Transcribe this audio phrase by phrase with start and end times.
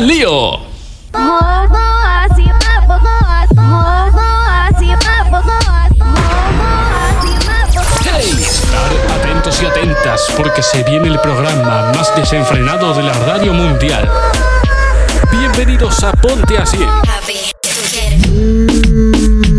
[0.00, 0.52] al lío!
[8.02, 8.34] ¡Hey!
[8.40, 14.10] Estar atentos y atentas porque se viene el programa más desenfrenado de la radio mundial.
[15.30, 16.78] Bienvenidos a Ponte Así.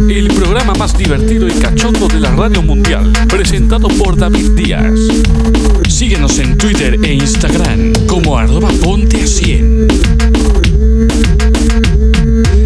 [0.09, 4.91] El programa más divertido y cachondo de la radio mundial, presentado por David Díaz.
[6.01, 9.87] Síguenos en Twitter e Instagram como arroba ponte a 100.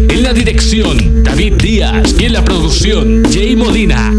[0.08, 2.14] En la dirección, David Díaz.
[2.18, 4.10] Y en la producción, Jay Molina.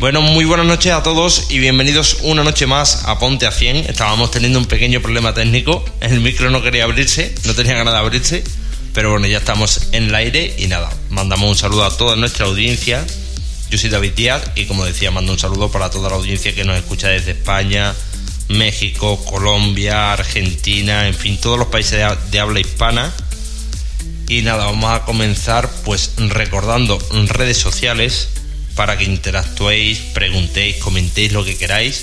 [0.00, 3.76] Bueno, muy buenas noches a todos y bienvenidos una noche más a Ponte a 100.
[3.76, 8.00] Estábamos teniendo un pequeño problema técnico, el micro no quería abrirse, no tenía ganas de
[8.00, 8.44] abrirse,
[8.92, 12.46] pero bueno, ya estamos en el aire y nada, mandamos un saludo a toda nuestra
[12.46, 13.06] audiencia.
[13.70, 16.64] Yo soy David Díaz y como decía, mando un saludo para toda la audiencia que
[16.64, 17.94] nos escucha desde España,
[18.48, 22.00] México, Colombia, Argentina, en fin, todos los países
[22.32, 23.12] de, habla hispana.
[24.26, 28.30] Y nada, vamos a comenzar pues recordando redes sociales
[28.74, 31.96] para que interactuéis, preguntéis, comentéis lo que queráis.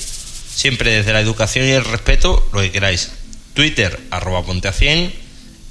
[0.55, 3.11] Siempre desde la educación y el respeto, lo que queráis.
[3.53, 5.13] Twitter, arroba ponte a 100.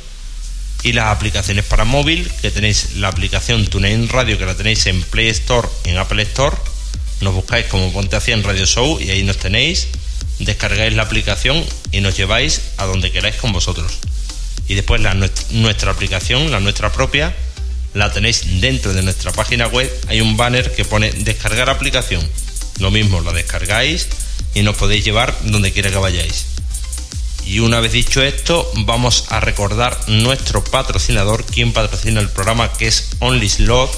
[0.84, 5.02] y las aplicaciones para móvil, que tenéis la aplicación TuneIn Radio, que la tenéis en
[5.02, 6.56] Play Store en Apple Store.
[7.20, 9.88] Nos buscáis como Ponte a 100 Radio Show y ahí nos tenéis.
[10.38, 13.98] Descargáis la aplicación y nos lleváis a donde queráis con vosotros.
[14.68, 15.02] Y después
[15.50, 17.34] nuestra aplicación, la nuestra propia,
[17.94, 19.90] la tenéis dentro de nuestra página web.
[20.08, 22.26] Hay un banner que pone descargar aplicación.
[22.78, 24.08] Lo mismo, la descargáis
[24.54, 26.46] y nos podéis llevar donde quiera que vayáis.
[27.44, 32.88] Y una vez dicho esto, vamos a recordar nuestro patrocinador, quien patrocina el programa, que
[32.88, 33.90] es Only Slot,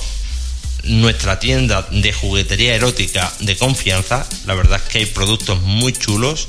[0.84, 4.26] nuestra tienda de juguetería erótica de confianza.
[4.46, 6.46] La verdad es que hay productos muy chulos,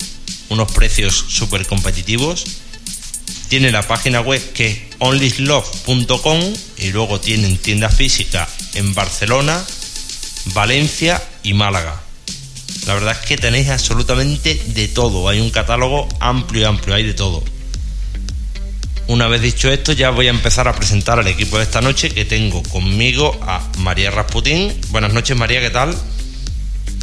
[0.50, 2.46] unos precios súper competitivos.
[3.50, 6.40] Tiene la página web que onlyslove.com
[6.78, 9.62] y luego tienen tienda física en Barcelona,
[10.54, 12.00] Valencia y Málaga.
[12.86, 15.28] La verdad es que tenéis absolutamente de todo.
[15.28, 17.44] Hay un catálogo amplio, amplio, hay de todo.
[19.08, 22.12] Una vez dicho esto, ya voy a empezar a presentar al equipo de esta noche
[22.12, 24.72] que tengo conmigo a María Rasputín.
[24.90, 25.96] Buenas noches, María, ¿qué tal?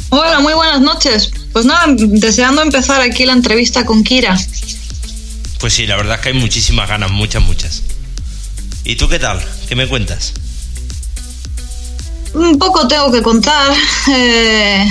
[0.09, 1.31] Hola, muy buenas noches.
[1.51, 4.39] Pues nada, deseando empezar aquí la entrevista con Kira.
[5.59, 7.83] Pues sí, la verdad es que hay muchísimas ganas, muchas, muchas.
[8.85, 9.39] ¿Y tú qué tal?
[9.67, 10.33] ¿Qué me cuentas?
[12.33, 13.73] Un poco tengo que contar.
[14.11, 14.85] Eh,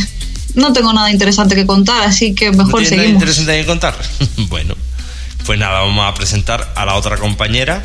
[0.54, 2.96] no tengo nada interesante que contar, así que mejor ¿No seguimos.
[2.96, 3.96] nada interesante que contar?
[4.48, 4.74] bueno,
[5.46, 7.82] pues nada, vamos a presentar a la otra compañera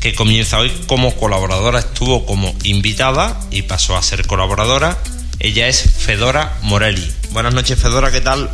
[0.00, 4.98] que comienza hoy como colaboradora, estuvo como invitada y pasó a ser colaboradora.
[5.38, 7.08] Ella es Fedora Morelli.
[7.30, 8.50] Buenas noches, Fedora, ¿qué tal?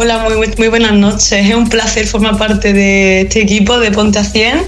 [0.00, 1.32] Hola, muy, muy buenas noches.
[1.32, 4.64] Es un placer formar parte de este equipo de Ponte a 100.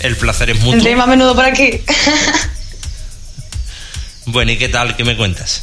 [0.00, 0.96] El placer es mutuo.
[0.96, 1.80] Más a menudo por aquí.
[4.26, 4.96] bueno, ¿y qué tal?
[4.96, 5.62] ¿Qué me cuentas?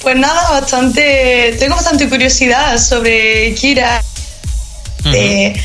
[0.00, 1.56] Pues nada, bastante.
[1.58, 4.00] Tengo bastante curiosidad sobre Kira.
[5.02, 5.60] De,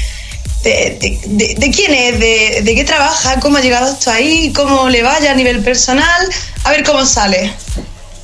[0.64, 2.20] de, de, de quién es,
[2.66, 6.28] de, qué trabaja, cómo ha llegado hasta ahí, cómo le vaya a nivel personal.
[6.64, 7.54] A ver cómo sale.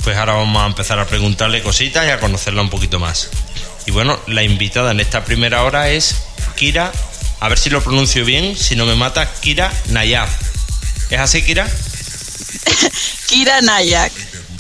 [0.04, 3.30] Pues ahora vamos a empezar a preguntarle cositas y a conocerla un poquito más.
[3.86, 6.16] Y bueno, la invitada en esta primera hora es
[6.56, 6.92] Kira,
[7.40, 10.30] a ver si lo pronuncio bien, si no me mata, Kira Nayak.
[11.10, 11.70] ¿Es así, Kira?
[13.28, 14.12] Kira Nayak.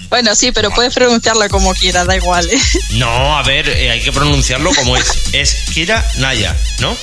[0.09, 2.50] Bueno, sí, pero puedes pronunciarlo como quieras, da igual.
[2.50, 2.59] ¿eh?
[2.92, 5.34] No, a ver, eh, hay que pronunciarlo como es.
[5.34, 6.96] Es Kira Nayak, ¿no?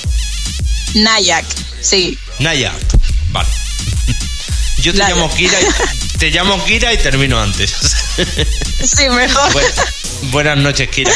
[0.95, 1.45] Nayak,
[1.81, 2.17] sí.
[2.39, 2.73] Nayak,
[3.31, 3.49] vale.
[4.81, 7.71] Yo te llamo Kira y, te llamo Kira y termino antes.
[8.83, 9.51] Sí, mejor.
[9.53, 11.11] Bu- buenas noches, Kira.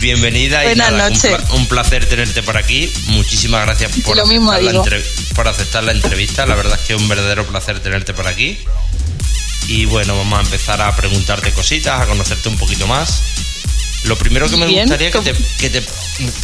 [0.00, 1.36] Bienvenida y Buenas nada, un, noches.
[1.52, 2.92] un placer tenerte por aquí.
[3.06, 4.84] Muchísimas gracias por, Lo mismo aceptar la digo.
[4.84, 6.44] entre- por aceptar la entrevista.
[6.46, 8.58] La verdad es que es un verdadero placer tenerte por aquí.
[9.68, 13.20] Y bueno, vamos a empezar a preguntarte cositas, a conocerte un poquito más.
[14.04, 15.24] Lo primero que me Bien, gustaría que ¿cómo?
[15.24, 15.82] te, que, te,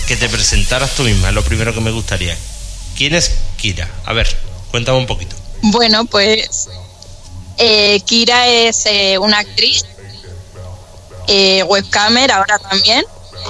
[0.08, 2.36] que te presentaras tú misma, es lo primero que me gustaría.
[2.96, 3.88] ¿Quién es Kira?
[4.06, 4.26] A ver,
[4.72, 5.36] cuéntame un poquito.
[5.62, 6.68] Bueno, pues
[7.58, 9.84] eh, Kira es eh, una actriz,
[11.28, 13.04] eh, webcamer ahora también,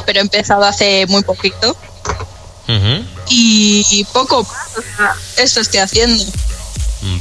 [0.06, 1.76] pero he empezado hace muy poquito.
[3.28, 5.14] Y poco más, o sea,
[5.44, 6.24] eso estoy haciendo.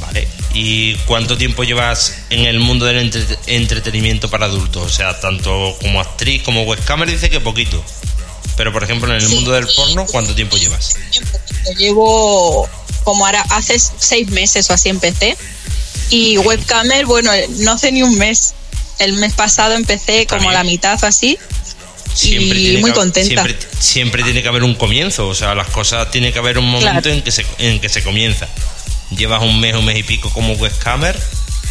[0.00, 0.28] Vale.
[0.54, 4.86] ¿Y cuánto tiempo llevas en el mundo del entre- entretenimiento para adultos?
[4.86, 7.82] O sea, tanto como actriz como webcamer dice que poquito.
[8.56, 9.34] Pero por ejemplo, en el Sí.
[9.34, 10.94] mundo del porno, ¿cuánto tiempo llevas?
[11.76, 12.68] Llevo
[13.04, 15.36] como ahora, hace seis meses o así empecé.
[16.10, 18.54] Y webcamer, bueno, no hace ni un mes.
[18.98, 21.38] El mes pasado empecé como la mitad o así.
[22.22, 23.42] Y tiene muy que- contenta.
[23.42, 26.66] Siempre, siempre tiene que haber un comienzo, o sea, las cosas tiene que haber un
[26.66, 27.10] momento Claro.
[27.10, 28.46] en, que se, en que se comienza.
[29.16, 31.18] Llevas un mes, un mes y pico como webcamer,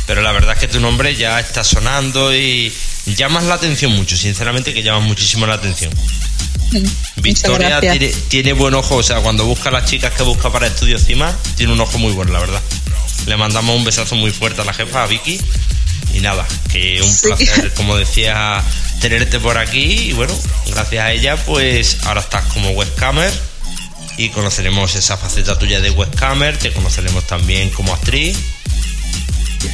[0.07, 2.71] pero la verdad es que tu nombre ya está sonando y
[3.05, 5.91] llamas la atención mucho, sinceramente que llamas muchísimo la atención.
[7.17, 10.67] Victoria tiene, tiene buen ojo, o sea, cuando busca a las chicas que busca para
[10.67, 12.61] estudios CIMA, tiene un ojo muy bueno, la verdad.
[13.27, 15.39] Le mandamos un besazo muy fuerte a la jefa, a Vicky.
[16.13, 17.27] Y nada, que un Sí.
[17.27, 18.63] placer, como decía,
[18.99, 20.09] tenerte por aquí.
[20.09, 20.33] Y bueno,
[20.67, 23.31] gracias a ella, pues ahora estás como webcamer
[24.17, 26.57] y conoceremos esa faceta tuya de webcamer.
[26.57, 28.37] Te conoceremos también como actriz.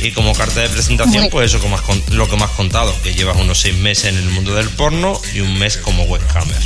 [0.01, 3.13] Y como carta de presentación, pues eso como has lo que me has contado, que
[3.13, 6.57] llevas unos seis meses en el mundo del porno y un mes como webcamer.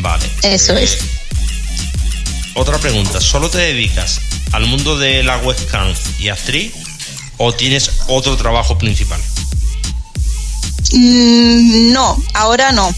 [0.00, 0.26] Vale.
[0.42, 0.98] Eso Eh, es.
[2.54, 4.20] Otra pregunta, ¿solo te dedicas
[4.52, 6.72] al mundo de la webcam y actriz
[7.36, 9.20] o tienes otro trabajo principal?
[10.92, 12.92] Mm, no, ahora no.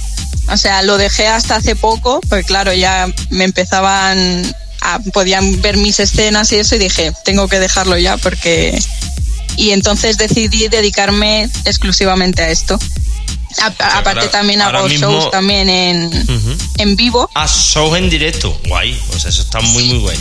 [0.51, 4.43] O sea, lo dejé hasta hace poco, porque claro, ya me empezaban
[4.81, 8.79] a, podían ver mis escenas y eso y dije, tengo que dejarlo ya porque...
[9.57, 12.79] Y entonces decidí dedicarme exclusivamente a esto.
[13.61, 16.11] A- aparte ahora- también ahora hago mismo- shows también en,
[16.79, 17.29] en vivo.
[17.35, 20.19] Ah, shows en directo, guay, o sea, eso está muy muy guay.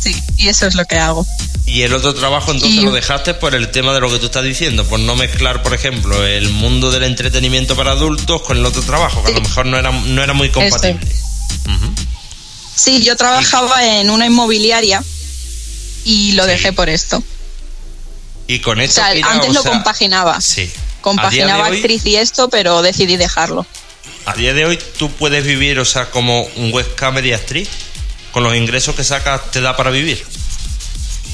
[0.00, 1.26] Sí, y eso es lo que hago.
[1.64, 4.26] Y el otro trabajo entonces Y- lo dejaste por el tema de lo que tú
[4.26, 8.64] estás diciendo, por no mezclar, por ejemplo, el mundo del entretenimiento para adultos con el
[8.66, 11.00] otro trabajo, que a lo mejor no era, no era muy compatible.
[11.64, 11.92] Ujú.
[12.76, 15.02] Sí, yo trabajaba en una inmobiliaria
[16.04, 16.50] y lo Sí.
[16.50, 17.22] dejé por esto.
[18.46, 20.40] Y con O esto, sea, Kira, antes o lo sea, compaginaba.
[20.40, 20.70] Sí.
[21.00, 23.66] Compaginaba hoy, actriz y esto, pero decidí dejarlo.
[24.26, 27.68] A día de hoy tú puedes vivir, o sea, como un webcamer y actriz,
[28.32, 30.24] con los ingresos que sacas te da para vivir.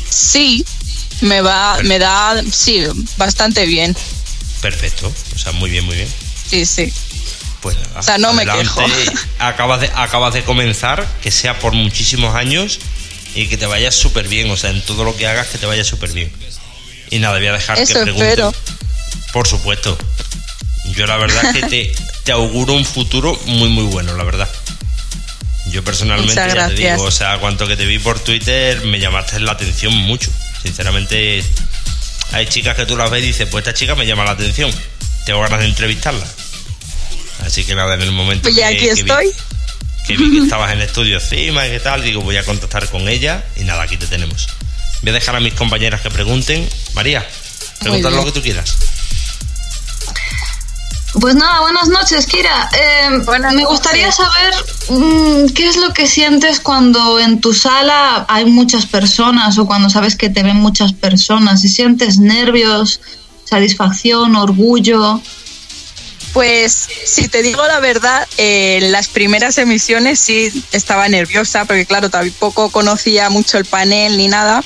[0.08, 0.64] Sí,
[1.22, 2.84] me va, me da, sí,
[3.16, 3.96] bastante bien.
[4.60, 6.08] Perfecto, o sea, muy bien, muy bien.
[6.48, 6.92] Sí, sí.
[7.62, 8.84] Pues O sea, no me quejo.
[9.38, 12.80] Acabas de, acabas de comenzar, que sea por muchísimos años
[13.34, 15.66] y que te vaya súper bien, o sea, en todo lo que hagas que te
[15.66, 16.30] vaya súper bien.
[17.10, 18.28] Y nada, voy a dejar Eso que pregunten.
[18.28, 18.54] espero.
[19.32, 19.96] Por supuesto.
[20.96, 21.94] Yo la verdad que te,
[22.24, 24.48] te auguro un futuro muy muy bueno, la verdad.
[25.70, 29.38] Yo personalmente ya te digo, o sea, cuanto que te vi por Twitter me llamaste
[29.40, 30.30] la atención mucho.
[30.62, 31.44] Sinceramente,
[32.32, 34.70] hay chicas que tú las ves y dices, pues esta chica me llama la atención.
[35.24, 36.26] Tengo ganas de entrevistarla.
[37.44, 39.32] Así que nada, en el momento Pues ya que, aquí que vi- estoy.
[40.06, 43.08] que vi que estabas en estudio encima y qué tal, digo, voy a contactar con
[43.08, 44.46] ella y nada, aquí te tenemos.
[45.02, 46.68] Voy a dejar a mis compañeras que pregunten.
[46.94, 47.26] María,
[47.80, 48.20] pregunta bien.
[48.20, 48.76] lo que tú quieras.
[51.20, 52.70] Pues nada, buenas noches, Kira.
[52.72, 53.68] Eh, Buenas me noches.
[53.78, 54.54] gustaría saber
[54.88, 59.90] mm, qué es lo que sientes cuando en tu sala hay muchas personas o cuando
[59.90, 61.60] sabes que te ven muchas personas.
[61.60, 63.00] Si sientes nervios,
[63.44, 65.20] satisfacción, orgullo.
[66.32, 71.84] Pues si te digo la verdad, eh, en las primeras emisiones sí estaba nerviosa, porque
[71.84, 74.64] claro, tampoco conocía mucho el panel ni nada.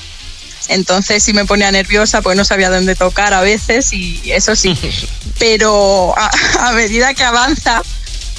[0.69, 4.77] Entonces sí me ponía nerviosa porque no sabía dónde tocar a veces y eso sí.
[5.39, 6.29] Pero a,
[6.67, 7.81] a medida que avanza,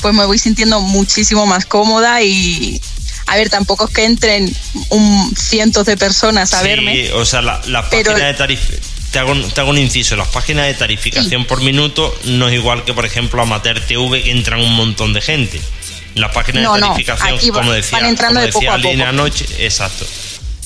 [0.01, 2.81] pues me voy sintiendo muchísimo más cómoda y
[3.27, 4.51] a ver, tampoco es que entren
[4.89, 7.13] un cientos de personas a Sí, verme.
[7.13, 8.88] o sea, la- las Pero- páginas de tarificación.
[9.13, 12.55] Te hago, un- te hago un inciso, las páginas de tarificación por minuto no es
[12.55, 15.61] igual que, por ejemplo, Amateur TV, que entran un montón de gente.
[16.15, 18.79] Las páginas No, de tarificación, como decía, van entrando como de poco decía a.
[18.79, 20.05] Lina anoche, exacto.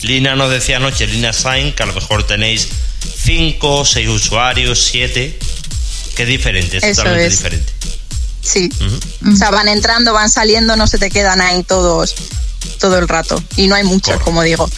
[0.03, 2.69] Lina nos decía anoche, Lina Sain, que a lo mejor tenéis
[3.25, 5.39] 5, 6 usuarios, 7,
[6.17, 7.37] que es diferente, es Eso totalmente es.
[7.39, 7.73] diferente.
[8.41, 8.69] Sí.
[9.33, 12.15] O sea, van entrando, van saliendo, no se te quedan ahí todos
[12.81, 13.41] todo el rato.
[13.57, 14.69] Y no hay muchos, como digo.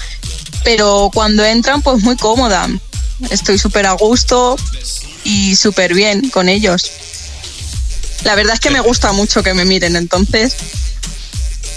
[0.65, 2.69] Pero cuando entran, pues muy cómoda.
[3.31, 4.57] Estoy súper a gusto
[5.25, 6.91] y súper bien con ellos.
[8.25, 10.55] La verdad es que me gusta mucho que me miren, entonces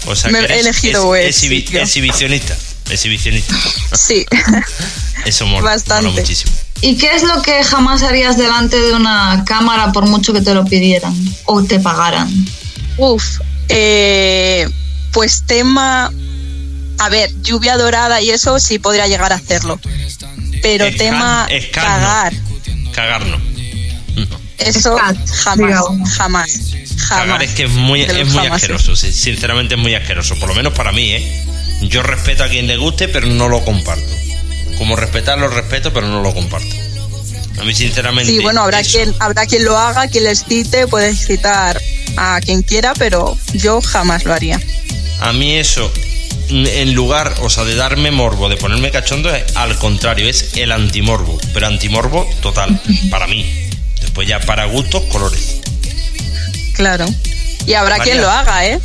[0.06, 1.82] O sea, Me que he elegido el exhibi- sitio.
[1.82, 2.56] exhibicionista.
[2.89, 3.53] Exhibicionista.
[3.94, 4.25] sí.
[5.25, 6.08] Eso mola, Bastante.
[6.10, 6.51] mola muchísimo.
[6.82, 10.53] ¿Y qué es lo que jamás harías delante de una cámara por mucho que te
[10.53, 11.13] lo pidieran
[11.46, 12.32] o te pagaran?
[12.98, 13.39] Uf.
[13.70, 14.67] eh,
[15.12, 16.12] pues tema.
[17.00, 19.79] A ver, lluvia dorada y eso sí podría llegar a hacerlo.
[20.61, 21.89] Pero Escan- tema escan no.
[22.07, 22.33] cagar.
[22.93, 23.57] Cagar no.
[24.57, 26.09] Eso jamás, digamos.
[26.09, 26.51] jamás,
[27.07, 27.43] Cagar jamás.
[27.43, 30.91] es que es muy, es muy asqueroso, sinceramente es muy asqueroso, por lo menos para
[30.91, 31.45] mí, ¿eh?
[31.83, 34.11] Yo respeto a quien le guste, pero no lo comparto.
[34.79, 36.75] como respetarlo, respeto, pero no lo comparto.
[37.59, 38.31] A mí, sinceramente.
[38.31, 41.79] Sí, bueno, habrá quien, habrá quien lo haga, quien les cite, puedes citar
[42.15, 44.59] a quien quiera, pero yo jamás lo haría.
[45.19, 45.91] A mí eso,
[46.49, 50.71] en lugar, o sea, de darme morbo, de ponerme cachondo, es al contrario, es el
[50.71, 51.37] antimorbo.
[51.53, 53.45] Pero antimorbo total, para mí.
[54.01, 55.57] Después ya para gustos, colores.
[56.73, 57.05] Claro.
[57.65, 58.79] Y habrá quien lo haga, ¿eh?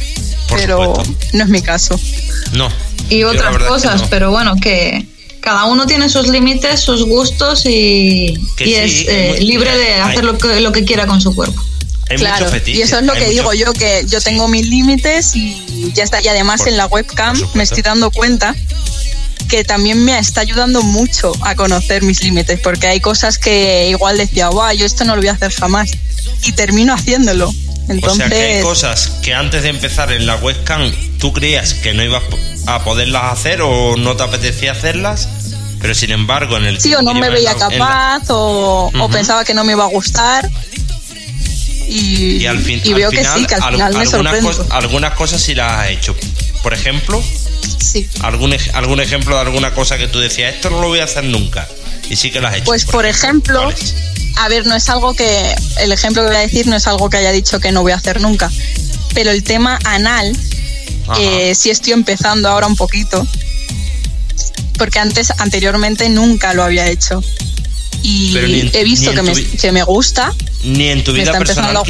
[0.49, 0.95] pero
[1.33, 1.99] no es mi caso.
[2.53, 2.69] No.
[3.09, 5.07] Y otras cosas, pero bueno, que
[5.41, 10.61] cada uno tiene sus límites, sus gustos y, es eh, libre de hacer lo, que,
[10.61, 11.63] lo que quiera con su cuerpo.
[12.17, 16.05] claro, y eso es lo que digo yo, que yo tengo mis límites y ya
[16.05, 16.21] está.
[16.21, 18.55] Y además en la webcam me estoy dando cuenta
[19.49, 24.17] que también me está ayudando mucho a conocer mis límites, porque hay cosas que igual
[24.17, 25.91] decía, guau, yo esto no lo voy a hacer jamás.
[26.45, 27.53] Y termino haciéndolo.
[27.89, 28.27] Entonces...
[28.27, 31.93] O sea que hay cosas que antes de empezar en la webcam tú creías que
[31.95, 32.23] no ibas
[32.67, 35.29] a poderlas hacer o no te apetecía hacerlas,
[35.81, 36.81] pero sin embargo en el...
[36.81, 40.49] Sí, o no me veía capaz o, pensaba que no me iba a gustar.
[41.95, 45.55] Y, al fin, y veo que sí, que al final me algunas, algunas cosas sí
[45.55, 46.17] las has hecho.
[46.63, 47.23] Por ejemplo,
[47.79, 48.09] sí.
[48.21, 51.25] algún, algún ejemplo de alguna cosa que tú decías, esto no lo voy a hacer
[51.25, 51.69] nunca.
[52.09, 52.67] Y sí que las has hecho.
[52.67, 53.71] Pues por, ejemplo
[54.37, 57.11] a ver, no es algo que, el ejemplo que voy a decir no es algo
[57.11, 58.51] que haya dicho que no voy a hacer nunca,
[59.15, 60.37] pero el tema anal,
[61.19, 63.27] eh, sí estoy empezando ahora un poquito,
[64.79, 67.23] porque antes, anteriormente nunca lo había hecho.
[68.03, 68.37] Y
[68.73, 70.35] he visto que me, que me, gusta.
[70.63, 71.83] Ni en tu vida personal,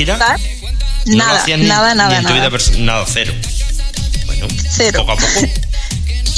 [1.04, 2.48] Nada, nada, nada, en tu vida
[2.78, 3.32] nada, cero.
[4.26, 5.00] Bueno, cero.
[5.00, 5.40] poco a poco.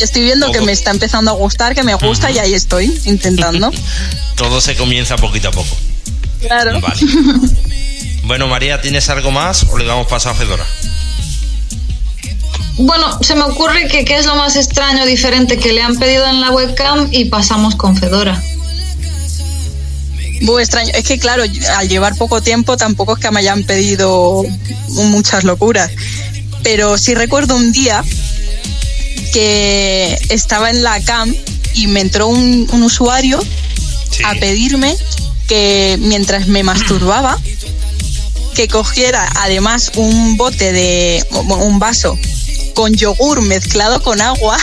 [0.00, 3.70] estoy viendo que me está empezando a gustar, que me gusta y ahí estoy intentando.
[4.36, 5.76] Todo se comienza poquito a poco.
[6.40, 6.80] Claro.
[6.80, 7.00] Vale.
[8.24, 10.64] Bueno, María, ¿tienes algo más o le damos paso a Fedora?
[12.76, 16.26] Bueno, se me ocurre que qué es lo más extraño, diferente que le han pedido
[16.26, 18.42] en la webcam y pasamos con Fedora.
[20.44, 20.92] Muy extraño.
[20.94, 21.42] Es que, claro,
[21.76, 24.44] al llevar poco tiempo tampoco es que me hayan pedido
[24.88, 25.90] muchas locuras.
[26.62, 28.04] Pero sí recuerdo un día
[29.32, 31.34] que estaba en la cam
[31.72, 33.42] y me entró un, usuario
[34.26, 34.94] a pedirme
[35.48, 37.38] que mientras me masturbaba,
[38.54, 42.18] que cogiera además un bote de un vaso
[42.74, 44.58] con yogur mezclado con agua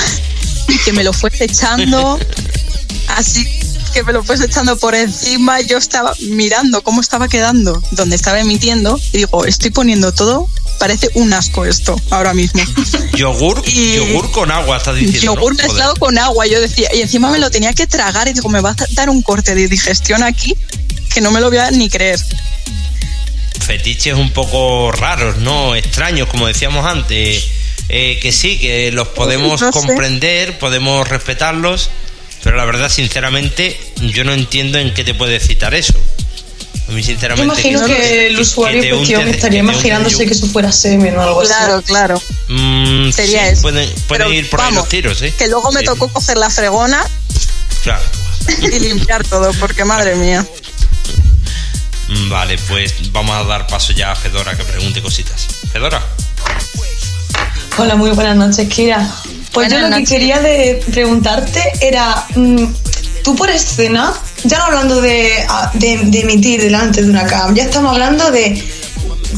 [0.67, 2.19] y que me lo fuese echando
[3.07, 3.60] así
[3.91, 8.39] que me lo fuese echando por encima yo estaba mirando cómo estaba quedando donde estaba
[8.39, 10.47] emitiendo y digo estoy poniendo todo
[10.79, 12.61] parece un asco esto ahora mismo
[13.15, 17.39] yogur yogur con agua estás diciendo yogur mezclado con agua yo decía y encima me
[17.39, 20.55] lo tenía que tragar y digo me va a dar un corte de digestión aquí
[21.13, 22.19] que no me lo voy a ni creer.
[23.59, 25.75] Fetiches un poco raros, ¿no?
[25.75, 27.47] Extraños, como decíamos antes.
[27.89, 31.89] Eh, que sí, que los podemos comprender, podemos respetarlos,
[32.43, 35.93] pero la verdad, sinceramente, yo no entiendo en qué te puede citar eso.
[36.87, 37.61] A mí, sinceramente.
[37.61, 41.41] Yo imagino que, el usuario en cuestión estaría imaginándose que eso fuera semen o algo
[41.41, 41.49] así.
[41.49, 42.21] Claro, claro.
[42.47, 43.61] Mm, Sería eso.
[43.61, 43.87] Pueden,
[44.33, 45.33] ir por ahí los tiros, ¿eh?
[45.37, 47.03] Que luego me tocó coger la fregona.
[47.83, 48.03] Claro.
[48.59, 50.45] Y limpiar todo, porque madre mía.
[52.07, 55.47] Mm, vale, pues vamos a dar paso ya a Fedora que pregunte cositas.
[55.71, 56.01] Fedora.
[57.77, 59.09] Hola, muy buenas noches, Kira.
[59.53, 62.65] Pues yo lo que quería de preguntarte era, mm,
[63.23, 65.45] tú por escena, ya no hablando de,
[65.81, 68.63] emitir delante de una cam, ya estamos hablando de,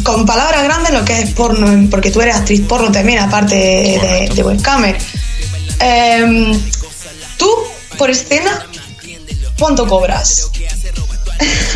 [0.03, 4.31] con palabras grandes, lo que es porno, porque tú eres actriz porno también, aparte de,
[4.33, 4.97] de webcamer.
[5.79, 6.59] Em,
[7.37, 7.49] tú,
[7.97, 8.65] por escena,
[9.57, 10.51] ¿cuánto cobras?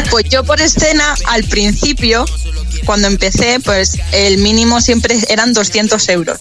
[0.09, 2.25] Pues yo por escena, al principio,
[2.85, 6.39] cuando empecé, pues el mínimo siempre eran 200 euros.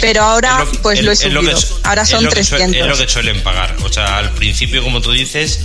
[0.00, 1.58] Pero ahora, pues lo he subido.
[1.84, 2.76] ahora son 300.
[2.76, 3.76] es lo que suelen pagar.
[3.82, 5.60] O sea, al principio, como tú dices,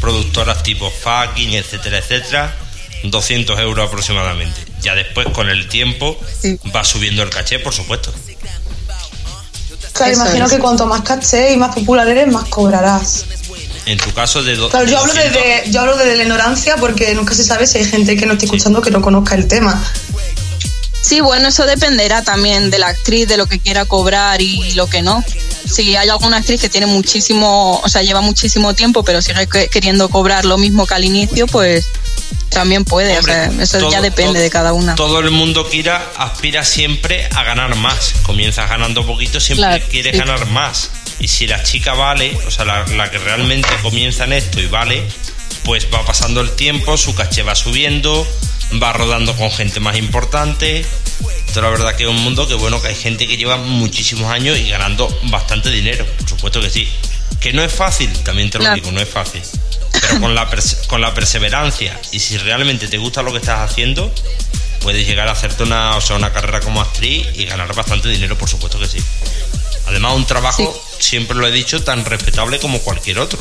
[0.00, 2.56] productoras tipo fucking, etcétera, etcétera,
[3.04, 4.60] 200 euros aproximadamente.
[4.80, 6.18] Ya después, con el tiempo,
[6.74, 8.12] va subiendo el caché, por supuesto.
[9.92, 13.24] Claro, imagino que cuanto más caché y más popular eres, más cobrarás.
[13.88, 17.34] En tu caso, de, claro, yo hablo, de, yo hablo de la ignorancia porque nunca
[17.34, 19.82] se sabe si hay gente que no esté escuchando que no conozca el tema.
[21.00, 24.88] Sí, bueno, eso dependerá también de la actriz, de lo que quiera cobrar y lo
[24.88, 25.24] que no.
[25.64, 30.10] Si hay alguna actriz que tiene muchísimo, o sea, lleva muchísimo tiempo, pero sigue queriendo
[30.10, 31.86] cobrar lo mismo que al inicio, pues
[32.50, 33.18] también puede.
[33.62, 34.96] eso ya depende de cada una.
[34.96, 38.14] Todo el mundo, Kira, aspira siempre a ganar más.
[38.22, 40.90] Comienzas ganando poquito, siempre quiere ganar más.
[41.20, 45.02] Y si la chica vale, o sea, la, que realmente comienza en esto y vale,
[45.64, 48.26] pues va pasando el tiempo, su caché va subiendo,
[48.82, 50.84] va rodando con gente más importante.
[51.20, 54.30] Entonces, la verdad que es un mundo que, bueno, que hay gente que lleva muchísimos
[54.30, 56.88] años y ganando bastante dinero, por supuesto que sí.
[57.40, 59.42] Que no es fácil, también te lo digo, no es fácil.
[59.92, 60.48] Pero con la,
[60.86, 64.12] con la perseverancia y si realmente te gusta lo que estás haciendo,
[64.80, 68.36] puedes llegar a hacerte una, o sea, una carrera como actriz y ganar bastante dinero,
[68.36, 68.98] por supuesto que sí.
[69.88, 73.38] Además, un trabajo, siempre lo he dicho, tan respetable como cualquier otro.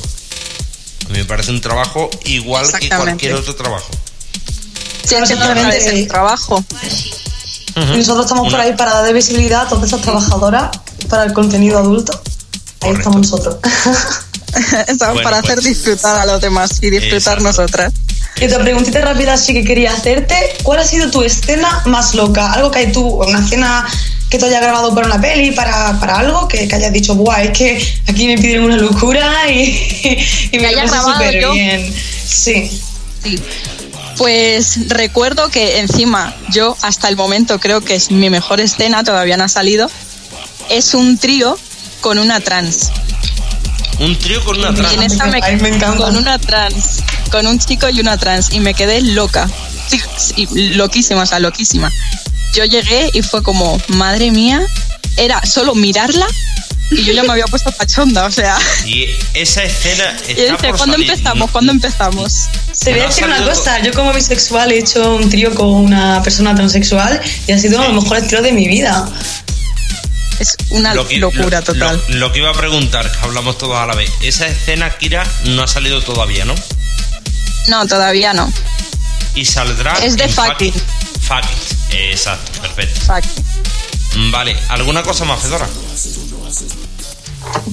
[1.05, 3.89] A mí me parece un trabajo igual que cualquier otro trabajo.
[5.07, 6.63] Sí, es el trabajo.
[7.75, 10.71] Nosotros estamos por ahí para dar visibilidad a todas esas trabajadoras
[11.09, 12.19] para el contenido adulto.
[12.81, 13.57] Ahí estamos nosotros.
[14.87, 17.93] estamos para hacer pues, disfrutar a los demás y disfrutar nosotras.
[18.39, 20.35] Y otra preguntita rápida sí que quería hacerte.
[20.63, 22.51] ¿Cuál ha sido tu escena más loca?
[22.51, 23.87] Algo que hay tú, una escena
[24.29, 27.99] que te haya grabado para una peli, para, algo, que, hayas dicho, guau, es que
[28.07, 30.17] aquí me piden una locura y,
[30.51, 31.93] y me haya grabado súper bien.
[32.25, 32.81] Sí.
[33.23, 33.39] Sí.
[34.17, 39.37] Pues recuerdo que encima yo hasta el momento creo que es mi mejor escena, todavía
[39.37, 39.89] no ha salido.
[40.69, 41.57] Es un trío
[42.01, 42.91] con una trans.
[43.99, 45.17] Un trío con una trans.
[45.97, 47.03] Con una trans.
[47.31, 48.51] Con un chico y una trans.
[48.51, 49.49] Y me quedé loca.
[50.73, 51.91] loquísima, o sea, loquísima.
[52.53, 54.65] Yo llegué y fue como, madre mía,
[55.17, 56.27] era solo mirarla
[56.89, 58.57] y yo ya me había puesto pachonda, o sea.
[58.85, 61.51] Y esa escena está ¿cuándo empezamos?
[61.51, 62.47] ¿Cuándo empezamos?
[62.71, 66.21] Se voy a decir una cosa, yo como bisexual he hecho un trío con una
[66.23, 69.07] persona transexual y ha sido uno de los mejores tríos de mi vida.
[70.39, 72.01] Es una locura total.
[72.09, 75.63] Lo, que iba a preguntar, que hablamos todos a la vez, esa escena, Kira, no
[75.63, 76.53] ha salido todavía, ¿no?
[77.67, 78.51] No, todavía no.
[79.35, 79.93] Y saldrá.
[79.93, 80.73] Es de fucking.
[81.21, 83.01] Fucking, exacto, perfecto.
[83.01, 84.31] Fucking.
[84.31, 85.67] Vale, ¿alguna cosa más, Fedora?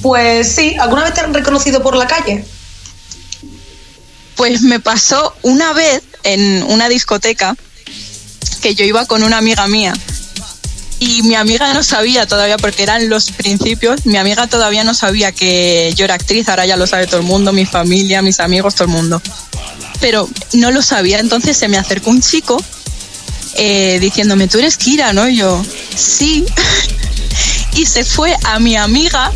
[0.02, 2.44] Pues sí, ¿alguna vez te han reconocido por la calle?
[4.36, 7.56] Pues me pasó una vez en una discoteca
[8.60, 9.94] que yo iba con una amiga mía
[10.98, 15.32] y mi amiga no sabía todavía porque eran los principios, mi amiga todavía no sabía
[15.32, 18.74] que yo era actriz, ahora ya lo sabe todo el mundo, mi familia, mis amigos,
[18.74, 19.20] todo el mundo.
[20.00, 22.62] Pero no lo sabía, entonces se me acercó un chico
[23.56, 25.28] eh, diciéndome, tú eres Kira, ¿no?
[25.28, 25.64] Y yo,
[25.94, 26.44] sí.
[27.76, 29.32] y se fue a mi amiga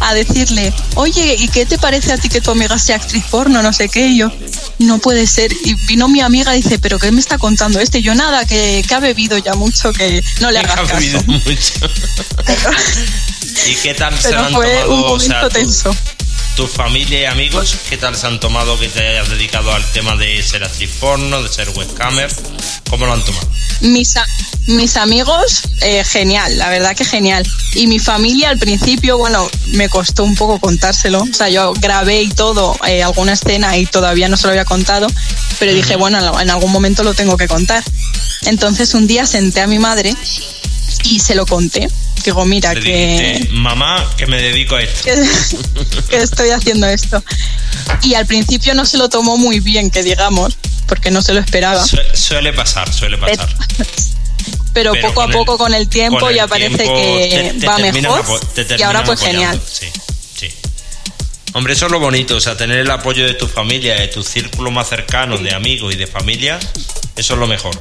[0.00, 3.62] a decirle, oye, ¿y qué te parece a ti que tu amiga sea actriz porno?
[3.62, 4.08] No sé qué.
[4.08, 4.32] Y yo,
[4.78, 5.52] no puede ser.
[5.64, 7.98] Y vino mi amiga y dice, ¿pero qué me está contando este?
[7.98, 11.42] Y yo, nada, que, ha bebido ya mucho, que no le hagas ha bebido mucho.
[13.66, 14.94] ¿Y qué tal se han fue tomado?
[14.94, 15.96] Un momento tenso.
[16.56, 20.14] ¿Tu familia y amigos qué tal se han tomado que te hayas dedicado al tema
[20.16, 22.32] de ser actriz porno, de ser webcamer?
[22.88, 23.48] ¿Cómo lo han tomado?
[23.80, 24.14] Mis,
[24.68, 27.44] mis amigos, eh, genial, la verdad que genial.
[27.74, 31.22] Y mi familia al principio, bueno, me costó un poco contárselo.
[31.22, 34.64] O sea, yo grabé y todo, eh, alguna escena y todavía no se lo había
[34.64, 35.08] contado,
[35.58, 37.82] pero dije, bueno, en algún momento lo tengo que contar.
[38.42, 40.14] Entonces un día senté a mi madre
[41.04, 41.88] y se lo conté.
[42.24, 43.48] Digo, mira, que.
[43.52, 45.10] Mamá, que me dedico a esto.
[46.08, 47.22] Que, estoy haciendo esto.
[48.02, 51.40] Y al principio no se lo tomó muy bien, que digamos, porque no se lo
[51.40, 51.84] esperaba.
[52.14, 53.48] suele pasar, suele pasar.
[54.72, 58.24] Pero, poco a poco con el tiempo ya parece que va mejor.
[58.76, 59.60] y ahora pues genial.
[59.64, 59.86] Sí,
[60.36, 60.48] sí.
[61.52, 64.24] Hombre, eso es lo bonito, o sea, tener el apoyo de tu familia, de tu
[64.24, 66.58] círculo más cercano, de amigos y de familia,
[67.16, 67.80] eso es lo mejor.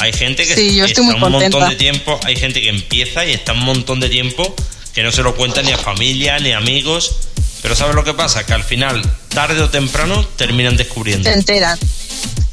[0.00, 3.60] Hay gente que está un montón de tiempo, hay gente que empieza y está un
[3.60, 4.54] montón de tiempo
[4.94, 7.16] que no se lo cuenta ni a familia ni a amigos.
[7.62, 8.46] Pero ¿sabes lo que pasa?
[8.46, 11.28] Que al final, tarde o temprano, terminan descubriendo.
[11.28, 11.78] Se enteran.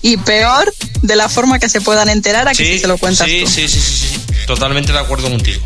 [0.02, 3.26] Y peor, de la forma que se puedan enterar a que si se lo cuentas
[3.26, 4.20] sí, Sí, sí, sí, sí.
[4.46, 5.62] Totalmente de acuerdo contigo.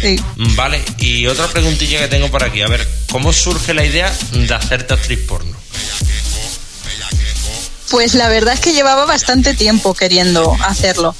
[0.00, 0.16] Sí.
[0.36, 2.62] Vale, y otra preguntilla que tengo por aquí.
[2.62, 5.56] A ver, ¿cómo surge la idea de hacerte actriz porno?
[7.90, 11.14] Pues la verdad es que llevaba bastante tiempo queriendo hacerlo,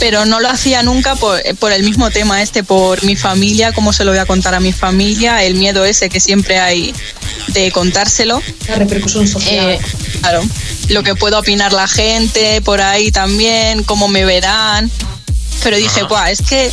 [0.00, 1.40] pero no lo hacía nunca por,
[1.72, 4.72] el mismo tema este, por mi familia, cómo se lo voy a contar a mi
[4.72, 6.92] familia, el miedo ese que siempre hay
[7.48, 8.42] de contárselo.
[8.68, 9.70] La repercusión social.
[9.70, 9.80] Eh,
[10.20, 10.42] claro,
[10.88, 14.90] lo que pueda opinar la gente por ahí también, cómo me verán.
[15.62, 16.72] Pero dije, Buah, es que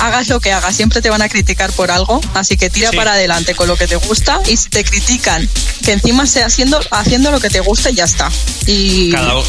[0.00, 3.12] hagas lo que hagas, siempre te van a criticar por algo, así que tira para
[3.12, 5.48] adelante con lo que te gusta y si te critican,
[5.84, 8.30] que encima sea haciendo, haciendo lo que te gusta y ya está.
[8.66, 9.42] Y cada, uno,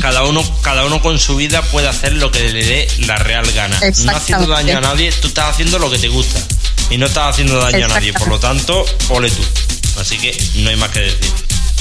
[0.00, 3.50] cada, uno, cada uno con su vida puede hacer lo que le dé la real
[3.52, 3.78] gana.
[4.04, 6.40] No haciendo daño a nadie, tú estás haciendo lo que te gusta
[6.90, 9.42] y no estás haciendo daño a nadie, por lo tanto, ole tú.
[9.98, 11.32] Así que no hay más que decir.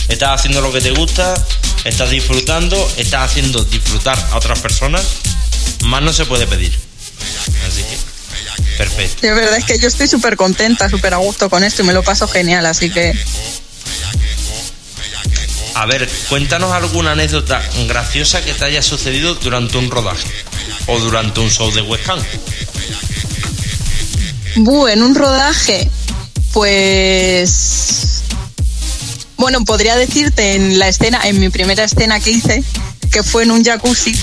[0.07, 1.33] Estás haciendo lo que te gusta,
[1.83, 5.05] estás disfrutando, estás haciendo disfrutar a otras personas,
[5.83, 6.88] más no se puede pedir.
[7.67, 9.21] Así que, perfecto.
[9.21, 11.93] De verdad es que yo estoy súper contenta, súper a gusto con esto y me
[11.93, 13.17] lo paso genial, así que...
[15.75, 20.27] A ver, cuéntanos alguna anécdota graciosa que te haya sucedido durante un rodaje
[20.87, 22.19] o durante un show de webcam.
[24.57, 25.89] Bu, en un rodaje,
[26.51, 28.23] Pues
[29.37, 32.61] bueno, podría decirte en la escena, en mi primera escena que hice,
[33.09, 34.13] que fue en un jacuzzi.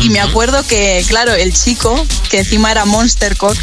[0.00, 3.56] Y me acuerdo que, claro, el chico, que encima era Monster Cock,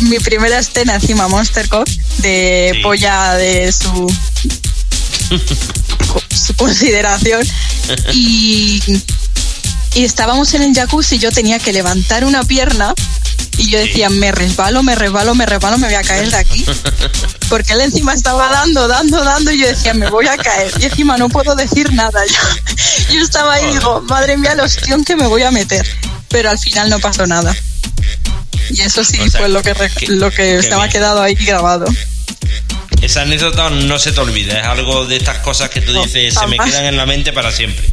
[0.00, 1.88] mi primera escena encima Monster Cock,
[2.18, 2.80] de Sí.
[2.82, 4.12] polla de su,
[6.34, 7.46] su consideración.
[8.12, 8.82] Y,
[9.94, 12.94] y estábamos en el jacuzzi y yo tenía que levantar una pierna
[13.56, 16.64] y yo decía, me resbalo, me resbalo, me resbalo, me voy a caer de aquí.
[17.48, 20.72] Porque él encima estaba dando, dando, dando y yo decía, me voy a caer.
[20.80, 22.20] Y encima no puedo decir nada.
[22.26, 25.86] Yo, yo estaba ahí y digo, madre mía, el ostión que me voy a meter.
[26.28, 27.54] Pero al final no pasó nada.
[28.70, 30.92] Y eso sí O sea, fue lo que, re- que- lo que que estaba bien.
[30.92, 31.84] quedado ahí grabado.
[33.02, 36.32] Esa anécdota no se te olvida, es algo de estas cosas que tú No, dices,
[36.34, 37.86] se me quedan en la mente para siempre.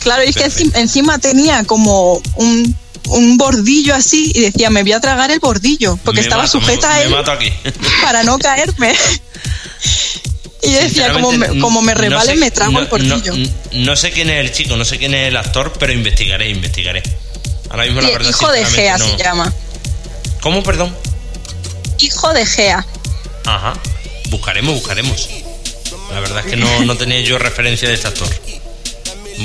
[0.00, 0.78] Claro, y es que Perfecto.
[0.78, 2.76] encima tenía como un,
[3.08, 6.52] un bordillo así y decía, me voy a tragar el bordillo, porque Me estaba mato,
[6.60, 7.52] sujeta me, a él Me mato aquí.
[8.02, 8.94] para no caerme.
[10.62, 13.34] Y decía, como me, como me no rebale, sé- me trago no- el bordillo.
[13.36, 16.48] No, no sé quién es el chico, no sé quién es el actor, pero investigaré,
[16.50, 17.02] investigaré.
[17.70, 19.52] Ahora mismo la verdad hijo de Gea se llama.
[20.40, 20.94] ¿Cómo, perdón?
[22.00, 22.84] Hijo de Gea.
[23.44, 23.74] Ajá.
[24.30, 25.28] Buscaremos, buscaremos.
[26.12, 28.28] La verdad es que no, no tenía yo referencia de este actor.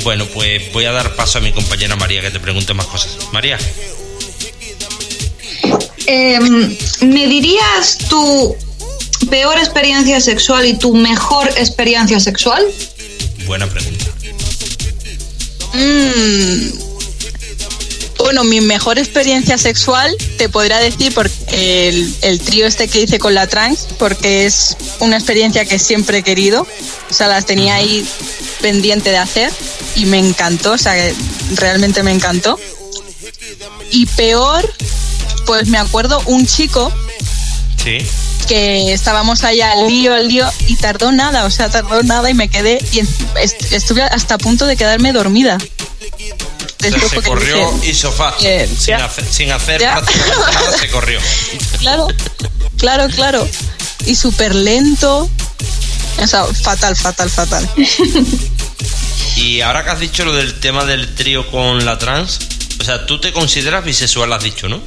[0.03, 3.17] Bueno, pues voy a dar paso a mi compañera María que te pregunte más cosas.
[3.31, 3.57] María,
[6.07, 8.55] Em, ¿Me dirías tu
[9.29, 12.63] peor experiencia sexual y tu mejor experiencia sexual?
[13.45, 14.05] buena pregunta.
[15.73, 16.90] Mm.
[18.23, 23.19] Bueno, mi mejor experiencia sexual te podría decir por el, el trío este que hice
[23.19, 26.65] con la trans, porque es una experiencia que siempre he querido.
[27.09, 28.05] O sea, las tenía ahí
[28.61, 29.51] pendiente de hacer
[29.95, 30.93] y me encantó, o sea,
[31.55, 32.57] realmente me encantó.
[33.89, 34.71] Y peor,
[35.45, 36.91] pues me acuerdo un chico
[37.83, 37.97] Sí.
[38.47, 42.33] que estábamos allá al lío, al lío, y tardó nada, o sea, tardó nada y
[42.35, 42.99] me quedé, y
[43.39, 45.57] est- estuve hasta a punto de quedarme dormida.
[46.81, 48.35] O sea, Después se porque corrió dije, y sofá.
[48.41, 49.91] eh, sin, hacer, sin hacer Ya.
[49.93, 51.19] prácticamente nada, se corrió.
[51.79, 52.07] Claro,
[52.77, 53.47] claro, claro.
[54.05, 55.29] Y súper lento.
[56.17, 57.67] O sea, fatal, fatal, fatal.
[59.35, 62.39] Y ahora que has dicho lo del tema del trío con la trans,
[62.79, 64.81] o sea, tú te consideras bisexual, has dicho, ¿no?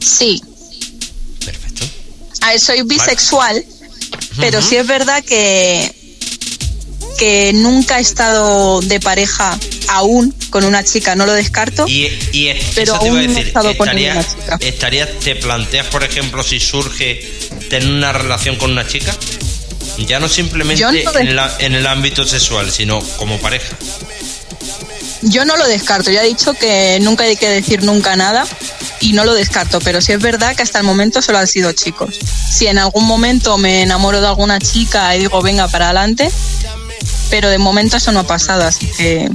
[0.00, 0.42] Sí,
[1.44, 1.84] Perfecto.
[2.40, 3.64] a ver, soy bisexual,
[4.38, 5.94] pero sí es verdad que
[7.18, 9.56] que nunca he estado de pareja
[9.88, 11.86] aún con una chica, no lo descarto.
[11.88, 14.58] Y, y es- Pero eso te iba a aún no he decir, con ninguna chica.
[14.60, 17.20] estarías- te planteas, por ejemplo, si surge
[17.70, 19.14] tener una relación con una chica,
[20.06, 23.76] ya no simplemente no en, la- en el ámbito sexual, sino como pareja.
[25.22, 28.44] Yo no lo descarto, ya he dicho que nunca hay que decir nunca nada
[29.00, 31.72] y no lo descarto, pero sí es verdad que hasta el momento solo han sido
[31.72, 32.18] chicos.
[32.50, 36.28] Si en algún momento me enamoro de alguna chica y digo venga para adelante,
[37.30, 39.30] pero de momento eso no ha pasado, así que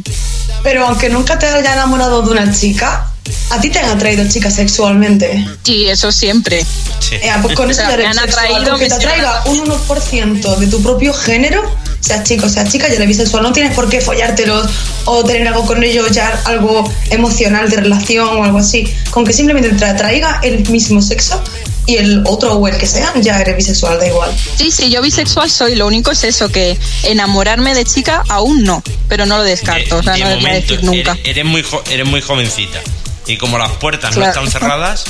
[0.63, 3.11] Pero aunque nunca te hayas enamorado de una chica,
[3.49, 5.45] a ti te han atraído chicas sexualmente.
[5.65, 6.65] y eso siempre.
[6.99, 7.15] Sí.
[7.15, 9.65] Eh, pues con eso O sea, ya me han atraído, con que te atraiga un
[9.65, 11.63] 1% de tu propio género,
[11.99, 13.43] sea chico, sea chica, ya eres bisexual.
[13.43, 14.67] No tienes por qué follártelos
[15.05, 18.91] o tener algo con ellos, ya algo emocional de relación o algo así.
[19.11, 21.41] Con que simplemente te atraiga el mismo sexo
[21.87, 24.31] y el otro o el que sea, ya eres bisexual, da igual.
[24.57, 28.83] Sí, sí, yo bisexual soy, lo único es eso, que enamorarme de chica aún no,
[29.09, 31.13] pero no lo descarto, o sea, de no momento, decir nunca.
[31.13, 32.79] Eres, eres muy jo- eres muy jovencita.
[33.25, 35.05] Y como las puertas no están cerradas,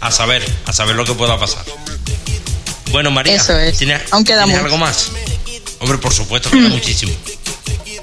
[0.00, 1.64] a saber, a saber lo que pueda pasar.
[2.90, 3.76] Bueno, María, Eso es.
[3.76, 4.64] ¿tienes, Aún queda ¿tienes mucho.
[4.74, 5.10] algo más?
[5.80, 6.52] Hombre, por supuesto, Mm.
[6.52, 7.12] queda muchísimo.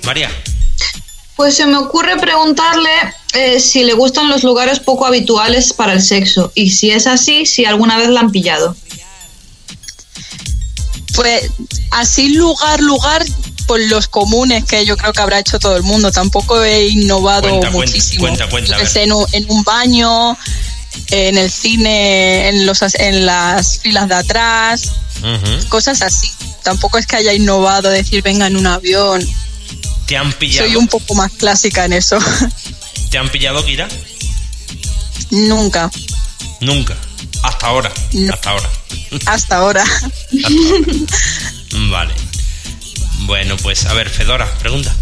[0.03, 0.29] María,
[1.35, 2.89] Pues se me ocurre preguntarle
[3.33, 7.45] eh, si le gustan los lugares poco habituales para el sexo y si es así,
[7.45, 8.75] si alguna vez la han pillado.
[11.13, 11.49] Pues
[11.91, 13.25] así lugar, lugar,
[13.67, 16.11] pues los comunes que yo creo que habrá hecho todo el mundo.
[16.11, 18.21] Tampoco he innovado Cuenta, muchísimo.
[18.21, 20.37] cuenta, cuenta, en, un, en un baño,
[21.11, 24.91] en el cine, en, los, en las filas de atrás,
[25.69, 26.29] cosas así.
[26.63, 29.25] Tampoco es que haya innovado, decir venga en un avión.
[30.05, 30.67] ¿Te han pillado?
[30.67, 32.17] Soy un poco más clásica en eso.
[33.09, 33.87] ¿Te han pillado, Kira?
[35.31, 35.89] Nunca,
[36.61, 36.95] Nunca.
[37.43, 37.91] Hasta ahora.
[38.13, 38.33] No.
[38.33, 38.69] Hasta ahora.
[39.25, 39.83] hasta ahora.
[39.83, 40.35] Hasta
[40.67, 41.09] ahora.
[41.89, 42.13] Vale.
[43.25, 44.93] Bueno, pues a ver, Fedora, pregunta.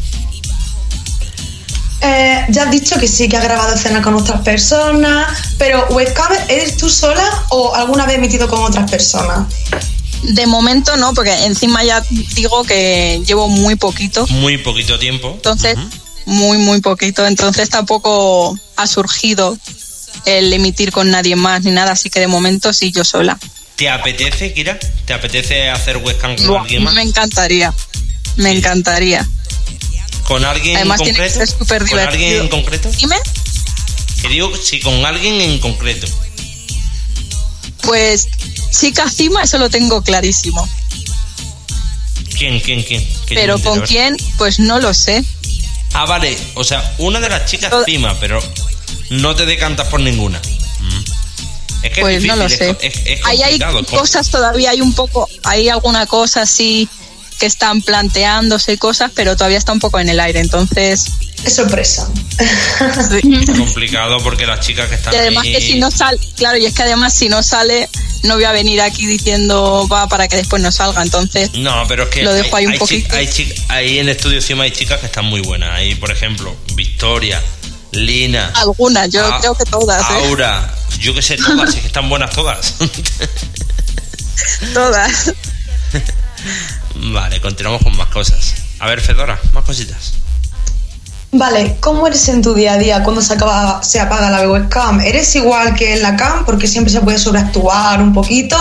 [2.02, 6.32] Eh, ya has dicho que sí que has grabado escenas con otras personas, pero webcam,
[6.50, 9.48] ¿eres tú sola o alguna vez emitido con otras personas?
[10.24, 12.02] De momento no, porque encima ya
[12.36, 14.26] digo que llevo muy poquito.
[14.28, 15.32] Muy poquito tiempo.
[15.36, 15.78] Entonces,
[16.26, 17.28] muy, muy poquito.
[17.28, 19.58] Entonces tampoco ha surgido
[20.26, 23.38] el emitir con nadie más ni nada, así que de momento sí yo sola.
[23.76, 24.80] ¿Te apetece, Kira?
[25.06, 26.94] ¿Te apetece hacer webcam con alguien más?
[26.94, 27.74] me encantaría.
[28.38, 29.28] Me encantaría.
[30.24, 31.46] ¿Con alguien Además en tiene que concreto?
[31.46, 32.90] ser súper ¿Con alguien en concreto?
[32.98, 33.18] Dime.
[34.22, 36.08] Que digo, si con alguien en concreto.
[37.84, 38.28] Pues
[38.72, 40.68] chica cima, eso lo tengo clarísimo.
[42.38, 43.08] ¿Quién, quién, quién?
[43.30, 45.24] Pero con quién, pues no lo sé.
[45.94, 46.38] Ah, vale.
[46.56, 48.42] O sea, una de las chicas Toda- cima, pero
[49.12, 50.42] no te decantas por ninguna.
[50.80, 51.04] Mm.
[51.86, 52.70] Es que Pues es no lo sé.
[52.82, 56.90] es, es- es Ahí hay cosas todavía, hay un poco, hay alguna cosa así
[57.40, 60.40] que están planteándose cosas, pero todavía está un poco en el aire.
[60.40, 61.06] Entonces,
[61.44, 62.08] Es sorpresa.
[63.12, 63.46] sí.
[63.58, 66.66] complicado porque las chicas que están y además ahí- que si no sale, claro, y
[66.66, 67.90] es que además si no sale,
[68.24, 71.02] no voy a venir aquí diciendo va para que después no salga.
[71.02, 73.16] Entonces, No, pero es que Lo dejo ahí un hay, poquito.
[73.16, 73.30] hay
[73.70, 75.72] ahí en Estudio Cima hay chicas que están muy buenas.
[75.76, 77.42] Ahí, por ejemplo, Victoria,
[77.92, 80.14] Lina, algunas, yo A- creo que todas, ¿eh?
[80.26, 82.76] Aura, yo que sé, todas, es que están buenas todas.
[84.74, 85.32] Todas.
[86.96, 88.56] vale, continuamos con más cosas.
[88.80, 90.14] A ver, Fedora, más cositas.
[91.36, 95.02] Vale, ¿cómo eres en tu día a día cuando se, acaba, se apaga la webcam?
[95.02, 98.56] ¿Eres igual que en la cam porque siempre se puede sobreactuar un poquito?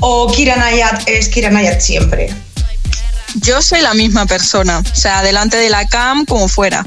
[0.00, 2.34] ¿O Kira Nayat es Kira Nayat siempre?
[3.42, 6.82] Yo soy la misma persona, o sea, delante de la cam como fuera.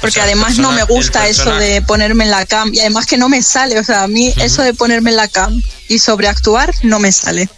[0.00, 3.18] Porque sea, además no me gusta eso de ponerme en la cam y además que
[3.18, 6.72] no me sale, o sea, a mí eso de ponerme en la cam y sobreactuar
[6.82, 7.48] no me sale.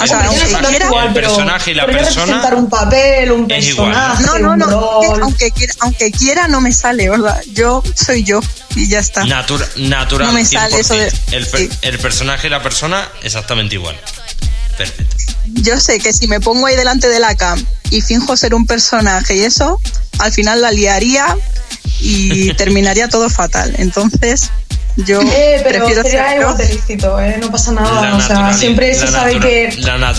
[0.00, 3.66] O sea, aunque quiera, actuar, El personaje y la persona representar un papel, un es
[3.68, 3.96] igual, ¿no?
[4.16, 7.42] personaje, no, no, no, aunque quiera, aunque quiera no me sale, ¿verdad?
[7.52, 8.40] Yo soy yo
[8.76, 9.24] y ya está.
[9.24, 10.28] natura- natural.
[10.28, 11.32] No me sale eso de- 100%.
[11.32, 11.70] el, sí.
[11.82, 13.96] el personaje y la persona exactamente igual.
[14.76, 15.16] Perfecto.
[15.46, 18.66] Yo sé que si me pongo ahí delante de la cam y finjo ser un
[18.66, 19.80] personaje y eso,
[20.20, 21.36] al final la liaría
[22.00, 23.74] y terminaría todo fatal.
[23.78, 24.50] Entonces,
[25.06, 27.36] yo Eh, pero prefiero sería igual de lícito, ¿eh?
[27.40, 28.02] no pasa nada.
[28.02, 30.12] La o sea, naturalidad- siempre se la sabe que la mola.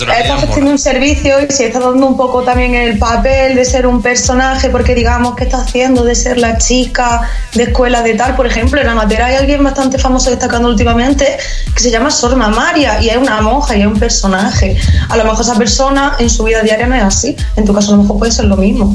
[0.50, 4.00] haciendo un servicio y se está dando un poco también el papel de ser un
[4.02, 7.22] personaje, porque digamos que está haciendo de ser la chica
[7.54, 8.36] de escuela de tal.
[8.36, 11.36] Por ejemplo, en Amatera hay alguien bastante famoso destacando últimamente
[11.74, 14.78] que se llama Sor Maria y es una monja y es un personaje.
[15.08, 17.36] A lo mejor esa persona en su vida diaria no es así.
[17.56, 18.94] En tu caso, a lo mejor puede ser lo mismo.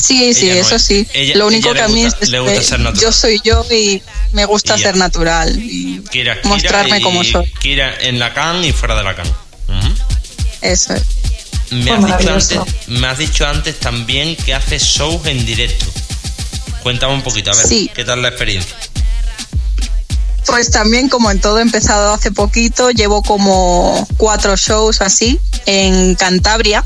[0.00, 1.06] Sí, sí, no eso es- sí.
[1.14, 3.02] ella- Lo único ella que a mí gusta- es le gusta que ser natural.
[3.04, 7.24] yo soy yo y me gusta Y ser natural y Kira, Kira mostrarme y como
[7.24, 7.50] soy.
[7.60, 9.26] Kira en la can y fuera de la can.
[10.62, 11.02] Eso es.
[11.70, 15.86] Me, has dicho antes, me has dicho antes también que haces shows en directo.
[16.82, 17.90] Cuéntame un poquito, a ver, Sí.
[17.94, 18.76] ¿qué tal la experiencia?
[20.46, 22.90] Pues también, como en todo, he empezado hace poquito.
[22.92, 26.84] Llevo como cuatro shows así en Cantabria.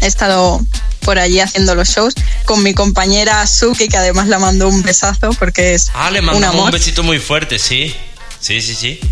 [0.00, 0.60] He estado
[1.04, 2.14] por allí haciendo los shows
[2.44, 6.26] con mi compañera Suki, que además la mandó un besazo porque es Ah, le un
[6.26, 7.94] mandamos un, besito muy fuerte, sí.
[8.40, 9.00] Sí, sí, sí.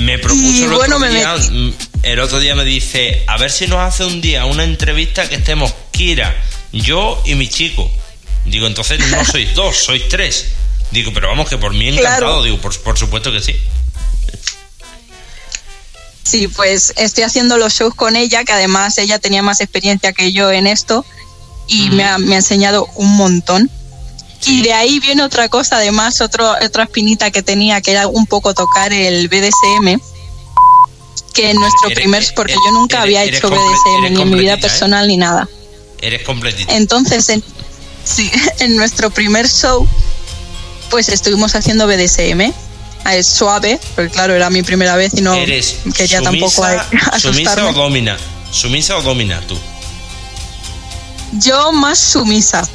[0.00, 3.66] Me propuso el, bueno, otro día, mm, el otro día me dice, a ver si
[3.66, 6.36] nos hace un día una entrevista que estemos Kira,
[6.72, 7.90] yo y mi chico.
[8.44, 10.48] Digo, entonces no sois dos, sois tres.
[10.90, 12.18] Digo, pero vamos, que por mí encantado.
[12.18, 12.42] Claro.
[12.42, 13.56] Digo, por, por supuesto que sí.
[16.28, 20.32] Sí, pues estoy haciendo los shows con ella, que además ella tenía más experiencia que
[20.32, 21.04] yo en esto
[21.68, 23.70] y me, ha, me ha enseñado un montón.
[24.44, 28.26] Y de ahí viene otra cosa, además, otro, otra espinita que tenía, que era un
[28.26, 30.00] poco tocar el BDSM,
[31.32, 34.12] que en nuestro Eres- primer, porque eres- yo nunca eres- había hecho BDSM ni en
[34.12, 34.60] mi vida completita, ¿eh?
[34.60, 35.48] personal ni nada.
[36.00, 36.72] Eres completito.
[36.72, 37.42] Entonces, en,
[38.04, 39.86] sí, en nuestro primer show,
[40.90, 42.52] pues estuvimos haciendo BDSM.
[43.08, 46.80] Ah, Es suave, porque claro, era mi primera vez y no Eres quería tampoco sumisa,
[47.12, 47.72] a- sumisa o asustarme.
[47.72, 48.16] domina.
[48.50, 49.56] Sumisa o domina tú.
[51.32, 52.66] Yo más sumisa,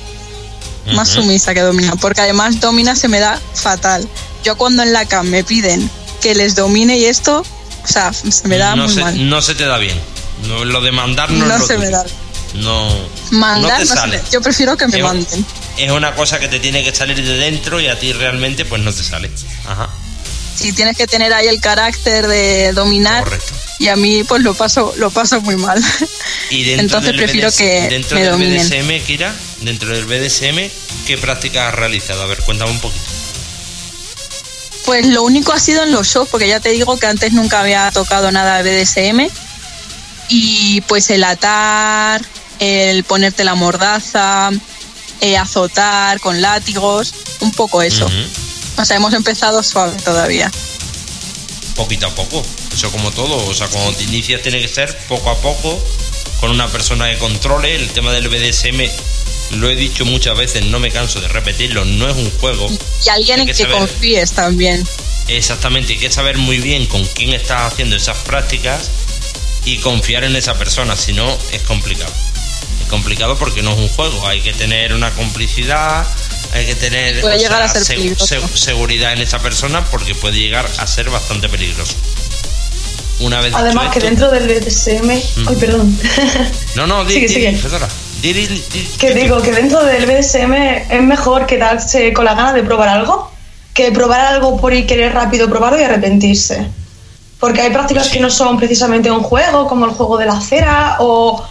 [0.94, 4.08] más sumisa que domina, porque además domina se me da fatal.
[4.44, 5.90] Yo cuando en la cam me piden
[6.22, 7.44] que les domine y esto,
[7.84, 9.30] o sea, se me da no muy se, mal.
[9.30, 10.00] No se te da bien.
[10.48, 12.04] No, lo de mandar no, No es lo se me da.
[12.56, 12.90] No,
[13.32, 14.22] Mandar, no te sale.
[14.32, 15.46] yo prefiero que me Es- manden.
[15.78, 18.82] Es una cosa que te tiene que salir de dentro y a ti realmente pues
[18.82, 19.32] no te sale.
[19.68, 19.90] Ajá.
[20.56, 23.54] Si tienes que tener ahí el carácter de dominar, Correcto.
[23.80, 25.82] y a mí pues lo paso, lo paso muy mal.
[26.50, 28.68] Y dentro Entonces del prefiero que dentro me del dominen.
[28.68, 30.70] BDSM, Kira, dentro del BDSM,
[31.08, 32.22] ¿qué prácticas has realizado?
[32.24, 33.06] A ver, cuéntame un poquito.
[34.86, 37.62] Pues lo único ha sido en los shows, porque ya te digo que antes nunca
[37.62, 39.30] había tocado nada de BDSM.
[40.28, 42.22] Y pues el atar,
[42.60, 44.50] el ponerte la mordaza,
[45.22, 48.10] eh, azotar con látigos, un poco eso.
[48.78, 50.52] O sea, hemos empezado suave todavía.
[51.76, 52.44] Poquito a poco.
[52.74, 53.46] Eso como todo.
[53.48, 55.84] O sea, cuando te inicias tiene que ser poco a poco,
[56.40, 57.76] con una persona que controle.
[57.76, 58.90] El tema del BDSM
[59.52, 62.70] lo he dicho muchas veces, no me canso de repetirlo, no es un juego.
[63.06, 64.86] Y alguien en que, confíes también.
[65.28, 68.90] Exactamente, hay que saber muy bien con quién estás haciendo esas prácticas
[69.66, 72.12] y confiar en esa persona, si no es complicado.
[72.82, 76.08] Es complicado porque no es un juego, hay que tener una complicidad,
[76.54, 77.24] hay que tener
[78.54, 81.94] seguridad en esa persona porque puede llegar a ser bastante peligroso.
[83.20, 85.42] Una vez Además que dentro del BDSM...
[85.42, 85.48] Mm.
[85.48, 86.00] Ay, perdón.
[86.76, 87.60] No, no, di, sigue,
[89.00, 90.54] que digo que dentro del BDSM
[90.90, 93.32] es mejor quedarse con la gana de probar algo
[93.74, 96.68] que probar algo por ir querer rápido probarlo y arrepentirse.
[97.40, 100.98] Porque hay prácticas que no son precisamente un juego, como el juego de la cera,
[101.00, 101.44] o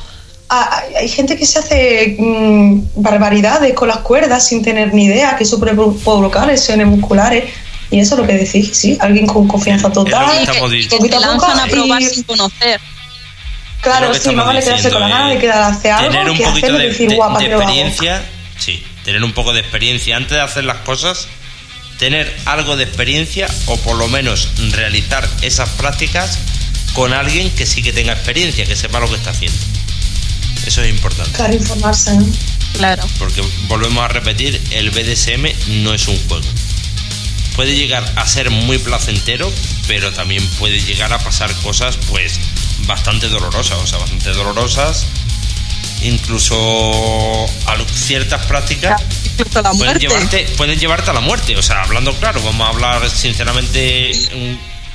[0.51, 5.45] hay gente que se hace mm, barbaridades con las cuerdas sin tener ni idea, que
[5.45, 7.45] eso puede provocar lesiones musculares.
[7.91, 10.27] Y eso es lo que decís, sí, alguien con confianza total.
[10.47, 12.81] que, te lanzan a probar sin conocer.
[13.81, 16.73] Claro, sí, más vale quedarse con la gana de quedarse algo tener un que poquito
[16.73, 18.23] de, decir, guapa, de experiencia,
[18.59, 21.29] sí, tener un poco de experiencia antes de hacer las cosas,
[21.99, 26.39] tener algo de experiencia o por lo menos realizar esas prácticas
[26.93, 29.59] con alguien que sí que tenga experiencia, que sepa lo que está haciendo.
[30.67, 31.33] Eso es importante.
[31.33, 32.19] Claro, informarse.
[32.75, 33.03] Claro.
[33.19, 36.47] Porque volvemos a repetir, el BDSM no es un juego.
[37.57, 39.53] Puede llegar a ser muy placentero,
[39.87, 42.39] pero también puede llegar a pasar cosas, pues,
[42.87, 45.07] bastante dolorosas, o sea, bastante dolorosas.
[46.03, 46.57] Incluso
[47.67, 49.03] a ciertas prácticas
[49.77, 51.57] pueden llevarte, pueden llevarte a la muerte.
[51.57, 54.13] O sea, hablando claro, vamos a hablar sinceramente.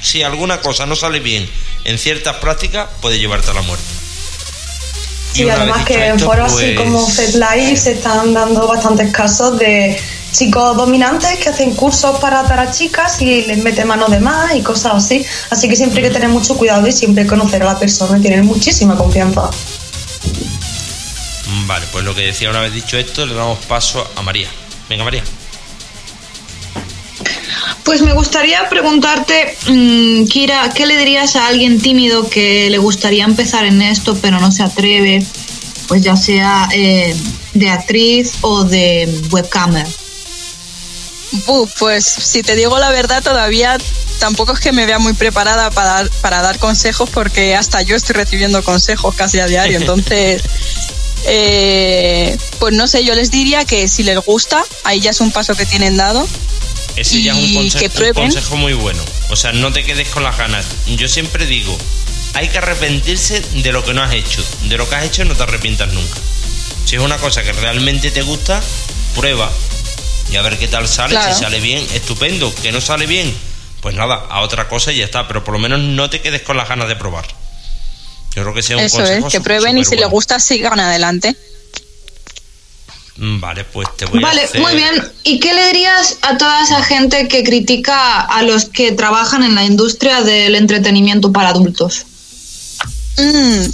[0.01, 1.47] Si alguna cosa no sale bien
[1.84, 3.86] en ciertas prácticas, puede llevarte a la muerte.
[5.36, 10.00] Sí, además que en foros así como FedLife se están dando bastantes casos de
[10.32, 14.56] chicos dominantes que hacen cursos para atar a chicas y les meten mano de más
[14.56, 15.26] y cosas así.
[15.50, 18.21] Así que siempre hay que tener mucho cuidado y siempre conocer a la persona y
[18.21, 19.50] tener muchísima confianza.
[21.67, 24.48] Vale, pues lo que decía una vez dicho esto, le damos paso a María.
[24.89, 25.24] Venga, María.
[27.86, 33.24] Pues me gustaría preguntarte, mm, Kira, ¿qué le dirías a alguien tímido que le gustaría
[33.24, 35.26] empezar en esto pero no se atreve?
[35.88, 37.15] Pues ya sea eh,
[37.54, 39.88] de actriz o de webcamer
[41.80, 43.78] pues si te digo la verdad, todavía
[44.19, 47.95] tampoco es que me vea muy preparada para dar, para dar consejos porque hasta yo
[47.95, 49.78] estoy recibiendo consejos casi a diario.
[49.80, 50.41] Entonces,
[51.28, 55.32] eh, pues no sé, yo les diría que si les gusta, ahí ya es un
[55.32, 56.28] paso que tienen dado.
[56.95, 59.03] Ese ya es un consejo, un consejo muy bueno.
[59.29, 60.65] O sea, no te quedes con las ganas.
[60.88, 61.77] Yo siempre digo,
[62.34, 64.43] hay que arrepentirse de lo que no has hecho.
[64.63, 66.17] De lo que has hecho no te arrepientas nunca.
[66.86, 68.62] Si es una cosa que realmente te gusta,
[69.15, 69.51] prueba
[70.31, 71.17] y a ver qué tal sale.
[71.21, 72.53] Si sale bien, estupendo.
[72.55, 73.34] Que no sale bien,
[73.81, 75.27] pues nada, a otra cosa y ya está.
[75.27, 77.25] Pero por lo menos no te quedes con las ganas de probar.
[78.36, 81.36] Yo creo que sea un Eso es, que prueben y si les gusta, sigan adelante.
[83.17, 85.12] Mm, vale, pues te voy vale, a Vale, muy bien.
[85.23, 89.56] ¿Y qué le dirías a toda esa gente que critica a los que trabajan en
[89.56, 92.06] la industria del entretenimiento para adultos?
[93.17, 93.65] Mm,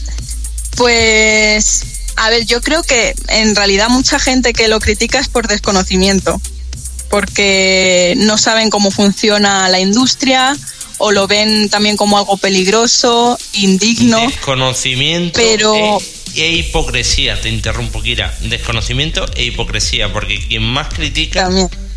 [0.77, 1.84] pues
[2.15, 6.39] a ver, yo creo que en realidad mucha gente que lo critica es por desconocimiento,
[7.10, 10.56] porque no saben cómo funciona la industria
[10.99, 14.19] o lo ven también como algo peligroso, indigno.
[14.27, 15.73] Desconocimiento pero...
[15.99, 18.34] e, e hipocresía, te interrumpo, Kira.
[18.41, 21.50] Desconocimiento e hipocresía, porque quien más critica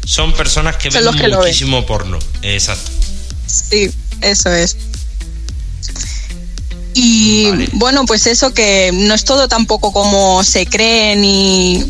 [0.04, 2.18] son personas que ven muchísimo porno.
[2.42, 2.90] Exacto.
[3.46, 4.76] Sí, eso es.
[6.94, 11.84] Y bueno, pues eso que no es todo tampoco como se cree ni,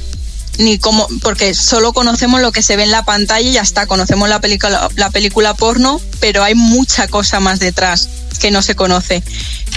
[0.59, 3.87] ni como porque solo conocemos lo que se ve en la pantalla y ya está,
[3.87, 8.09] conocemos la película la película porno, pero hay mucha cosa más detrás
[8.41, 9.23] que no se conoce.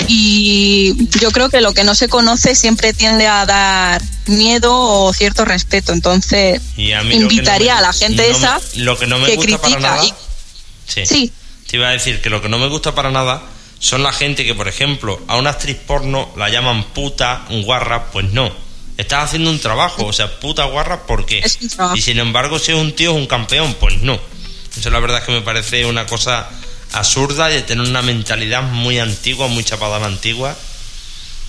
[0.08, 5.14] Y yo creo que lo que no se conoce siempre tiende a dar miedo o
[5.14, 5.92] cierto respeto.
[5.92, 10.04] Entonces, invitaría a, la gente esa lo que no me gusta para nada,
[10.86, 11.06] sí.
[11.06, 11.32] sí.
[11.68, 13.44] Te iba a decir que lo que no me gusta para nada
[13.80, 18.32] son la gente que, por ejemplo, a una actriz porno la llaman puta, guarra, pues
[18.32, 18.52] no.
[18.98, 21.44] Estás haciendo un trabajo, o sea, puta guarra, ¿por qué?
[21.94, 24.20] Y sin embargo, si es un tío es un campeón, pues no.
[24.76, 26.50] Eso la verdad es que me parece una cosa
[26.94, 30.56] absurda y de tener una mentalidad muy antigua, muy chapada la antigua.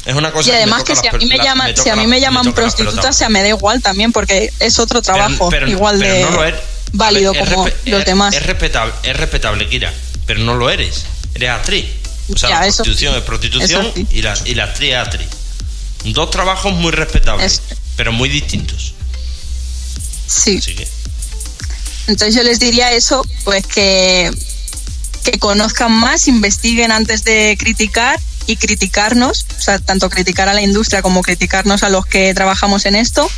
[0.07, 2.21] Es una cosa y además que, si, a mí me llaman, si a mí me
[2.21, 6.55] llaman prostituta, se me da igual también, porque es otro trabajo, igual de
[6.93, 8.35] válido como los demás.
[8.35, 9.93] Es respetable, es respetable, Kira,
[10.27, 11.05] pero no lo eres.
[11.35, 11.85] Eres actriz.
[12.33, 15.29] O sea, la prostitución es prostitución y, la, y la actriz es actriz.
[16.05, 17.63] Dos trabajos muy respetables,
[17.97, 18.95] pero muy distintos.
[20.27, 20.61] Sí.
[22.07, 24.31] Entonces yo les diría eso, pues que,
[25.31, 30.63] que conozcan más, investiguen antes de criticar y criticarnos, o sea, tanto criticar a la
[30.63, 33.29] industria como criticarnos a los que trabajamos en esto.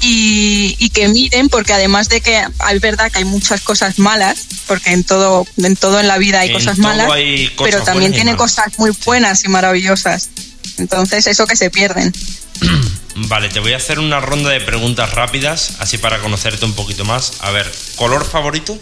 [0.00, 4.46] y, y, que miren, porque además de que es verdad que hay muchas cosas malas,
[4.66, 7.10] porque en todo en, todo en la vida hay cosas malas,
[7.58, 10.30] pero también tiene cosas muy buenas y maravillosas.
[10.78, 12.14] Entonces, eso que se pierden.
[13.14, 17.04] Vale, te voy a hacer una ronda de preguntas rápidas, así para conocerte un poquito
[17.04, 17.32] más.
[17.40, 18.78] A ver, ¿color favorito?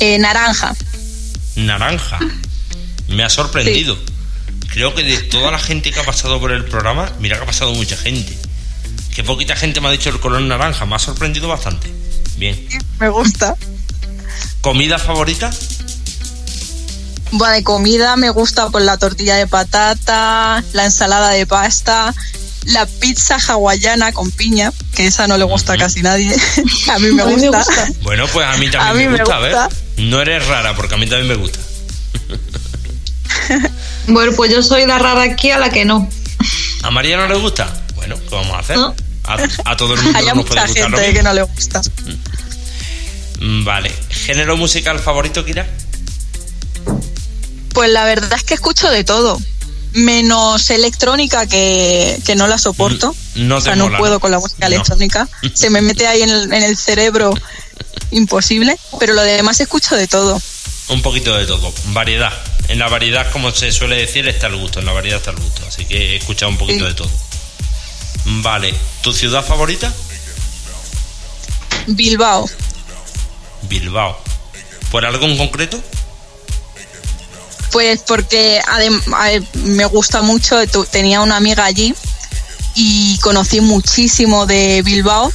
[0.00, 0.74] Eh, naranja.
[1.56, 2.18] Naranja.
[3.08, 3.98] Me ha sorprendido.
[4.72, 7.46] Creo que de toda la gente que ha pasado por el programa, mira que ha
[7.46, 8.36] pasado mucha gente.
[9.14, 11.92] Que poquita gente me ha dicho el color naranja, me ha sorprendido bastante.
[12.36, 12.68] Bien.
[12.98, 13.54] Me gusta.
[14.62, 15.50] ¿Comida favorita?
[17.32, 22.14] Bueno, de comida me gusta pues la tortilla de patata, la ensalada de pasta,
[22.66, 26.34] la pizza hawaiana con piña, que esa no le gusta a casi nadie.
[26.92, 27.64] a mí me gusta.
[28.02, 29.68] Bueno, pues a mí también me, gusta, me gusta.
[29.98, 31.58] No eres rara, porque a mí también me gusta.
[34.06, 36.08] bueno, pues yo soy la rara aquí a la que no.
[36.82, 37.72] ¿A María no le gusta?
[37.94, 38.78] Bueno, ¿qué vamos a hacer?
[39.64, 41.80] A, todo el mundo Hay mucha gente que no le gusta.
[43.40, 43.92] Mm, vale.
[44.10, 45.66] ¿Género musical favorito, Kira?
[47.72, 49.40] Pues la verdad es que escucho de todo.
[49.92, 53.14] Menos electrónica que, no la soporto.
[53.34, 55.28] No o sea, no puedo con la música electrónica.
[55.54, 57.34] Se me mete ahí en el, en el cerebro
[58.10, 58.78] imposible.
[58.98, 60.40] Pero lo demás escucho de todo.
[60.88, 61.72] Un poquito de todo.
[61.86, 62.32] Variedad.
[62.68, 64.80] En la variedad, como se suele decir, está el gusto.
[64.80, 65.62] En la variedad está el gusto.
[65.66, 67.10] Así que he escuchado un poquito de todo.
[68.24, 68.74] Vale.
[69.02, 69.92] ¿Tu ciudad favorita?
[71.86, 72.48] Bilbao.
[73.62, 74.18] Bilbao.
[74.90, 75.82] ¿Por algo en concreto?
[77.72, 78.60] Pues porque
[79.64, 80.56] me gusta mucho,
[80.90, 81.94] tenía una amiga allí
[82.74, 85.32] y conocí muchísimo de Bilbao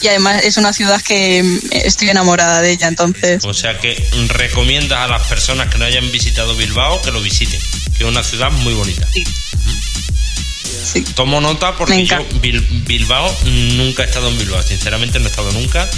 [0.00, 3.44] y además es una ciudad que estoy enamorada de ella, entonces.
[3.44, 3.96] O sea que
[4.28, 7.60] recomiendas a las personas que no hayan visitado Bilbao que lo visiten,
[7.96, 9.08] que es una ciudad muy bonita.
[9.12, 11.02] Sí.
[11.14, 15.88] Tomo nota porque yo Bilbao nunca he estado en Bilbao, sinceramente no he estado nunca.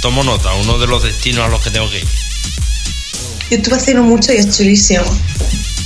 [0.00, 2.08] Tomo nota, uno de los destinos a los que tengo que ir.
[3.50, 5.04] Yo estuve haciendo mucho y es chulísimo.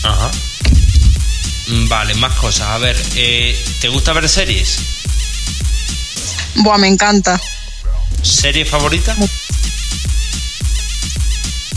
[0.02, 0.30] Ajá.
[1.68, 2.68] Mm, vale, más cosas.
[2.68, 4.78] A ver, eh, ¿te gusta ver series?
[6.56, 7.40] Buah, me encanta.
[8.22, 9.14] ¿Serie favorita?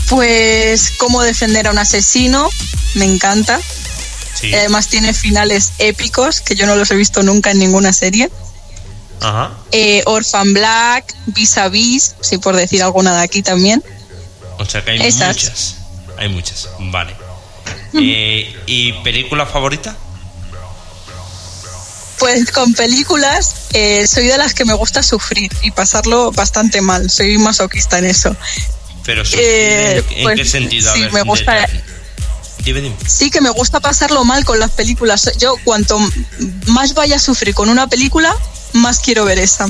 [0.08, 2.48] Pues cómo defender a un asesino,
[2.94, 3.60] me encanta.
[4.34, 4.52] Sí.
[4.54, 8.30] Además tiene finales épicos que yo no los he visto nunca en ninguna serie.
[9.20, 9.56] Ajá.
[9.72, 13.82] Eh, Orphan Black, Vis a Vis, si por decir alguna de aquí también.
[14.58, 15.76] O sea que hay muchas.
[16.18, 17.14] Hay muchas, vale.
[17.94, 19.96] Eh, ¿Y película favorita?
[22.18, 27.10] Pues con películas eh, soy de las que me gusta sufrir y pasarlo bastante mal.
[27.10, 28.34] Soy masoquista en eso.
[29.04, 30.92] Pero eh, ¿en, pues, qué sentido?
[30.94, 31.68] Sí, me gusta.
[33.06, 35.30] Sí, que me gusta pasarlo mal con las películas.
[35.38, 36.00] Yo cuanto
[36.66, 38.34] más vaya a sufrir con una película,
[38.72, 39.68] más quiero ver esa.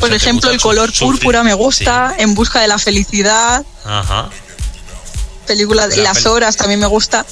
[0.00, 3.64] Por ejemplo, el color púrpura me gusta, En busca de la felicidad.
[3.84, 4.30] Ajá.
[5.46, 7.24] Película de Las horas también me gusta.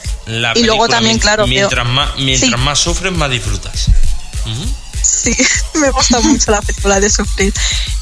[0.54, 1.46] y luego también, claro.
[1.46, 3.86] Mientras, más, mientras más sufres, más disfrutas.
[5.02, 5.36] Sí,
[5.74, 7.52] me gusta mucho la película de sufrir.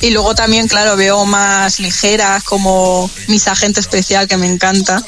[0.01, 5.03] Y luego también, claro, veo más ligeras como Mis Agente Especial, que me encanta.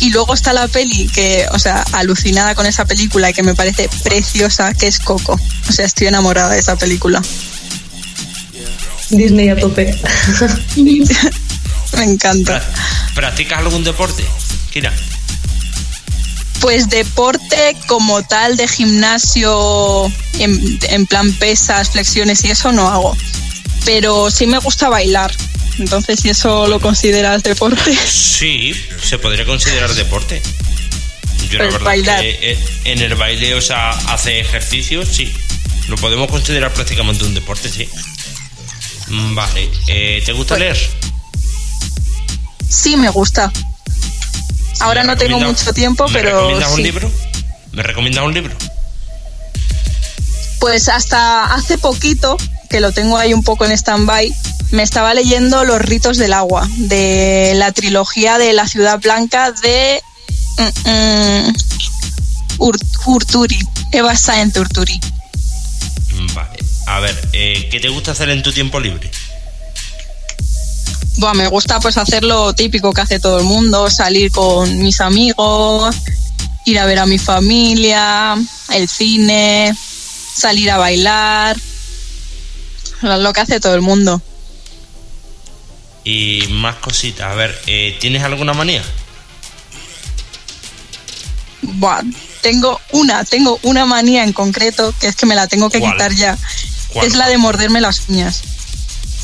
[0.00, 3.54] Y luego está la peli que, o sea, alucinada con esa película y que me
[3.54, 5.38] parece preciosa, que es Coco.
[5.68, 7.22] O sea, estoy enamorada de esa película.
[9.12, 9.94] Disney a tope.
[11.96, 12.62] Me encanta.
[13.14, 14.24] ¿Practicas algún deporte,
[14.70, 14.92] Kira?
[16.60, 23.16] Pues deporte como tal de gimnasio, en, plan pesas, flexiones y eso no hago.
[23.84, 25.32] Pero sí me gusta bailar.
[25.78, 27.96] Entonces, si eso lo consideras deporte.
[28.06, 30.40] Sí, se podría considerar deporte.
[31.50, 32.20] Yo la pues verdad bailar.
[32.20, 35.32] Que eh, en el baile, o sea, hace ejercicio, sí.
[35.88, 37.88] Lo podemos considerar prácticamente un deporte, sí.
[39.12, 39.70] Mm, vale.
[39.88, 40.78] Eh, ¿Te gusta leer?
[42.68, 43.52] Sí, me gusta.
[44.80, 46.30] Ahora no tengo mucho tiempo, pero.
[46.30, 47.10] ¿Me recomiendas un libro?
[47.72, 48.56] ¿Me recomiendas un libro?
[50.60, 52.38] Pues hasta hace poquito,
[52.70, 54.34] que lo tengo ahí un poco en stand-by,
[54.70, 60.02] me estaba leyendo Los ritos del agua, de la trilogía de La Ciudad Blanca de.
[60.58, 61.54] Mm, mm,
[63.06, 63.58] Urturi,
[63.90, 64.98] Eva Sainz Urturi.
[66.34, 66.51] Vale.
[66.92, 69.10] A ver, eh, ¿qué te gusta hacer en tu tiempo libre?
[71.16, 75.00] Bueno, me gusta pues hacer lo típico que hace todo el mundo, salir con mis
[75.00, 75.96] amigos,
[76.66, 78.36] ir a ver a mi familia,
[78.74, 79.74] el cine,
[80.36, 81.56] salir a bailar,
[83.00, 84.20] lo que hace todo el mundo.
[86.04, 88.82] Y más cositas, a ver, eh, ¿tienes alguna manía?
[91.62, 92.12] Bueno,
[92.42, 95.92] tengo una, tengo una manía en concreto que es que me la tengo que ¿Cuál?
[95.92, 96.36] quitar ya.
[96.92, 97.06] ¿Cuál?
[97.06, 98.42] Es la de morderme las uñas.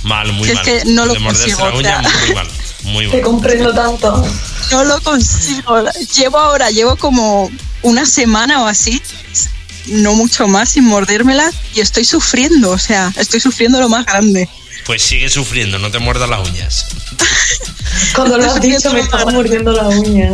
[0.04, 0.64] Mal, muy Si es mal.
[0.64, 2.20] que no lo de morderse consigo, la uña, o sea.
[2.26, 2.48] muy mal.
[2.84, 3.22] Muy Te mal.
[3.22, 4.26] comprendo tanto.
[4.70, 5.76] No lo consigo.
[6.16, 7.50] Llevo ahora, llevo como
[7.82, 9.02] una semana o así,
[9.86, 14.48] no mucho más sin mordérmela y estoy sufriendo, o sea, estoy sufriendo lo más grande.
[14.86, 16.86] Pues sigue sufriendo, no te muerdas las uñas.
[18.14, 20.30] Cuando lo has dicho me estaba mordiendo la uña.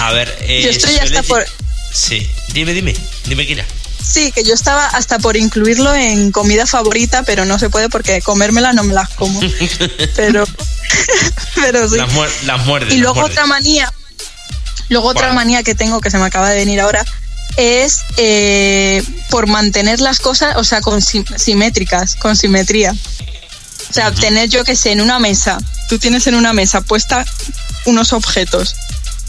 [0.00, 1.44] A ver, eh, Yo estoy hasta por...
[1.92, 2.94] Sí, dime, dime,
[3.26, 3.64] dime, Kira.
[4.10, 8.22] Sí, que yo estaba hasta por incluirlo en comida favorita, pero no se puede porque
[8.22, 9.38] comérmela no me las como.
[10.16, 10.44] Pero,
[11.54, 11.96] pero sí.
[11.96, 12.94] Las, muer- las muerdes.
[12.94, 13.32] Y luego muerdes.
[13.32, 13.92] otra manía,
[14.88, 17.04] luego otra manía que tengo que se me acaba de venir ahora
[17.56, 22.92] es eh, por mantener las cosas, o sea, con sim- simétricas, con simetría.
[23.90, 27.24] O sea, tener yo que sé en una mesa, tú tienes en una mesa puesta
[27.84, 28.74] unos objetos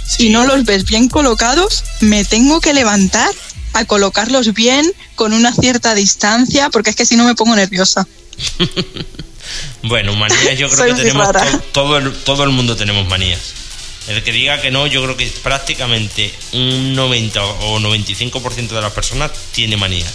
[0.05, 0.27] Sí.
[0.27, 3.30] y no los ves bien colocados, me tengo que levantar
[3.74, 8.07] a colocarlos bien con una cierta distancia, porque es que si no me pongo nerviosa.
[9.84, 13.39] Bueno, manías yo creo que tenemos to- todo, el, todo el mundo tenemos manías.
[14.07, 18.91] El que diga que no, yo creo que prácticamente un 90 o 95% de las
[18.93, 20.11] personas tiene manías.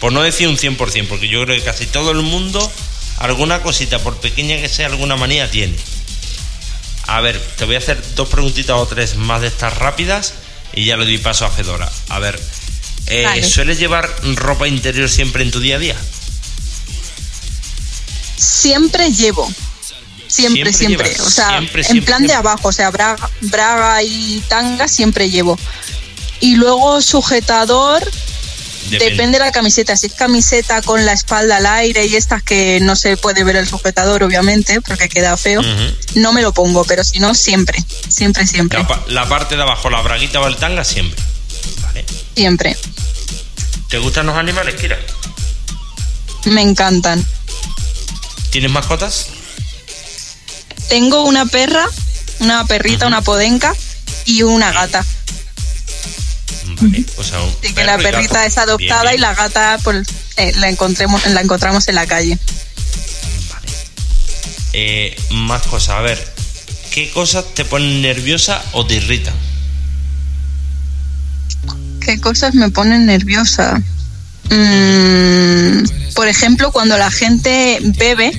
[0.00, 2.70] Por no decir un 100%, porque yo creo que casi todo el mundo,
[3.18, 5.76] alguna cosita, por pequeña que sea, alguna manía tiene.
[7.06, 10.34] A ver, te voy a hacer dos preguntitas o tres más de estas rápidas
[10.74, 11.90] y ya le doy paso a Fedora.
[12.08, 12.40] A ver,
[13.06, 13.42] eh, Vale.
[13.42, 15.96] ¿sueles llevar ropa interior siempre en tu día a día?
[18.36, 19.52] siempre llevo.
[20.28, 24.88] Siempre Siempre, O sea, siempre, en plan de abajo, o sea, braga, braga y tanga
[24.88, 25.56] siempre llevo.
[26.40, 28.02] Y luego sujetador,
[28.90, 29.38] depende.
[29.38, 29.96] de la camiseta.
[29.96, 33.56] Si es camiseta con la espalda al aire y estas que no se puede ver
[33.56, 35.62] el sujetador, obviamente, porque queda feo,
[36.14, 37.82] no me lo pongo, pero si no, siempre.
[38.08, 38.78] Siempre, siempre.
[38.80, 41.22] La, pa- la parte de abajo, la braguita o el tanga, siempre.
[41.82, 42.04] Vale.
[42.34, 42.76] Siempre.
[43.88, 44.98] ¿Te gustan los animales, Kira?
[46.46, 47.24] Me encantan.
[48.50, 49.26] ¿Tienes mascotas?
[50.88, 51.86] Tengo una perra,
[52.40, 53.74] una perrita, una podenca
[54.24, 55.04] y una gata.
[57.16, 58.02] O sea, un Así que la gato.
[58.10, 59.18] perrita es adoptada Bien, bien.
[59.18, 60.06] y la gata pues,
[60.36, 62.38] eh, la, encontremos, la encontramos en la calle.
[63.52, 63.68] Vale.
[64.74, 65.90] Eh, más cosas.
[65.96, 66.34] A ver,
[66.90, 69.34] ¿qué cosas te ponen nerviosa o te irritan?
[72.00, 73.82] ¿Qué cosas me ponen nerviosa?
[74.50, 78.30] Mm, por ejemplo, cuando la gente bebe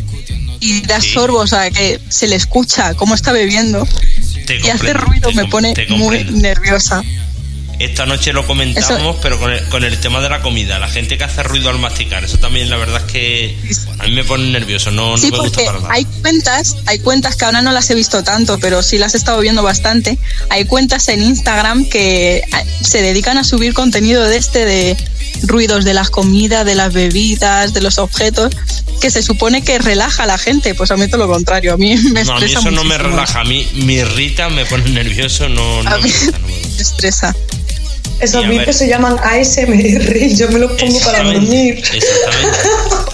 [0.59, 1.09] y da Sí.
[1.13, 3.85] sorbo, o sea, que se le escucha cómo está bebiendo
[4.63, 7.03] y hace ruido, me pone muy nerviosa.
[7.79, 11.17] Esta noche lo comentamos, pero con el, con el tema de la comida, la gente
[11.17, 13.55] que hace ruido al masticar, eso también la verdad es que
[13.99, 15.93] a mí me pone nervioso, no, no Sí, me gusta para nada.
[15.93, 19.17] hay cuentas, hay cuentas que ahora no las he visto tanto, pero sí las he
[19.17, 20.17] estado viendo bastante.
[20.49, 24.97] Hay cuentas en Instagram que ah, se dedican a subir contenido de este de
[25.43, 28.55] ruidos de las comidas, de las bebidas, de los objetos,
[29.01, 30.73] que se supone que relaja a la gente.
[30.73, 32.83] Pues a mí todo lo contrario, a mí me No, a mí estresa eso no
[32.83, 33.09] me muchísimo.
[33.11, 36.47] relaja, a mí me irrita, me pone nervioso, no, no A me mí gusta, no
[36.47, 37.35] me me estresa.
[38.19, 38.59] Esos Y a ver.
[38.59, 41.77] vídeos se llaman ASMR y yo me los pongo para dormir.
[41.93, 42.59] Exactamente.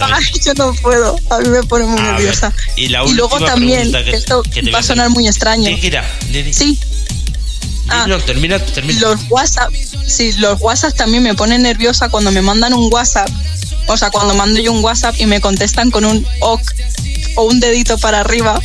[0.00, 2.52] Ay, yo no puedo, a mí me pone muy A nerviosa.
[2.76, 5.66] y la luego última también, que- esto que te va a sonar muy extraño.
[5.66, 5.90] Sí,
[6.42, 6.52] di.
[6.54, 6.78] Sí,
[7.88, 8.06] Ah.
[8.08, 8.98] no, termina, termina.
[9.00, 9.70] los WhatsApp,
[10.06, 13.28] sí, los WhatsApp también me ponen nerviosa cuando me mandan un WhatsApp,
[13.88, 16.62] o sea, cuando mando yo un WhatsApp y me contestan con un OK
[17.36, 18.58] o un dedito para arriba.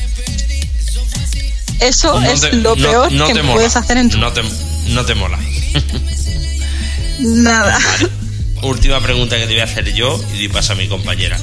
[1.81, 3.55] Eso No es te- lo no- peor no que te me mola.
[3.55, 4.41] puedes hacer en tu No te,
[4.87, 5.37] no te mola.
[7.19, 7.79] nada.
[7.79, 8.09] Vale.
[8.61, 11.37] Última pregunta que te voy a hacer yo y paso a mi compañera.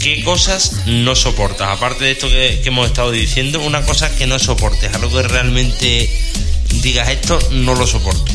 [0.00, 1.68] ¿Qué cosas no soportas?
[1.68, 5.28] Aparte de esto que, que hemos estado diciendo, una cosa que no soportes, algo que
[5.28, 6.10] realmente
[6.80, 8.32] digas esto no lo soporto.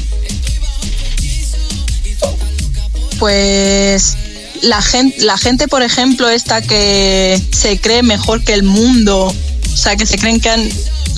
[3.20, 4.16] Pues
[4.62, 9.78] la gente, la gente, por ejemplo, esta que se cree mejor que el mundo, o
[9.78, 10.70] sea, que se creen que han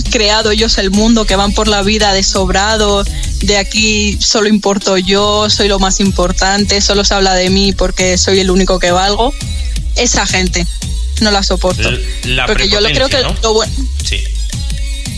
[0.09, 3.03] creado ellos el mundo, que van por la vida de sobrado,
[3.41, 8.17] de aquí solo importo yo, soy lo más importante, solo se habla de mí porque
[8.17, 9.33] soy el único que valgo.
[9.95, 10.65] Esa gente
[11.21, 11.89] no la soporto.
[12.23, 13.71] La porque yo lo creo que lo bueno,
[14.03, 14.23] Sí.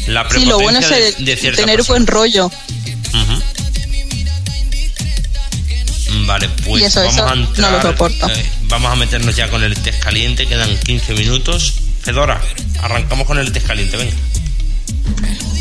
[0.08, 1.84] La sí, lo bueno es el de, tener persona.
[1.88, 2.52] buen rollo.
[6.26, 8.30] Vale, pues Y eso, vamos eso a no entrar, lo soporto.
[8.30, 11.74] eh, vamos a meternos ya con el test caliente, quedan 15 minutos.
[12.02, 12.42] Fedora,
[12.82, 14.14] arrancamos con el test caliente, venga.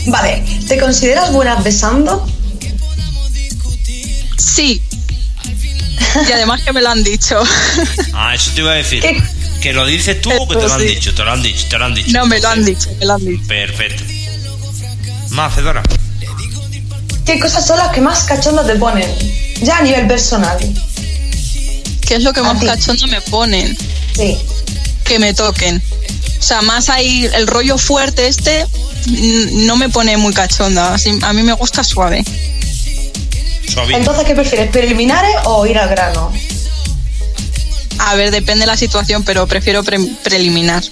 [0.06, 2.26] Vale, ¿te consideras buena besando?
[4.36, 4.80] Sí.
[6.28, 7.40] Y además que me lo han dicho.
[8.12, 9.02] Ah, eso te iba a decir.
[9.02, 9.22] ¿Qué?
[9.60, 10.86] ¿Que lo dices tú o que te lo han Sí.
[10.88, 11.14] dicho?
[11.14, 12.10] Te lo han dicho, te lo han dicho.
[12.12, 13.46] No, me lo han dicho, me lo han dicho.
[13.46, 14.02] Perfecto.
[15.30, 15.82] Más, Fedora.
[17.26, 19.08] ¿qué cosas son las que más cachondo te ponen?
[19.62, 20.58] Ya a nivel personal.
[22.06, 22.66] ¿Qué es lo que A más ti.
[22.66, 23.76] cachondo me ponen?
[24.16, 24.36] Sí.
[25.04, 25.80] Que me toquen.
[26.40, 28.66] O sea, más ahí el rollo fuerte este
[29.52, 30.94] no me pone muy cachonda.
[30.94, 32.24] Así, a mí me gusta suave.
[33.68, 33.98] Suavito.
[33.98, 34.70] Entonces, ¿qué prefieres?
[34.70, 36.32] ¿Preliminares o ir al grano?
[37.98, 40.82] A ver, depende de la situación, pero prefiero pre- preliminar.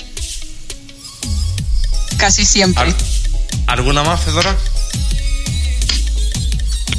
[2.18, 2.82] Casi siempre.
[2.84, 2.96] Al-
[3.68, 4.55] ¿Alguna más, Fedora?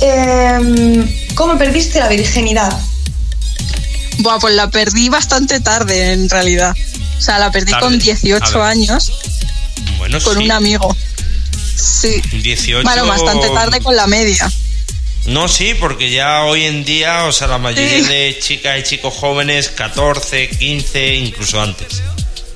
[0.02, 2.72] Em, ¿Cómo perdiste la virginidad?
[4.20, 6.76] Buah, pues la perdí bastante tarde en realidad.
[7.20, 7.86] O sea, la perdí Tarde.
[7.86, 8.62] con A 18 ver.
[8.68, 9.12] años
[9.98, 10.44] Bueno, con sí.
[10.46, 10.96] un amigo.
[11.76, 12.22] Sí.
[12.32, 12.84] 18.
[12.84, 14.50] Bueno, bastante tarde con la media.
[15.26, 18.06] No, sí, porque ya hoy en día, o sea, la mayoría Sí.
[18.06, 22.02] de chicas y chicos jóvenes, 14, 15, incluso antes.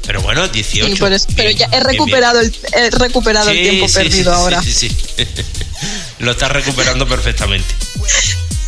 [0.06, 0.94] Pero bueno, 18.
[0.94, 1.84] Sí, por eso- pero ya he bien, bien.
[1.84, 4.62] recuperado el, he recuperado el tiempo sí, perdido ahora.
[4.64, 5.26] Sí, sí, sí.
[6.20, 7.74] Lo estás recuperando perfectamente.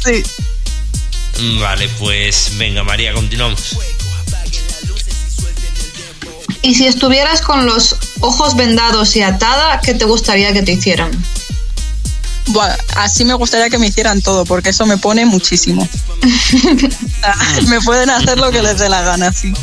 [0.05, 0.21] Sí.
[1.59, 3.75] Vale, pues venga, María, continuamos.
[6.65, 11.11] Y si estuvieras con los ojos vendados y atada, ¿qué te gustaría que te hicieran?
[12.47, 15.87] Buah, así me gustaría que me hicieran todo, porque eso me pone muchísimo.
[17.67, 19.53] Me pueden hacer lo que les dé la gana, sí.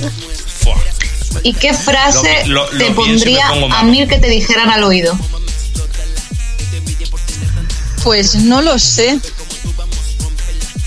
[1.43, 4.85] ¿Y qué frase Lo que- lo- lo te pondría a mí que te dijeran al
[4.85, 5.19] oído?
[8.05, 9.19] Pues no lo sé.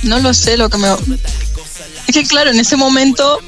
[0.04, 0.88] No lo sé lo que me...
[2.08, 3.40] Es que claro, en ese momento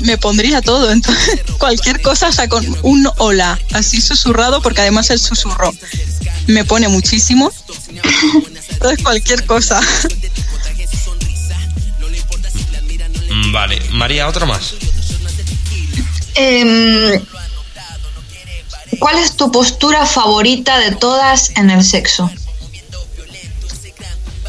[0.00, 5.10] me pondría todo, entonces cualquier cosa, o sea, con un hola, así susurrado, porque además
[5.10, 5.72] el susurro
[6.46, 7.52] me pone muchísimo.
[8.70, 9.80] Entonces cualquier cosa.
[13.30, 14.74] Mm, Vale, María, otra más.
[16.34, 17.20] Em,
[18.98, 22.30] ¿Cuál es tu postura favorita de todas en el sexo?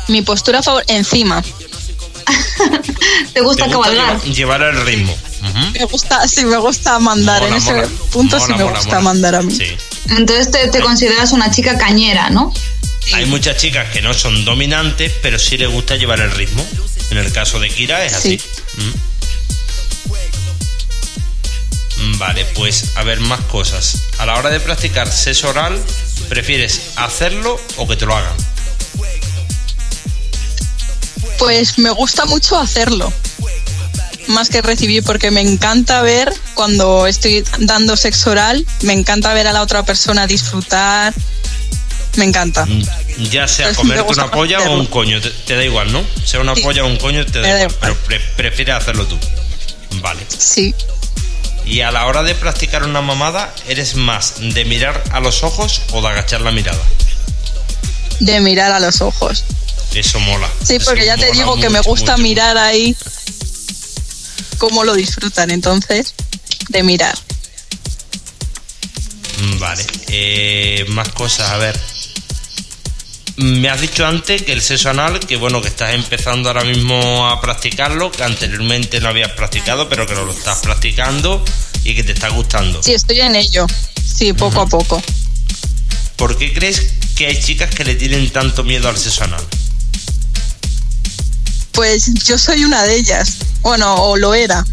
[0.10, 1.42] Mi postura favor encima.
[1.44, 4.22] ¿Te gusta ¿Te gusta cabalgar?
[4.22, 5.16] lleva- llevar el ritmo?
[5.74, 7.42] Me gusta, sí, me gusta mandar.
[7.42, 7.88] Mola, en ese mola.
[8.12, 9.02] punto sí Mola, me mola, gusta mola.
[9.02, 9.54] mandar a mí.
[9.56, 9.66] Sí.
[10.10, 12.54] Entonces te, te consideras una chica cañera, ¿no?
[13.14, 16.66] Hay muchas chicas que no son dominantes, pero sí les gusta llevar el ritmo.
[17.10, 18.40] En el caso de Kira es así.
[18.40, 18.94] Sí.
[21.98, 24.04] Mm, Vale, pues a ver más cosas.
[24.18, 25.80] A la hora de practicar sexo oral,
[26.30, 28.34] ¿prefieres hacerlo o que te lo hagan?
[31.38, 33.12] Pues me gusta mucho hacerlo.
[34.28, 39.48] Más que recibir, porque me encanta ver cuando estoy dando sexo oral, me encanta ver
[39.48, 41.14] a la otra persona disfrutar.
[42.16, 42.66] Me encanta.
[42.66, 42.84] Mm,
[43.32, 46.04] Ya sea me comerte una polla o un coño, te, te da igual, ¿no?
[46.26, 46.62] Sea una Sí.
[46.62, 49.18] polla o un coño, te da igual, pero pre- prefieres hacerlo tú.
[50.02, 50.22] Vale.
[50.38, 50.74] Sí.
[51.66, 55.82] Y a la hora de practicar una mamada, ¿eres más de mirar a los ojos
[55.92, 56.82] o de agachar la mirada?
[58.20, 59.44] De mirar a los ojos.
[59.94, 60.48] Eso mola.
[60.64, 62.96] Sí, Eso porque ya te digo que me gusta mucho, mirar ahí
[64.64, 65.52] cómo lo disfrutan.
[65.52, 66.14] Entonces,
[66.70, 67.18] de mirar.
[69.42, 69.86] Mm, Vale.
[70.08, 71.78] Eh, más cosas, a ver.
[73.36, 76.64] Mm, Me has dicho antes que el sexo anal, que bueno, que estás empezando ahora
[76.64, 81.44] mismo a practicarlo, que anteriormente no habías practicado, pero que lo estás practicando
[81.84, 82.82] y que te está gustando.
[82.82, 83.68] Sí, estoy en ello.
[84.02, 85.04] Sí, poco a poco.
[86.16, 89.44] ¿Por qué crees que hay chicas que le tienen tanto miedo al sexo anal?
[91.74, 93.38] Pues yo soy una de ellas.
[93.62, 94.66] Bueno, o lo era.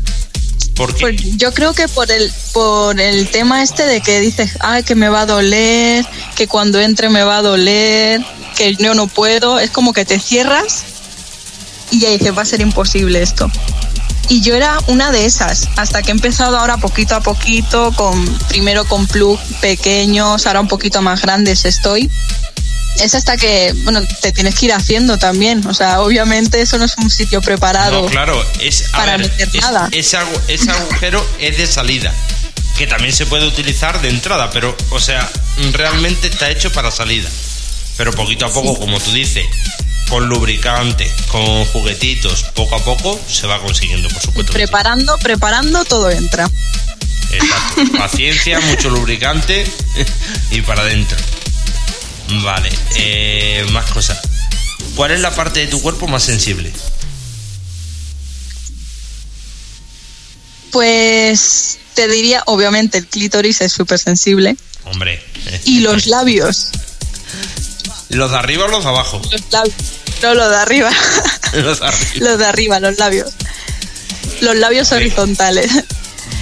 [0.77, 1.01] ¿Por qué?
[1.01, 4.95] Pues yo creo que por el por el tema este de que dices, ay, que
[4.95, 8.25] me va a doler, que cuando entre me va a doler,
[8.57, 10.85] que yo no puedo, es como que te cierras
[11.91, 13.51] y ya dices, va a ser imposible esto.
[14.29, 18.25] Y yo era una de esas, hasta que he empezado ahora poquito a poquito, con
[18.49, 22.09] primero con plug pequeños, ahora un poquito más grandes estoy.
[22.99, 25.67] Es hasta que, bueno, te tienes que ir haciendo también.
[25.67, 28.03] O sea, obviamente eso no es un sitio preparado.
[28.03, 29.89] No, claro, es para ver, meter es- nada.
[29.93, 30.19] Ese,
[30.49, 32.13] ese agujero es de salida,
[32.77, 35.29] que también se puede utilizar de entrada, pero, o sea,
[35.73, 37.29] realmente está hecho para salida.
[37.97, 39.45] Pero poquito a poco, como tú dices,
[40.09, 44.53] con lubricante, con juguetitos, poco a poco se va consiguiendo, por supuesto.
[44.53, 44.59] sí.
[44.59, 46.51] Preparando, preparando, todo entra.
[47.31, 47.97] Exacto.
[47.99, 49.65] Paciencia, mucho lubricante
[50.51, 51.17] y para adentro.
[52.31, 54.19] Vale, eh, más cosas.
[54.95, 56.73] ¿Cuál es la parte de tu cuerpo más sensible?
[60.71, 64.57] Pues te diría, obviamente, el clítoris es súper sensible.
[64.85, 65.23] Hombre.
[65.65, 66.69] Y los labios.
[68.09, 69.21] ¿Los de arriba o los de abajo?
[69.31, 69.75] Los labios.
[70.23, 70.91] No, los de arriba.
[71.55, 72.11] Los de arriba.
[72.21, 73.33] los de arriba, los labios.
[74.41, 75.69] Los labios horizontales.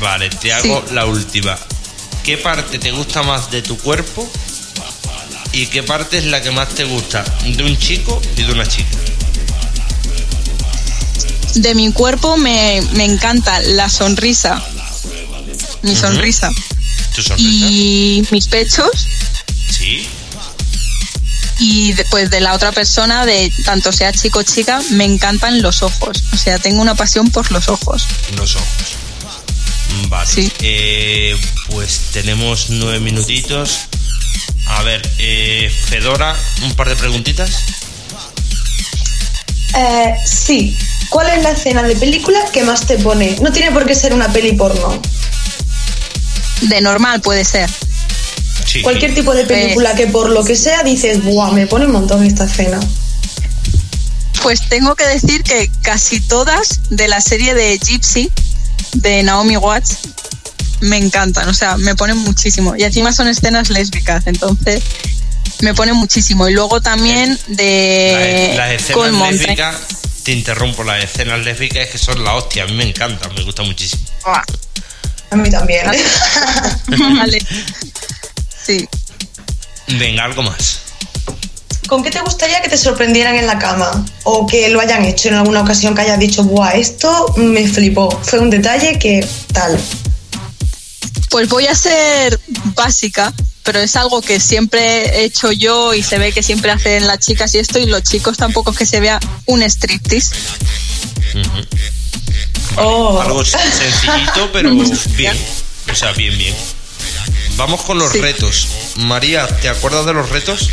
[0.01, 1.59] Vale, te hago la última.
[2.24, 4.30] ¿Qué parte te gusta más de tu cuerpo
[5.53, 8.66] ¿Y qué parte es la que más te gusta de un chico y de una
[8.66, 8.96] chica?
[11.55, 14.62] De mi cuerpo me, me encanta la sonrisa.
[15.82, 16.51] Mi sonrisa.
[17.14, 17.49] ¿Tu sonrisa?
[17.49, 18.90] Y mis pechos.
[19.70, 20.07] Sí.
[21.59, 25.82] Y después de la otra persona, de tanto sea chico o chica, me encantan los
[25.82, 26.22] ojos.
[26.32, 28.07] O sea, tengo una pasión por los ojos.
[28.36, 28.68] Los ojos.
[30.09, 30.30] Vale.
[30.30, 30.53] Sí.
[30.61, 31.36] Eh,
[31.70, 33.88] pues tenemos nueve minutitos.
[34.69, 37.51] A ver, eh, Fedora, un par de preguntitas.
[39.77, 40.77] Eh, sí.
[41.11, 43.37] ¿Cuál es la escena de película que más te pone?
[43.41, 45.01] No tiene por qué ser una peli porno.
[46.62, 47.71] De normal puede ser.
[48.66, 48.83] Sí.
[48.83, 51.53] Cualquier tipo de película que por lo que sea dices, ¡buah!
[51.53, 52.79] Me pone un montón esta escena.
[54.43, 58.31] Pues tengo que decir que casi todas de la serie de Gypsy,
[58.93, 59.99] de Naomi Watts,
[60.81, 61.49] me encantan.
[61.49, 62.74] O sea, me ponen muchísimo.
[62.76, 64.83] Y encima son escenas lésbicas, entonces
[65.61, 66.49] me ponen muchísimo.
[66.49, 69.76] Y luego también de Las, escenas lésbicas,
[70.22, 73.43] te interrumpo, las escenas lésbicas es que son la hostia, a mí me encantan, me
[73.43, 74.03] gusta muchísimo.
[75.31, 75.87] A mí también.
[77.16, 77.39] vale.
[78.64, 78.89] Sí.
[79.99, 80.81] Venga, algo más.
[81.87, 84.05] ¿Con qué te gustaría que te sorprendieran en la cama?
[84.24, 86.72] O que lo hayan hecho en alguna ocasión que hayas dicho, ¡buah!
[86.72, 88.11] Esto me flipó.
[88.22, 89.81] Fue un detalle que tal.
[91.31, 92.41] Pues voy a ser
[92.74, 97.07] básica, pero es algo que siempre he hecho yo y se ve que siempre hacen
[97.07, 100.35] las chicas y esto, y los chicos tampoco es que se vea un striptease.
[102.76, 103.20] Oh.
[103.20, 104.70] Algo sencillito, pero
[105.16, 105.37] bien.
[105.91, 106.55] O sea, bien, bien.
[107.57, 108.20] Vamos con los Sí.
[108.20, 108.68] retos.
[108.97, 110.70] María, ¿te acuerdas de los retos?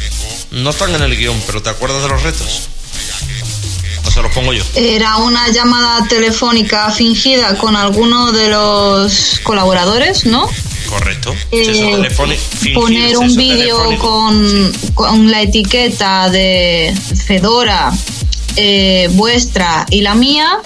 [0.51, 2.62] No están en el guion, pero ¿te acuerdas de los retos?
[4.06, 4.64] O se los pongo yo.
[4.76, 10.49] Era una llamada telefónica fingida con alguno de los colaboradores, ¿no?
[10.88, 11.36] Correcto.
[11.51, 12.08] Eh,
[12.74, 16.93] poner un vídeo con, con la etiqueta de
[17.26, 17.91] Fedora,
[18.56, 20.60] eh, vuestra y la mía,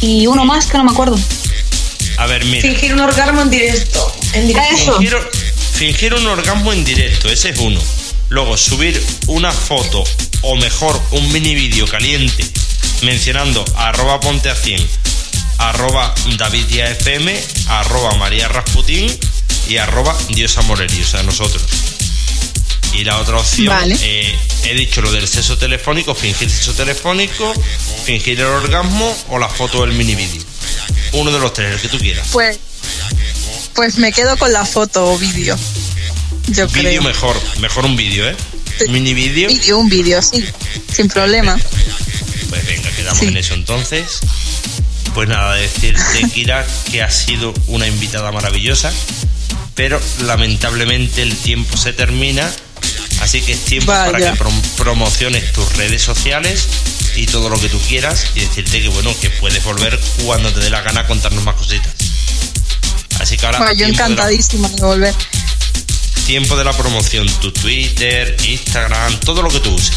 [0.00, 1.18] y uno más que no me acuerdo.
[2.18, 2.62] A ver, mira.
[2.62, 4.14] Fingir un orgasmo en directo.
[4.34, 4.74] En directo.
[4.74, 4.98] Eso.
[4.98, 5.18] Fingir,
[5.72, 7.80] fingir un orgasmo en directo, ese es uno.
[8.28, 10.04] Luego subir una foto
[10.42, 12.44] o mejor un mini vídeo caliente
[13.04, 14.86] mencionando arroba ponte a 100,
[15.58, 19.06] arroba David FM, arroba María Rasputín
[19.68, 21.62] y arroba Diosa Morelli, o sea, nosotros.
[22.92, 23.96] Y la otra opción, Vale.
[24.02, 24.34] eh,
[24.64, 27.52] he dicho lo del sexo telefónico, fingir sexo telefónico,
[28.04, 30.42] fingir el orgasmo o la foto del mini vídeo.
[31.12, 32.28] Uno de los tres, el que tú quieras.
[32.32, 32.58] Pues,
[33.74, 35.56] pues me quedo con la foto o vídeo.
[36.48, 37.02] Yo Vídeo creo.
[37.02, 38.36] mejor, mejor un vídeo, ¿eh?
[38.78, 38.88] Sí.
[38.88, 39.14] Mini.
[39.14, 40.44] Vídeo, un vídeo, sí,
[40.94, 41.58] sin problema.
[42.54, 43.26] Pues venga, quedamos Sí.
[43.26, 44.20] en eso entonces.
[45.14, 48.92] Pues nada, decirte, Kira, que has sido una invitada maravillosa,
[49.74, 52.50] pero lamentablemente el tiempo se termina,
[53.20, 56.66] así que es tiempo para que prom- promociones tus redes sociales
[57.16, 60.60] y todo lo que tú quieras y decirte que bueno, que puedes volver cuando te
[60.60, 61.92] dé la gana a contarnos más cositas.
[63.20, 65.14] Así que ahora Bueno, yo tiempo de la- encantadísima de volver.
[66.26, 69.92] tiempo de la promoción, tu Twitter, Instagram, todo lo que tú uses.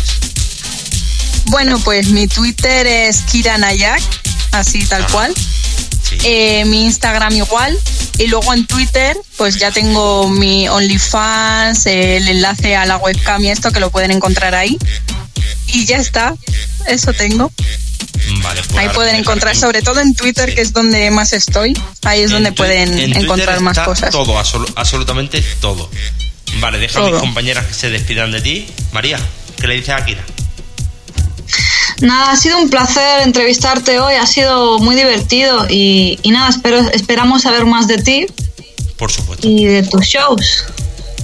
[1.48, 4.02] Bueno, pues mi Twitter es Kira Nayak,
[4.52, 5.12] así tal Ajá.
[5.12, 5.34] cual.
[6.10, 6.18] Sí.
[6.24, 7.78] Eh, mi Instagram igual.
[8.18, 13.50] Y luego en Twitter, pues ya tengo mi OnlyFans, el enlace a la webcam y
[13.50, 14.78] esto que lo pueden encontrar ahí.
[15.68, 16.34] Y ya está,
[16.88, 17.52] eso tengo.
[18.42, 21.78] Vale, pues Ahí pueden encontrar, sobre todo en Twitter, que es donde más estoy.
[22.04, 24.10] Ahí es En donde pueden en encontrar más está cosas.
[24.12, 25.90] Todo, absolu- absolutamente todo.
[26.60, 28.68] Vale, deja a mis compañeras que se despidan de ti.
[28.92, 29.20] María,
[29.62, 30.24] ¿qué le dices a Akira?
[32.02, 36.80] Nada, ha sido un placer entrevistarte hoy, ha sido muy divertido y, y nada, espero,
[36.92, 38.28] esperamos saber más de ti
[38.98, 39.48] Por supuesto.
[39.48, 40.66] y de tus shows.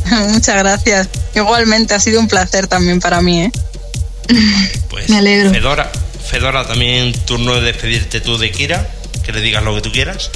[0.30, 1.10] Muchas gracias.
[1.36, 3.52] Igualmente ha sido un placer también para mí, ¿eh?
[4.90, 5.52] Pues, me alegro.
[5.52, 5.92] Fedora,
[6.26, 8.88] Fedora, también turno de despedirte tú de Kira,
[9.24, 10.30] que le digas lo que tú quieras.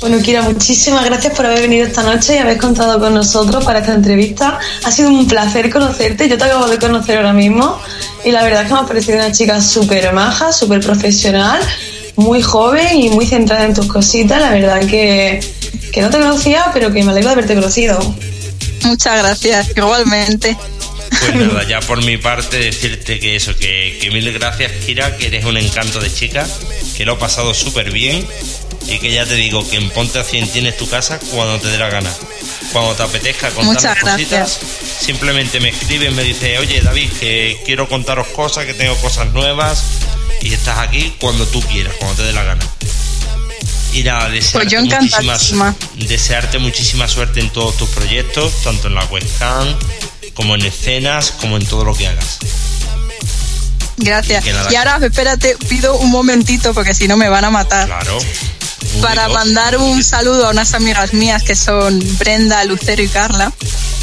[0.00, 3.80] Bueno, Kira, muchísimas gracias por haber venido esta noche y haber contado con nosotros para
[3.80, 4.58] esta entrevista.
[4.82, 6.26] Ha sido un placer conocerte.
[6.26, 7.78] Yo te acabo de conocer ahora mismo
[8.24, 11.60] y la verdad es que me ha parecido una chica súper maja, súper profesional,
[12.16, 14.40] muy joven y muy centrada en tus cositas.
[14.40, 15.40] La verdad que,
[15.92, 17.98] que no te conocía, pero que me alegro de haberte conocido.
[18.84, 19.68] Muchas gracias.
[19.76, 20.56] Igualmente.
[21.10, 25.26] Pues nada, ya por mi parte decirte que eso, que, que mil gracias Kira, que
[25.26, 26.46] eres un encanto de chica,
[26.96, 28.24] que lo he pasado súper bien
[28.90, 31.68] y que ya te digo que en Ponte a 100 tienes tu casa cuando te
[31.68, 32.12] dé la gana.
[32.72, 34.58] Cuando te apetezca Muchas cositas,
[35.00, 39.82] simplemente me escribes, me dices, oye David, que quiero contaros cosas, que tengo cosas nuevas
[40.42, 42.66] y estás aquí cuando tú quieras, cuando te dé la gana.
[43.92, 49.04] Y nada, desearte, Pues muchísimas- desearte muchísima suerte en todos tus proyectos, tanto en la
[49.06, 49.66] webcam,
[50.34, 52.38] como en escenas, como en todo lo que hagas.
[53.96, 54.44] Gracias.
[54.70, 57.86] Y ahora, espérate, pido un momentito porque si no me van a matar.
[57.86, 58.18] Claro.
[59.00, 63.52] Para mandar un saludo a unas amigas mías que son Brenda, Lucero y Carla.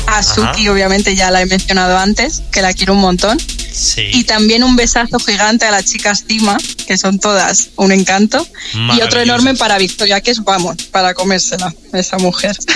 [0.08, 3.38] A Suki, obviamente, ya la he mencionado antes, que la quiero un montón.
[3.40, 4.10] Sí.
[4.14, 6.58] Y también un besazo gigante a las chicas Tima,
[6.88, 8.48] que son todas un encanto.
[8.74, 12.58] Y otro enorme para Victoria, que es, vamos, para comérsela, esa mujer.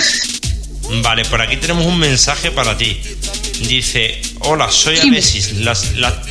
[1.02, 3.00] Vale, por aquí tenemos un mensaje para ti.
[3.66, 5.52] Dice, hola, soy Alexis.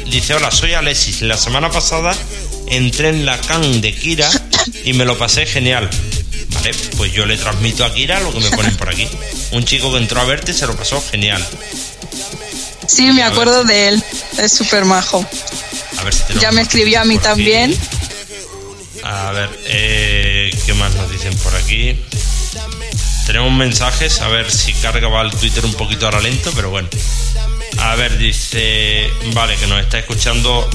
[0.05, 1.21] dice, hola, soy Alexis.
[1.21, 2.13] La semana pasada
[2.71, 4.29] entré en la can de Kira
[4.83, 5.89] y me lo pasé genial.
[6.49, 9.07] Vale, pues yo le transmito a Kira lo que me ponen por aquí.
[9.51, 11.45] Un chico que entró a verte se lo pasó genial.
[12.87, 14.03] Sí, me acuerdo de él.
[14.37, 15.25] Es súper majo.
[15.97, 17.77] A ver si Ya me escribió a mí también.
[19.03, 21.97] A ver, eh, ¿qué más nos dicen por aquí?
[23.25, 26.89] Tenemos mensajes, a ver si carga va el Twitter un poquito ahora lento, pero bueno.
[27.79, 30.69] A ver, dice, vale, que nos está escuchando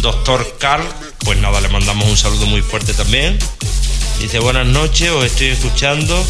[0.00, 0.86] Doctor Carl,
[1.24, 3.38] pues nada, le mandamos un saludo muy fuerte también.
[4.18, 6.22] Dice, buenas noches, os estoy escuchando,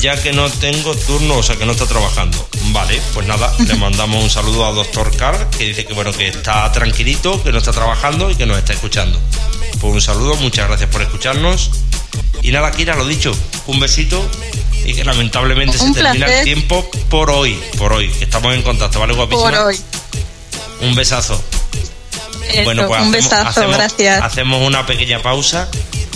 [0.00, 2.48] ya que no tengo turno, o sea que no está trabajando.
[2.72, 6.28] Vale, pues nada, le mandamos un saludo a Doctor Carl, que dice que bueno, que
[6.28, 9.18] está tranquilito, que no está trabajando y que nos está escuchando.
[9.80, 11.70] Pues un saludo, muchas gracias por escucharnos.
[12.42, 13.32] Y nada, Kira, lo dicho,
[13.66, 14.26] un besito
[14.84, 19.14] y que lamentablemente se termina el tiempo por hoy, por hoy, estamos en contacto, ¿vale,
[19.14, 19.50] guapísima?
[19.50, 19.80] Por hoy.
[20.80, 21.40] Un besazo.
[22.64, 24.22] Bueno, pues un besazo, hacemos, gracias.
[24.22, 25.68] Hacemos una pequeña pausa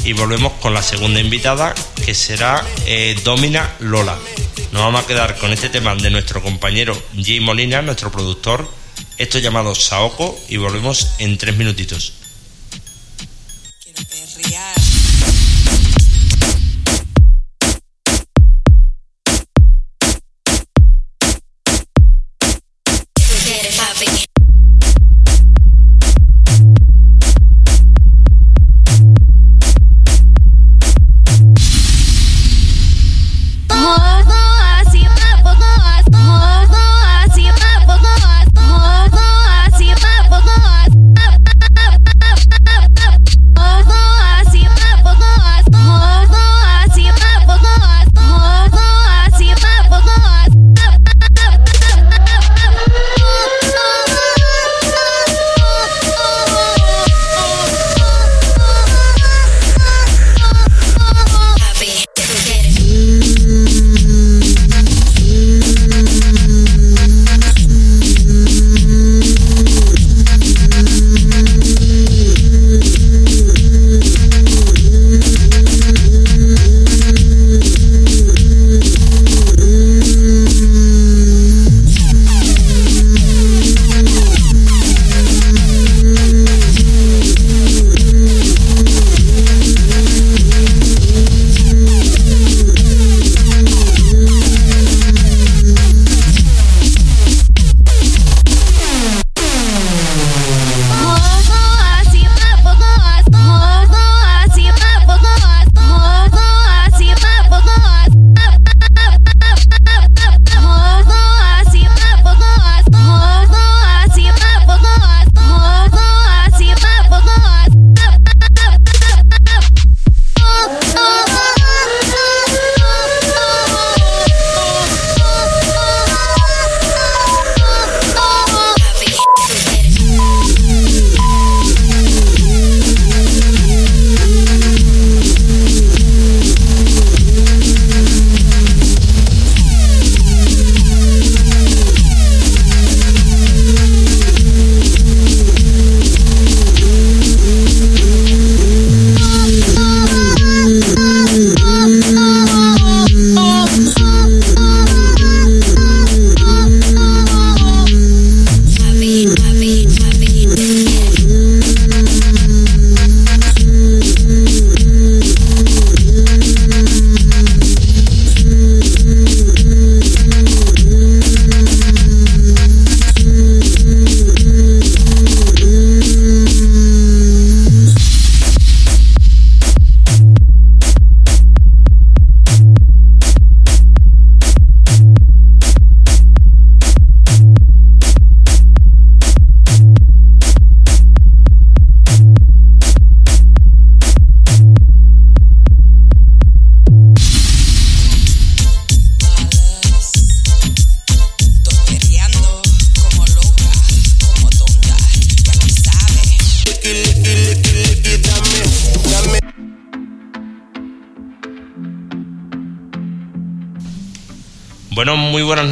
[0.04, 1.74] y volvemos con la segunda invitada,
[2.04, 4.16] que será eh, Domina Lola.
[4.72, 8.70] Nos vamos a quedar con este tema de nuestro compañero Jay Molina, nuestro productor,
[9.18, 12.12] esto llamado Saoko, y volvemos en tres minutitos.
[13.84, 14.35] Bueno,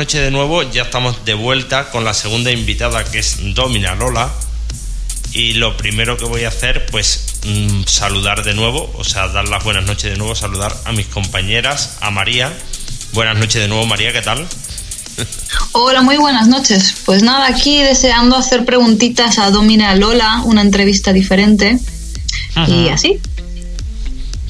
[0.04, 0.62] noches de nuevo.
[0.62, 4.30] Ya estamos de vuelta con la segunda invitada que es Domina Lola.
[5.32, 9.48] Y lo primero que voy a hacer, pues mm, saludar de nuevo, o sea, dar
[9.48, 12.52] las buenas noches de nuevo, saludar a mis compañeras, a María.
[13.14, 14.46] Buenas noches de nuevo, María, ¿qué tal?
[15.72, 16.94] Hola, muy buenas noches.
[17.06, 21.78] Pues nada, aquí deseando hacer preguntitas a Domina Lola, una entrevista diferente.
[22.66, 23.20] Y así.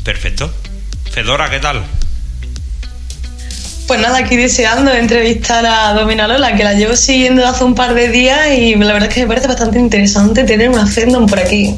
[0.03, 0.53] Perfecto.
[1.13, 1.85] Fedora, ¿qué tal?
[3.87, 7.93] Pues nada, aquí deseando entrevistar a Domina Lola, que la llevo siguiendo hace un par
[7.93, 11.39] de días y la verdad es que me parece bastante interesante tener un fandom por
[11.39, 11.77] aquí.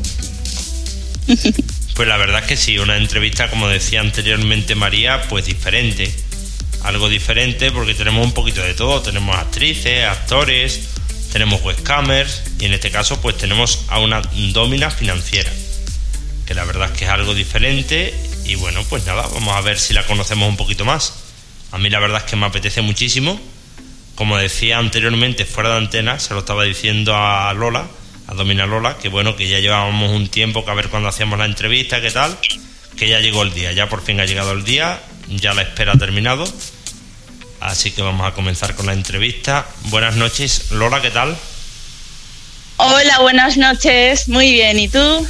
[1.96, 6.14] Pues la verdad es que sí, una entrevista, como decía anteriormente María, pues diferente.
[6.84, 9.02] Algo diferente porque tenemos un poquito de todo.
[9.02, 10.80] Tenemos actrices, actores,
[11.32, 15.50] tenemos webcamers y en este caso pues tenemos a una domina financiera.
[16.46, 19.76] Que la verdad es que es algo diferente y bueno, pues nada, vamos a ver
[19.76, 21.25] si la conocemos un poquito más.
[21.72, 23.40] A mí la verdad es que me apetece muchísimo.
[24.14, 27.86] Como decía anteriormente fuera de antena, se lo estaba diciendo a Lola,
[28.28, 31.38] a Domina Lola, que bueno, que ya llevábamos un tiempo que a ver cuando hacíamos
[31.38, 32.36] la entrevista, qué tal,
[32.96, 35.92] que ya llegó el día, ya por fin ha llegado el día, ya la espera
[35.92, 36.50] ha terminado.
[37.60, 39.66] Así que vamos a comenzar con la entrevista.
[39.84, 41.36] Buenas noches, Lola, ¿qué tal?
[42.78, 45.26] Hola, buenas noches, muy bien, ¿y tú?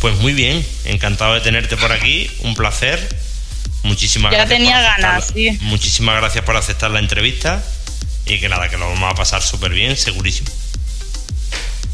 [0.00, 2.98] Pues muy bien, encantado de tenerte por aquí, un placer.
[3.82, 5.58] Muchísimas ya tenía ganas, sí.
[5.62, 7.62] Muchísimas gracias por aceptar la entrevista
[8.26, 10.48] y que nada, que lo vamos a pasar súper bien, segurísimo.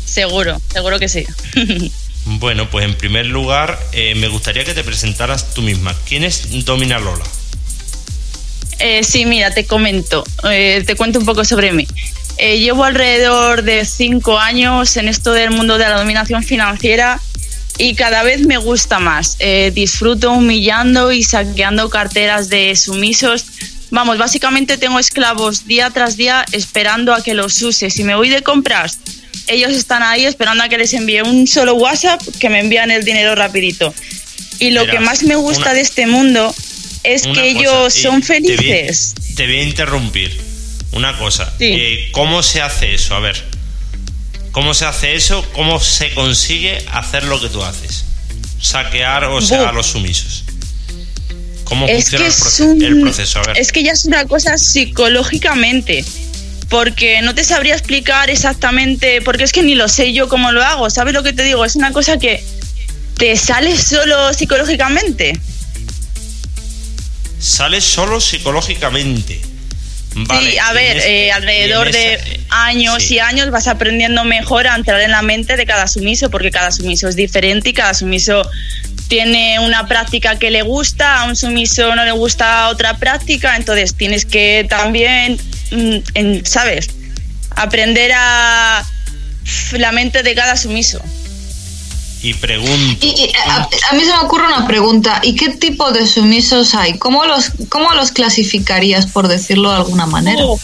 [0.04, 1.26] Seguro, seguro que sí.
[2.24, 5.94] bueno, pues en primer lugar, eh, me gustaría que te presentaras tú misma.
[6.06, 7.24] ¿Quién es Domina Lola?
[8.78, 11.86] Eh, sí, mira, te comento, eh, te cuento un poco sobre mí.
[12.38, 17.20] llevo alrededor de cinco años en esto del mundo de la dominación financiera
[17.78, 19.38] y cada vez me gusta más.
[19.72, 23.46] disfruto humillando y saqueando carteras de sumisos.
[23.90, 27.88] Vamos, básicamente tengo esclavos día tras día esperando a que los use.
[27.88, 28.98] Si me voy de compras,
[29.46, 33.04] ellos están ahí esperando a que les envíe un solo WhatsApp que me envían el
[33.04, 33.94] dinero rapidito.
[34.58, 36.54] Y lo que más me gusta de este mundo
[37.04, 39.14] es que ellos son felices.
[39.36, 40.38] Te voy, a interrumpir.
[40.92, 41.54] Una cosa.
[41.60, 43.14] Eh, ¿Cómo se hace eso?
[43.14, 43.47] A ver.
[44.52, 45.44] ¿Cómo se hace eso?
[45.52, 48.04] ¿Cómo se consigue hacer lo que tú haces?
[48.60, 50.44] Saquear, o sea, a los sumisos.
[51.64, 52.24] ¿Cómo funciona
[52.86, 53.42] el, proceso?
[53.54, 56.04] Es que ya es una cosa psicológicamente
[56.68, 60.62] porque no te sabría explicar exactamente, porque es que ni lo sé yo cómo lo
[60.62, 61.64] hago, ¿sabes lo que te digo?
[61.64, 62.42] Es una cosa que
[63.16, 65.38] te sale solo psicológicamente.
[67.40, 69.40] Sale solo psicológicamente.
[70.14, 75.12] Sí, a ver, eh, alrededor de años y años vas aprendiendo mejor a entrar en
[75.12, 78.48] la mente de cada sumiso, porque cada sumiso es diferente y cada sumiso
[79.08, 83.94] tiene una práctica que le gusta, a un sumiso no le gusta otra práctica, entonces
[83.94, 85.38] tienes que también
[85.70, 86.88] Mm, en, ¿sabes?
[87.50, 88.84] Aprender a
[89.72, 91.02] la mente de cada sumiso.
[92.22, 93.06] Y pregunto.
[93.46, 95.20] a, mí se me ocurre una pregunta.
[95.22, 96.98] ¿Y qué tipo de sumisos hay?
[96.98, 100.42] ¿Cómo los, cómo los clasificarías, por decirlo de alguna manera?
[100.44, 100.58] Oh,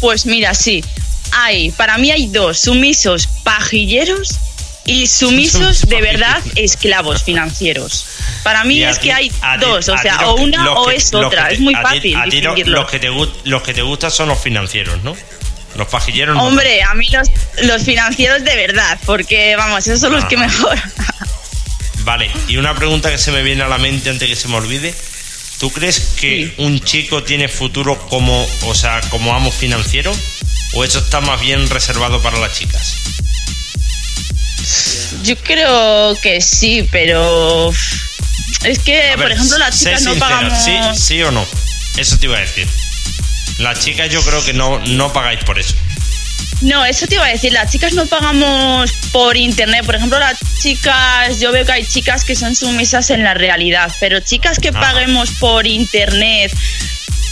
[0.00, 0.84] pues mira, sí.
[1.32, 4.36] Hay, para mí hay dos, sumisos pajilleros
[4.86, 8.06] y sumisos de verdad esclavos financieros.
[8.42, 11.50] Para mí es que hay dos, o sea, o una o es otra.
[11.50, 12.16] es muy fácil.
[12.16, 12.54] A ti, los,
[12.90, 13.08] que te,
[13.44, 15.14] los que te gustan son los financieros, ¿no?
[15.76, 17.28] Los pajilleros Hombre, a mí los,
[17.62, 20.76] los financieros de verdad, porque vamos, esos son los que mejor.
[22.00, 24.56] vale, y una pregunta que se me viene a la mente antes que se me
[24.56, 24.94] olvide.
[25.58, 30.10] ¿Tú crees que un chico tiene futuro como, o sea, como amo financiero?
[30.72, 32.94] ¿O eso está más bien reservado para las chicas?
[35.22, 37.70] Yo creo que sí, pero
[38.64, 40.64] es que, por ejemplo, las chicas no pagamos.
[40.64, 41.46] ¿Sí, ¿Sí o no?
[41.98, 42.66] Eso te iba a decir.
[43.60, 45.74] Las chicas yo creo que no, no pagáis por eso.
[46.62, 49.84] No, eso te iba a decir, las chicas no pagamos por internet.
[49.84, 53.90] Por ejemplo, las chicas, yo veo que hay chicas que son sumisas en la realidad,
[53.98, 56.52] pero chicas que paguemos por internet,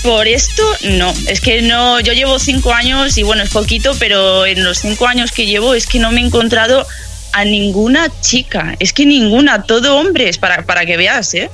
[0.02, 1.12] por esto, no.
[1.26, 5.06] Es que no, yo llevo cinco años y bueno, es poquito, pero en los cinco
[5.06, 6.86] años que llevo es que no me he encontrado
[7.32, 8.76] a ninguna chica.
[8.78, 11.50] Es que ninguna, todo hombres, para, para que veas, ¿eh?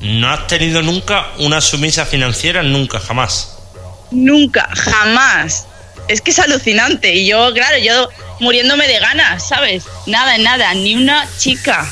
[0.00, 2.64] ¿No has tenido nunca una sumisa financiera?
[2.64, 3.53] Nunca, jamás.
[4.14, 5.66] Nunca, jamás.
[6.08, 7.14] Es que es alucinante.
[7.14, 8.08] Y yo, claro, yo
[8.40, 9.84] muriéndome de ganas, ¿sabes?
[10.06, 11.90] Nada, nada, ni una chica.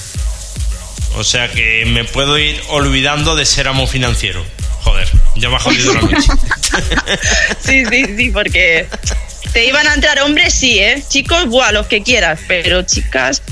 [1.17, 4.45] O sea que me puedo ir olvidando de ser amo financiero.
[4.83, 6.29] Joder, ya me ha jodido la noche.
[7.61, 8.89] sí, sí, sí, porque
[9.53, 11.03] te iban a entrar hombres, sí, ¿eh?
[11.09, 13.43] Chicos, buah, los que quieras, pero chicas,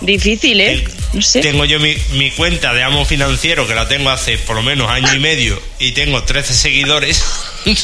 [0.00, 0.88] difícil, ¿eh?
[1.16, 1.40] No sé.
[1.40, 4.88] Tengo yo mi, mi cuenta de amo financiero que la tengo hace por lo menos
[4.90, 7.24] año y medio y tengo 13 seguidores.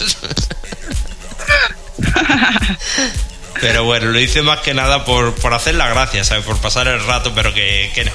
[3.61, 6.45] pero bueno, lo hice más que nada por, por hacer la gracia, ¿sabes?
[6.45, 8.13] Por pasar el rato, pero que, que no.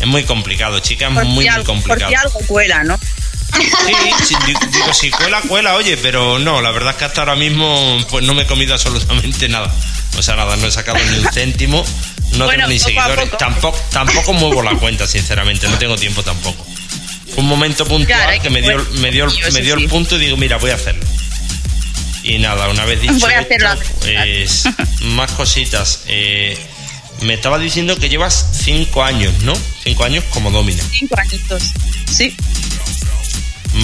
[0.00, 2.00] Es muy complicado, chica, es Por muy, muy algo- complicado.
[2.10, 2.98] Porque algo cuela, ¿no?
[3.56, 3.70] Sí,
[4.26, 7.36] sí, di- digo, si cuela, cuela, oye, pero no, la verdad es que hasta ahora
[7.36, 9.72] mismo pues no me he comido absolutamente nada.
[10.18, 11.84] O sea, nada, no he sacado ni un céntimo,
[12.36, 13.36] no Bueno, tengo ni seguidores, poco.
[13.36, 16.64] tampoco, tampoco muevo la cuenta, sinceramente, no tengo tiempo tampoco.
[17.34, 19.88] Fue un momento puntual Claro, que que me dio, me dio, el- me dio el
[19.88, 21.04] punto y digo, mira, voy a hacerlo.
[22.22, 23.72] Y nada, una vez dicho Voy a hacerlo.
[23.72, 24.64] esto, pues,
[25.02, 26.00] más cositas.
[26.08, 26.58] Eh,
[27.22, 29.54] me estaba diciendo que llevas cinco años, ¿no?
[29.84, 30.82] Cinco años como domina.
[30.90, 31.62] Cinco añitos.
[32.10, 32.34] Sí.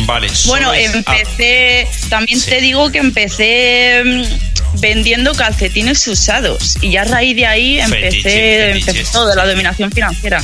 [0.06, 0.28] Vale.
[0.46, 2.50] Bueno, empecé, también Sí.
[2.50, 8.10] te digo que empecé mm, vendiendo calcetines usados y ya a raíz de ahí empecé,
[8.10, 9.12] Fetiche, empecé fetiche.
[9.12, 10.42] todo, la dominación financiera.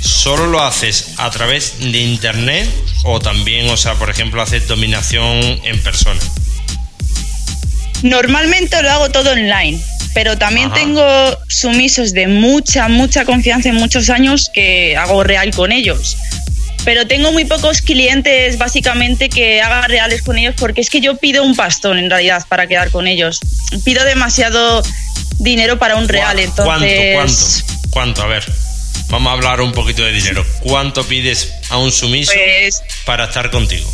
[0.00, 2.68] ¿Solo lo haces a través de internet
[3.04, 6.20] o también, o sea, por ejemplo, haces dominación en persona?
[8.02, 9.80] Normalmente lo hago todo online,
[10.14, 10.76] pero también Ajá.
[10.76, 16.16] tengo sumisos de mucha, mucha confianza en muchos años que hago real con ellos.
[16.86, 21.16] Pero tengo muy pocos clientes básicamente que haga reales con ellos porque es que yo
[21.16, 23.40] pido un pastón en realidad para quedar con ellos.
[23.84, 24.84] Pido demasiado
[25.38, 26.84] dinero para un real, ¿Cuánto?
[26.84, 27.64] entonces...
[27.66, 27.90] ¿Cuánto?
[27.90, 28.22] ¿Cuánto?
[28.22, 28.44] A ver,
[29.08, 30.46] vamos a hablar un poquito de dinero.
[30.60, 33.92] ¿Cuánto pides a un sumiso Pues, para estar contigo?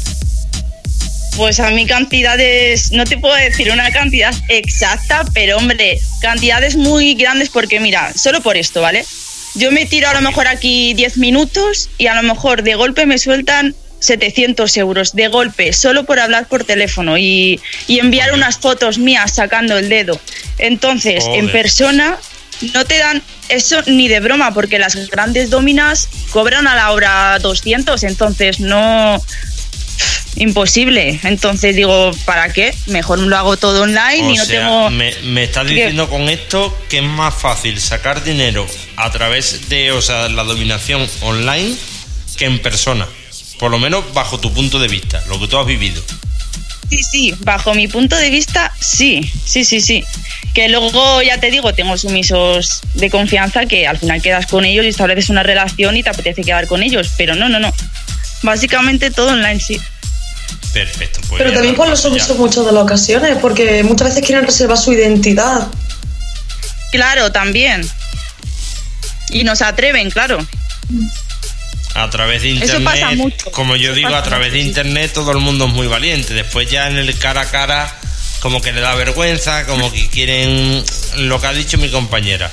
[1.37, 7.15] pues a mí cantidades, no te puedo decir una cantidad exacta, pero hombre, cantidades muy
[7.15, 9.03] grandes porque mira, solo por esto, ¿vale?
[9.55, 13.07] Yo me tiro a lo mejor aquí 10 minutos y a lo mejor de golpe
[13.07, 18.59] me sueltan 700 euros de golpe, solo por hablar por teléfono y, y enviar unas
[18.59, 20.19] fotos mías sacando el dedo.
[20.59, 22.19] Entonces, en persona
[22.75, 27.39] no te dan eso ni de broma, porque las grandes dominas cobran a la hora
[27.41, 29.23] 200, entonces no...
[30.37, 31.21] Imposible.
[31.25, 32.75] Entonces digo, ¿para qué?
[32.87, 34.91] Mejor lo hago todo online O y no sea, tengo...
[34.91, 35.75] me, me estás ¿Qué?
[35.75, 40.45] diciendo con esto que es más fácil sacar dinero a través de, o sea, la
[40.45, 41.77] dominación online
[42.37, 43.07] que en persona.
[43.59, 46.03] Por lo menos bajo tu punto de vista, lo que tú has vivido.
[46.89, 50.05] Sí, sí, bajo mi punto de vista, sí, sí, sí, sí.
[50.53, 54.85] Que luego, ya te digo, tengo sumisos de confianza que al final quedas con ellos
[54.85, 57.73] y estableces una relación y te apetece quedar con ellos, pero no, no, no.
[58.43, 59.81] Básicamente todo online, sí.
[60.73, 61.21] Perfecto.
[61.29, 62.09] pues Pero también con los ya.
[62.09, 65.69] sumisos muchas de las ocasiones, porque muchas veces quieren reservar su identidad.
[66.91, 67.89] Claro, también.
[69.31, 70.39] Y nos atreven, claro.
[71.95, 73.51] A través de Eso internet, pasa mucho.
[73.53, 76.33] como yo Eso digo, a través de mucho, internet todo el mundo es muy valiente.
[76.35, 77.95] Después ya en el cara a cara,
[78.41, 80.83] como que le da vergüenza, como que quieren
[81.19, 82.51] lo que ha dicho mi compañera.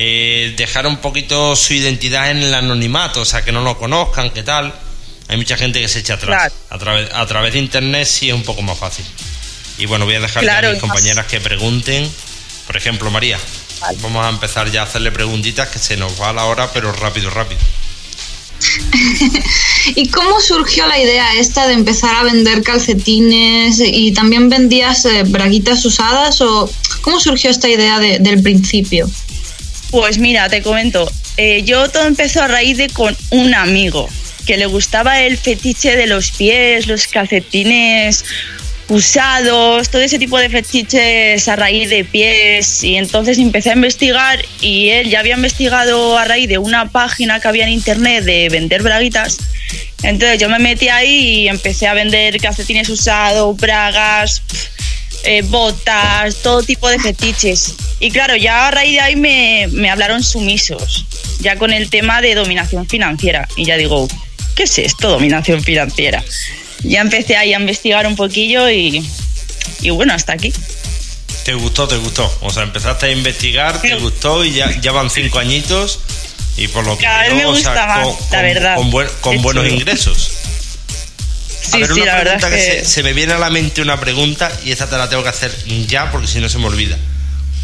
[0.00, 4.30] eh, dejar un poquito su identidad en el anonimato, o sea, que no lo conozcan,
[4.30, 4.72] qué tal.
[5.28, 6.36] Hay mucha gente que se echa atrás.
[6.36, 6.54] Claro.
[6.70, 9.04] A, través, a través de internet sí es un poco más fácil.
[9.78, 12.10] Y bueno, voy a dejar Claro, a mis compañeras que pregunten.
[12.66, 13.38] Por ejemplo, María,
[14.02, 17.30] vamos a empezar ya a hacerle preguntitas que se nos va la hora, pero rápido,
[17.30, 17.60] rápido.
[19.94, 25.22] ¿Y cómo surgió la idea esta de empezar a vender calcetines y también vendías eh,
[25.24, 26.70] braguitas usadas o
[27.00, 29.08] cómo surgió esta idea de- del principio?
[29.90, 31.10] Pues mira, te comento.
[31.36, 34.08] eh, yo todo empezó a raíz de con un amigo
[34.48, 38.24] que le gustaba el fetiche de los pies, los calcetines
[38.88, 42.82] usados, todo ese tipo de fetiches a raíz de pies.
[42.82, 47.40] Y entonces empecé a investigar y él ya había investigado a raíz de una página
[47.40, 49.36] que había en internet de vender braguitas.
[50.02, 54.40] Entonces yo me metí ahí y empecé a vender calcetines usados, bragas,
[55.24, 57.74] eh, botas, todo tipo de fetiches.
[58.00, 61.04] Y claro, ya a raíz de ahí me, me hablaron sumisos,
[61.40, 63.46] ya con el tema de dominación financiera.
[63.54, 64.08] Y ya digo,
[64.58, 66.22] ¿qué es esto, dominación financiera?
[66.82, 69.08] Ya empecé ahí a investigar un poquillo y,
[69.82, 70.52] y bueno, hasta aquí.
[71.44, 71.86] ¿Te gustó?
[71.86, 72.30] ¿Te gustó?
[72.42, 76.00] O sea, empezaste a investigar, te gustó y ya, ya van cinco añitos
[76.56, 78.76] y por lo que Cada vez me o sea, gusta más, con, la verdad.
[78.76, 79.74] con buen- con Es buenos chulo.
[79.76, 80.30] ingresos.
[81.64, 82.84] a Sí, ver, sí, una la verdad pregunta es que, que...
[82.84, 85.28] se, se me viene a la mente una pregunta y esta te la tengo que
[85.28, 85.54] hacer
[85.86, 86.98] ya porque si no se me olvida.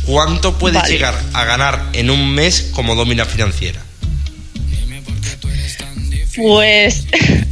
[0.06, 0.92] ¿Cuánto puedes Vale.
[0.92, 3.80] llegar a ganar en un mes como domina financiera?
[6.36, 7.04] Pues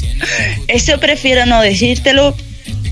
[0.69, 2.37] eso prefiero no decírtelo,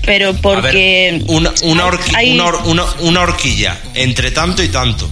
[0.05, 1.23] pero ver, porque...
[1.27, 5.09] una, una, horqui- hay- una hor- una- una horquilla entre tanto y tanto.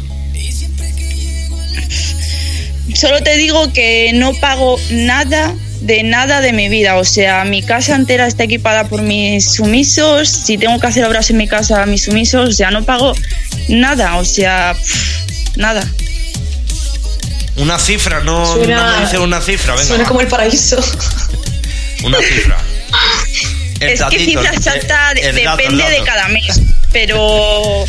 [2.96, 6.98] Solo te digo que no pago nada de nada de mi vida.
[6.98, 10.28] O sea, mi casa entera está equipada por mis sumisos.
[10.28, 12.50] Si tengo que hacer obras en mi casa, mis sumisos.
[12.50, 13.14] O sea, no pago
[13.70, 14.18] nada.
[14.18, 15.88] O sea, pff, nada.
[17.60, 19.88] Una cifra, no, Suena- no me dices una cifra, venga.
[19.88, 20.78] Suena como el paraíso.
[22.04, 22.58] Una cifra.
[23.80, 26.04] El es que datito, cifra el- exacta el el depende de dato.
[26.06, 26.62] cada mes,
[26.92, 27.86] pero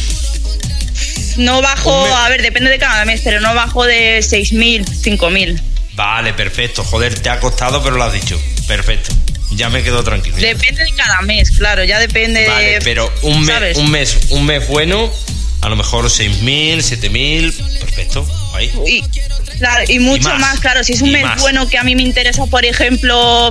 [1.38, 5.60] no bajo, a ver, depende de cada mes, pero no bajo de 6.000, 5.000.
[5.94, 6.84] Vale, perfecto.
[6.84, 8.40] Joder, te ha costado, pero lo has dicho.
[8.68, 9.12] Perfecto.
[9.50, 10.36] Ya me quedo tranquilo.
[10.36, 12.80] Depende de cada mes, claro, ya depende Vale, de...
[12.82, 13.76] pero un mes, ¿sabes?
[13.76, 15.10] un mes, un mes bueno,
[15.62, 18.24] a lo mejor 6.000, 7.000, perfecto.
[18.60, 18.70] Ahí.
[18.86, 19.02] Y,
[19.58, 21.40] claro, y mucho más, más, claro, si es un y mes más.
[21.40, 23.50] bueno que a mí me interesa, por ejemplo,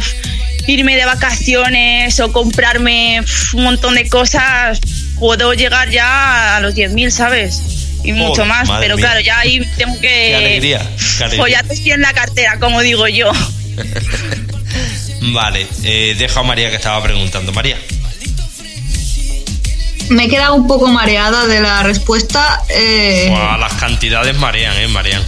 [0.68, 3.22] irme de vacaciones o comprarme
[3.54, 4.80] un montón de cosas,
[5.20, 7.62] puedo llegar ya a los 10.000, ¿sabes?
[8.04, 9.06] Y mucho Joder, más, pero mía.
[9.06, 10.08] claro, ya ahí tengo que...
[10.08, 10.80] Qué alegría,
[11.18, 11.44] qué alegría.
[11.44, 13.32] Follarte estoy en la cartera, como digo yo.
[15.22, 17.52] Vale, eh, dejo a María que estaba preguntando.
[17.52, 17.78] María.
[20.10, 22.64] Me he quedado un poco mareada de la respuesta.
[22.70, 25.24] eh, las cantidades marean, eh, marean.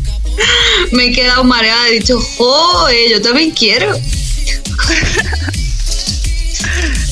[0.92, 1.88] me he quedado mareada.
[1.88, 3.92] He dicho, joder, yo también quiero.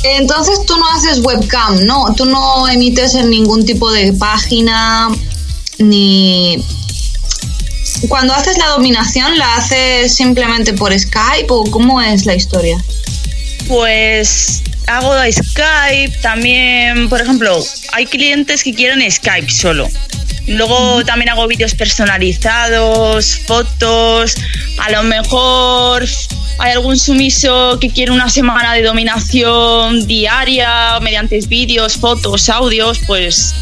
[0.05, 2.15] Entonces tú no haces webcam, ¿no?
[2.17, 5.09] Tú no emites en ningún tipo de página
[5.79, 6.63] ni...
[8.09, 12.83] Cuando haces la dominación, ¿la haces simplemente por Skype o cómo es la historia?
[13.67, 19.89] Pues hago Skype, también, por ejemplo, hay clientes que quieren Skype solo.
[20.47, 24.37] Luego también hago vídeos personalizados, fotos,
[24.79, 26.07] a lo mejor
[26.59, 33.55] hay algún sumiso que quiere una semana de dominación diaria mediante vídeos, fotos, audios, pues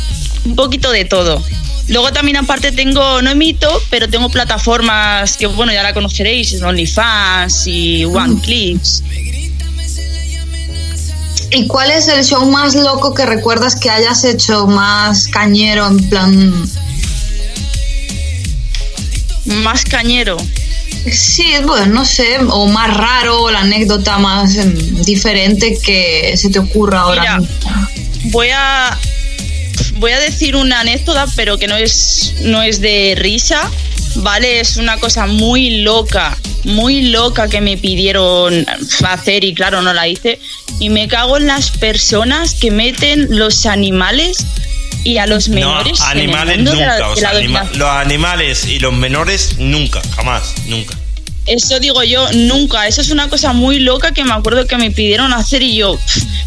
[0.45, 1.43] un poquito de todo.
[1.89, 7.67] Luego también aparte tengo, no emito, pero tengo plataformas que bueno ya la conoceréis, OnlyFans
[7.67, 9.03] y OneClips.
[11.55, 16.09] ¿Y cuál es el show más loco que recuerdas que hayas hecho más cañero en
[16.09, 16.69] plan...
[19.45, 20.37] Más cañero.
[21.13, 24.75] Sí, bueno, no sé, o más raro, o la anécdota más em,
[25.05, 27.39] diferente que se te ocurra ahora Mira.
[27.39, 27.89] mismo.
[28.33, 28.99] Voy a
[29.99, 33.71] voy a decir una anécdota, pero que no es no es de risa,
[34.17, 34.61] ¿vale?
[34.61, 38.67] Es una cosa muy loca, muy loca que me pidieron
[39.07, 40.39] hacer y claro, no la hice.
[40.81, 44.45] Y me cago en las personas que meten los animales
[45.05, 47.09] y a los menores no, en el animales mundo de la- nunca.
[47.11, 50.97] o sea, anima- los animales y los menores nunca, jamás, nunca.
[51.47, 52.87] Eso digo yo, nunca.
[52.89, 55.99] Eso es una cosa muy loca que me acuerdo que me pidieron hacer y yo,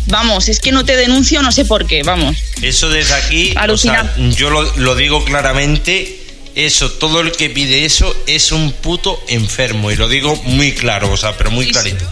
[0.08, 2.36] vamos, es que no te denuncio, no sé por qué, vamos.
[2.64, 6.17] Eso desde aquí, o sea, yo lo, lo digo claramente,
[6.66, 9.92] eso, todo el que pide eso es un puto enfermo.
[9.92, 11.80] Y lo digo muy claro, o sea, pero muy Sí, sí.
[11.80, 12.06] clarito.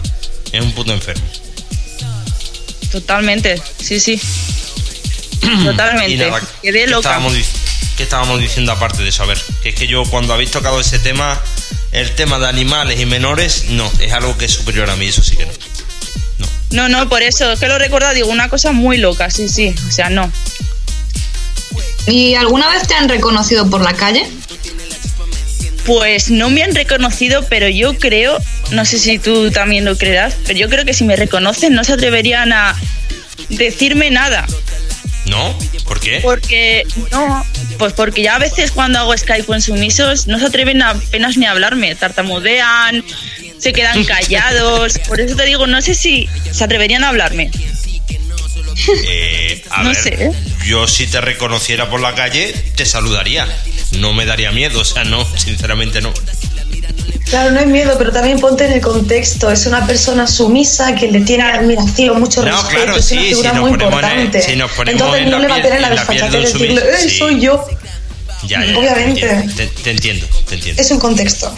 [0.52, 1.24] Es un puto enfermo.
[2.90, 4.20] Totalmente, sí, sí.
[5.42, 6.16] Y Totalmente.
[6.28, 7.08] nada, Quedé ¿qué loca.
[7.08, 7.34] estábamos,
[7.96, 9.22] qué estábamos diciendo aparte de eso?
[9.22, 11.40] A ver, que es que yo cuando habéis tocado ese tema,
[11.92, 15.22] el tema de animales y menores, no, es algo que es superior a mí, eso
[15.22, 15.52] sí que no.
[16.70, 19.72] No, no, por eso, es que lo recuerdo, digo, una cosa muy loca, sí, sí.
[19.88, 20.30] O sea, no.
[22.06, 24.26] ¿Y alguna vez te han reconocido por la calle?
[25.84, 28.38] Pues no me han reconocido, pero yo creo,
[28.72, 31.84] no sé si tú también lo creerás, pero yo creo que si me reconocen no
[31.84, 32.74] se atreverían a
[33.50, 34.46] decirme nada.
[35.26, 35.56] ¿No?
[35.84, 36.20] ¿Por qué?
[36.22, 37.44] Porque, no,
[37.78, 41.36] pues porque ya a veces cuando hago Skype con sumisos no se atreven a- apenas
[41.36, 43.04] ni a hablarme, tartamudean,
[43.58, 44.98] se quedan callados.
[45.08, 47.50] Por eso te digo, no sé si se atreverían a hablarme.
[49.08, 50.30] Eh, a No ver, sé, ¿eh?
[50.66, 53.46] yo si te reconociera por la calle, te saludaría.
[53.92, 56.12] No me daría miedo, o sea, no, sinceramente no.
[57.30, 59.50] Claro, no hay miedo, pero también ponte en el contexto.
[59.50, 62.68] Es una persona sumisa que le tiene admiración, mucho No, respeto.
[62.84, 64.42] claro, es una sí, figura si nos muy ponemos en el- importante.
[64.42, 66.96] si nos ponemos Entonces en no le va a tener la desfachatez de decirle, ¡eh,
[67.08, 67.18] sí.
[67.18, 67.66] soy yo!
[68.46, 69.20] Ya, ya, Obviamente.
[69.22, 70.82] Te, entiendo, te- te entiendo, te entiendo.
[70.82, 71.52] Es un contexto.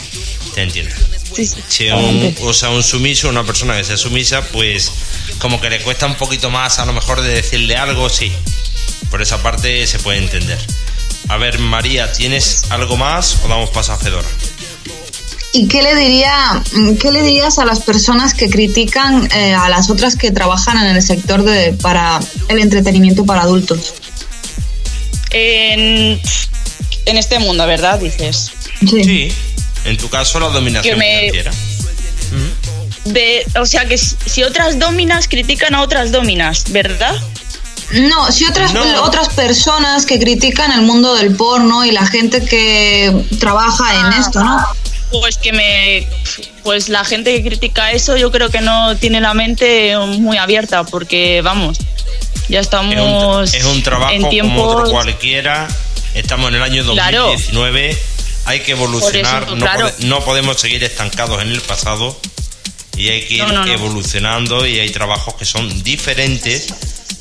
[0.55, 0.95] Te entiendo.
[1.35, 1.63] Sí, sí.
[1.69, 4.91] Si un, o sea, un sumiso, una persona que sea sumisa, pues
[5.39, 8.33] como que le cuesta un poquito más a lo mejor de decirle algo, sí.
[9.11, 10.59] Por esa parte se puede entender.
[11.29, 14.29] A ver, María, ¿tienes algo más o damos paso a Fedora?
[15.53, 16.63] ¿Y qué le diría,
[17.01, 20.97] qué le dirías a las personas que critican eh, a las otras que trabajan en
[20.97, 23.95] el sector de para el entretenimiento para adultos?
[25.31, 26.21] En,
[27.07, 27.99] en este mundo, ¿verdad?
[27.99, 28.53] Dices.
[28.89, 29.33] Sí.
[29.89, 31.53] En tu caso, la dominación Que me- financiera.
[33.05, 37.15] De, o sea, que si otras dominas critican a otras dominas, ¿verdad?
[37.93, 38.83] No, si otras, No.
[39.03, 43.11] otras personas que critican el mundo del porno y la gente que
[43.41, 44.17] trabaja en Ah.
[44.21, 44.63] esto, ¿no?
[45.21, 46.07] Pues que me.
[46.65, 50.85] Pues la gente que critica eso, yo creo que no tiene la mente muy abierta,
[50.85, 51.79] porque vamos,
[52.51, 54.75] ya Es estamos un, es un trabajo en como tiempos.
[54.77, 55.67] otro cualquiera.
[56.15, 57.33] Estamos en el año Claro.
[58.49, 58.53] 2019.
[58.53, 62.19] hay que evolucionar, no, podemos seguir estancados en el pasado
[62.97, 66.67] y hay que ir evolucionando y hay trabajos que son diferentes,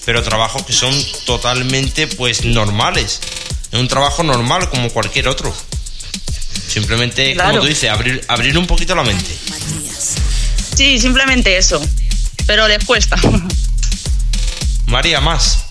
[0.06, 0.94] pero trabajos que son
[1.26, 3.20] totalmente pues normales.
[3.72, 5.54] Es un trabajo normal como cualquier otro.
[6.68, 9.38] Simplemente, como tú dices, abrir, abrir un poquito la mente.
[10.76, 11.82] Sí, simplemente eso.
[12.46, 13.18] Pero les cuesta.
[14.88, 15.66] María, más.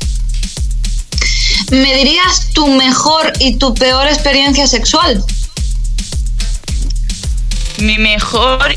[1.70, 5.24] ¿Me dirías tu mejor y tu peor experiencia sexual?
[7.78, 8.74] Mi mejor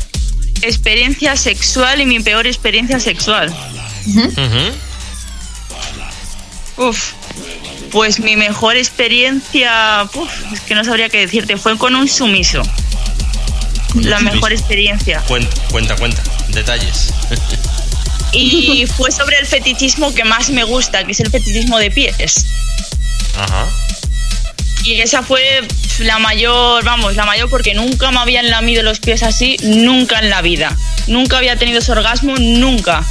[0.62, 3.54] experiencia sexual y mi peor experiencia sexual.
[6.76, 7.12] Uf,
[7.90, 10.08] pues mi mejor experiencia,
[10.52, 12.62] es que no sabría qué decirte, fue con un sumiso.
[13.94, 15.20] La mejor experiencia.
[15.26, 17.12] Cuenta, cuenta, cuenta, detalles.
[18.32, 22.46] Y fue sobre el fetichismo que más me gusta, que es el fetichismo de pies.
[23.36, 23.66] Ajá.
[24.90, 25.62] Y esa fue
[26.00, 30.30] la mayor, vamos, la mayor porque nunca me habían lamido los pies así, nunca en
[30.30, 30.76] la vida.
[31.06, 33.04] Nunca había tenido ese orgasmo, nunca.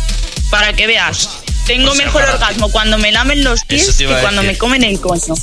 [0.49, 1.29] Para que veas.
[1.65, 5.33] Tengo mejor orgasmo cuando me lamen los pies que cuando me comen el coño.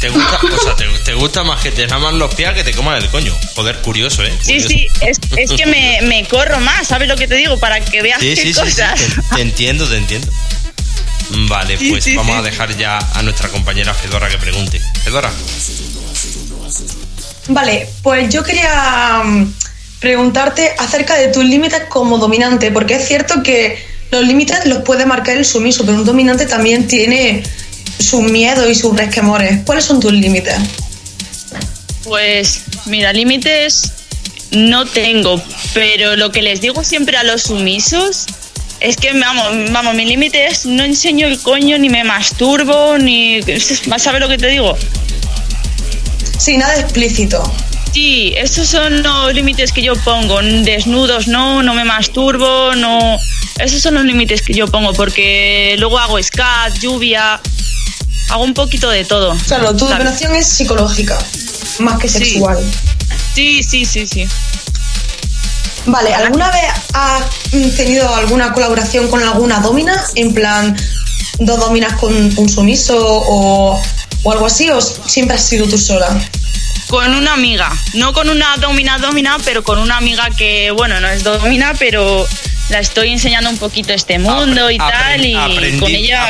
[0.00, 0.74] ¿Te gusta, o sea,
[1.04, 3.32] te, gusta más que te laman los pies que te coman el coño?
[3.54, 4.36] Joder, curioso, ¿eh?
[4.42, 5.20] Sí, sí, es,
[5.52, 5.66] que
[6.02, 7.60] me, corro más, ¿sabes lo que te digo?
[7.60, 9.00] Para que veas qué cosas.
[9.36, 10.32] te, entiendo, te entiendo.
[11.30, 14.80] Vale, pues vamos a dejar ya a nuestra compañera Fedora que pregunte.
[15.02, 15.32] Fedora.
[17.48, 19.52] Vale, pues yo quería mm,
[20.00, 23.78] preguntarte acerca de tus límites como dominante, porque es cierto que
[24.10, 27.42] los límites los puede marcar el sumiso, pero un dominante también tiene
[27.98, 29.60] sus miedos y sus resquemores.
[29.64, 30.56] ¿Cuáles son tus límites?
[32.04, 33.92] Pues mira, límites
[34.52, 35.42] no tengo,
[35.72, 38.26] pero lo que les digo siempre a los sumisos
[38.84, 43.40] es que, vamos, vamos mi límite es no enseño el coño, ni me masturbo, ni...
[43.98, 44.76] ¿Sabes lo que te digo?
[46.38, 47.42] Sí, nada explícito.
[47.92, 50.42] Sí, esos son los límites que yo pongo.
[50.42, 53.18] Desnudos no, no me masturbo, no.
[53.58, 57.40] Esos son los límites que yo pongo porque luego hago scat, lluvia,
[58.30, 59.36] hago un poquito de todo.
[59.46, 61.16] Claro, tu dominación es psicológica,
[61.78, 62.58] más que sexual.
[63.34, 64.26] Sí, sí, sí, sí.
[65.86, 67.24] Vale, ¿alguna vez has
[67.76, 70.02] tenido alguna colaboración con alguna domina?
[70.14, 70.76] En plan,
[71.38, 73.82] dos dominas con un sumiso o,
[74.22, 76.08] o algo así, o siempre has sido tú sola?
[76.88, 81.08] Con una amiga, no con una domina domina, pero con una amiga que, bueno, no
[81.08, 82.26] es domina, pero
[82.70, 85.34] la estoy enseñando un poquito este mundo y tal, y
[85.78, 86.28] con ella...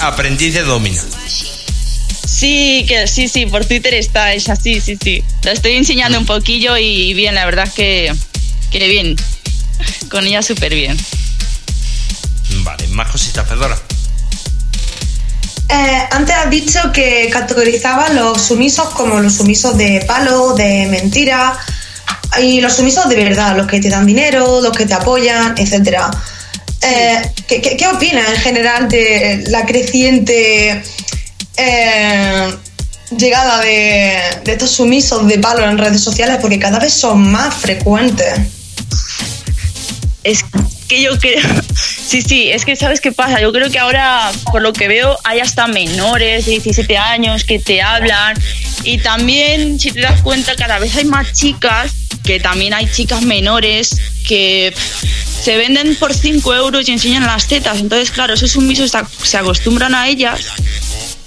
[0.00, 1.02] Aprendiz, de domina.
[2.26, 5.24] Sí, que sí, sí, por Twitter está ella, sí, sí, sí.
[5.42, 8.12] La estoy enseñando un poquillo y bien, la verdad que,
[8.70, 9.16] que bien.
[10.10, 10.96] Con ella súper bien.
[12.62, 13.76] Vale, más cositas, perdona.
[15.68, 21.58] Eh, antes has dicho que categorizaba los sumisos como los sumisos de palo, de mentira,
[22.40, 25.98] y los sumisos de verdad, los que te dan dinero, los que te apoyan, etc.
[26.82, 30.82] Eh, ¿qué, opinas en general de la creciente
[31.56, 32.56] eh,
[33.16, 36.38] llegada de, de, estos sumisos de palo en redes sociales?
[36.40, 38.55] Porque cada vez son más frecuentes.
[40.26, 40.44] Es
[40.88, 41.40] que yo creo,
[42.08, 45.16] sí, sí, es que sabes qué pasa, yo creo que ahora, por lo que veo,
[45.22, 48.36] hay hasta menores de 17 años que te hablan
[48.82, 51.92] y también, si te das cuenta, cada vez hay más chicas,
[52.24, 54.74] que también hay chicas menores que
[55.44, 58.90] se venden por 5 euros y enseñan las tetas, entonces claro, esos sumisos
[59.22, 60.40] se acostumbran a ellas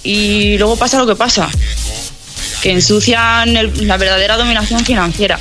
[0.03, 1.49] y luego pasa lo que pasa,
[2.61, 5.39] que ensucian la verdadera dominación financiera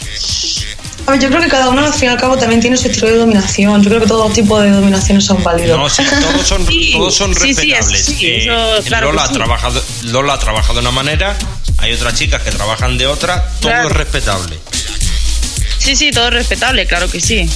[1.17, 3.17] yo creo que cada uno al fin y al cabo también tiene su estilo de
[3.17, 3.83] dominación.
[3.83, 5.79] Yo creo que todo tipo de dominaciones son válidos.
[5.79, 8.15] No, sí, todos son, todos son respetables.
[8.21, 8.47] Eh,
[9.01, 11.37] Lola, ha trabajado, Lola ha trabajado de una manera,
[11.79, 14.59] hay otras chicas que trabajan de otra, todo es respetable.
[15.79, 17.49] Sí, sí, todo es respetable, claro que sí.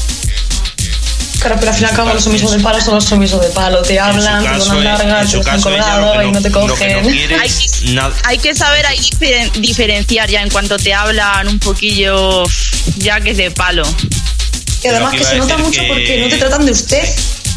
[1.43, 3.49] Claro, pero al fin y al cabo los sumisos de palo son los sumisos de
[3.49, 3.83] palo.
[3.83, 7.05] Te hablan, te dan largas, te dejan colgado y no te cogen.
[8.24, 9.01] hay, que, saber ahí
[9.59, 12.45] diferenciar ya en cuanto te hablan un poquillo
[12.97, 13.83] ya que es de palo.
[14.83, 17.03] Y además que se nota mucho porque no te tratan de usted.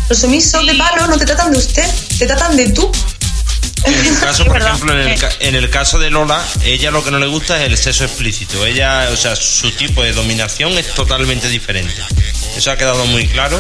[0.10, 1.86] Los sumisos de palo no te tratan de usted,
[2.20, 2.92] te tratan de tú.
[3.86, 7.12] En el caso, por ejemplo, en el, en el, caso de Lola, ella lo que
[7.12, 8.66] no le gusta es el sexo explícito.
[8.66, 11.94] Ella, o sea, su tipo de dominación es totalmente diferente.
[12.56, 13.60] Eso ha quedado muy claro.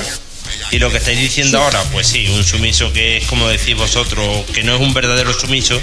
[0.71, 4.45] Y lo que estáis diciendo ahora, pues sí, un sumiso que es como decís vosotros,
[4.53, 5.79] que no es un verdadero sumiso,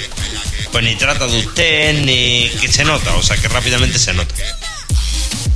[0.71, 4.35] pues ni trata de usted, ni que se nota, o sea que rápidamente se nota.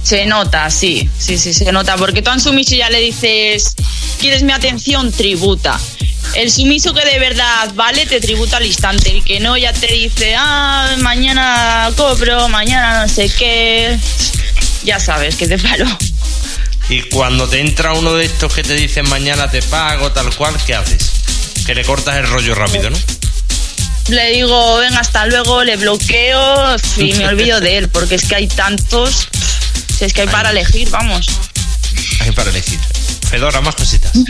[0.07, 3.74] Se nota, sí, sí, sí, se nota, porque tú a un sumiso ya le dices,
[4.20, 5.11] ¿quieres mi atención?
[5.11, 5.81] Tributa.
[6.35, 9.11] El sumiso que de verdad vale te tributa al instante.
[9.11, 13.99] El que no ya te dice, ah, mañana cobro, mañana no sé qué.
[14.85, 15.87] Ya sabes que te paro.
[16.89, 20.55] Y cuando te entra uno de estos que te dicen mañana te pago, tal cual,
[20.65, 21.11] ¿qué haces?
[21.66, 22.99] Que le cortas el rollo rápido, ¿no?
[24.07, 28.37] Le digo, venga, hasta luego, le bloqueo y me olvido de él, porque es que
[28.37, 29.27] hay tantos.
[29.97, 31.27] Si es que hay para elegir, vamos.
[32.20, 32.78] Hay para elegir.
[33.31, 34.12] Fedora, más cositas.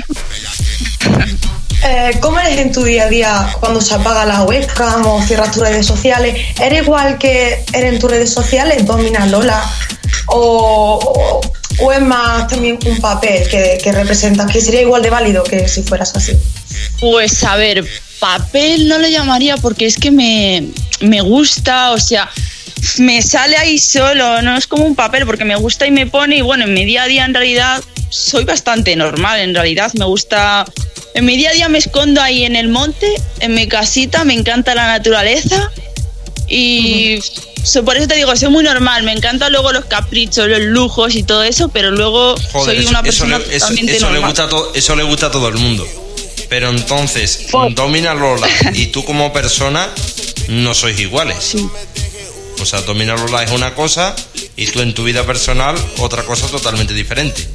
[1.85, 5.53] Eh, ¿Cómo eres en tu día a día cuando se apaga la webcam o cierras
[5.53, 6.35] tus redes sociales?
[6.59, 8.85] ¿Eres igual que eres en tus redes sociales?
[8.87, 9.63] ¿Dominas Lola?
[10.27, 11.43] ¿O,
[11.79, 15.69] o, es más también un papel que, que representas que sería igual de válido que
[15.69, 16.33] si fueras así?
[16.99, 17.87] Pues a ver,
[18.19, 20.69] papel no lo llamaría porque es que me,
[21.01, 22.29] me gusta, o sea,
[22.99, 26.37] me sale ahí solo, no es como un papel porque me gusta y me pone
[26.37, 30.05] y bueno, en mi día a día en realidad soy bastante normal, en realidad me
[30.05, 30.65] gusta,
[31.15, 33.07] en mi día a día me escondo ahí en el monte,
[33.41, 35.71] en mi casita, me encanta la naturaleza
[36.49, 37.19] y
[37.85, 41.23] por eso te digo, soy muy normal, me encantan luego los caprichos, los lujos y
[41.25, 45.31] todo eso, pero luego soy una persona eso, eso, le gusta eso le gusta a
[45.31, 45.87] todo el mundo.
[46.49, 49.89] Pero entonces, Domina Lola y tú como persona
[50.49, 51.57] no sois iguales.
[52.61, 54.15] O sea, Domina Lola es una cosa
[54.57, 57.47] y tú en tu vida personal otra cosa totalmente diferente.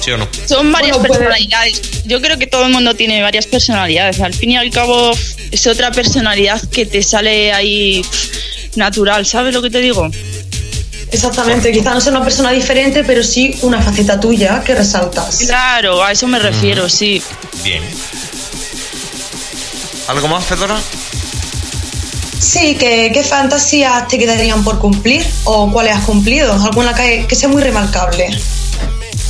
[0.00, 0.28] ¿Sí o no?
[0.46, 1.80] Son varias personalidades.
[2.04, 4.20] Yo creo que todo el mundo tiene varias personalidades.
[4.20, 5.12] Al fin y al cabo
[5.50, 8.04] es otra personalidad que te sale ahí
[8.76, 10.10] natural, ¿sabes lo que te digo?
[11.10, 15.38] Exactamente, quizá no sea una persona diferente, pero sí una faceta tuya que resaltas.
[15.38, 17.22] Claro, a eso me refiero, sí.
[17.62, 17.82] Bien.
[20.08, 20.80] ¿Algo más, Fedora?
[22.42, 26.52] Sí, ¿qué, fantasías te quedarían por cumplir o cuáles has cumplido?
[26.52, 28.36] ¿Alguna que, que sea muy remarcable?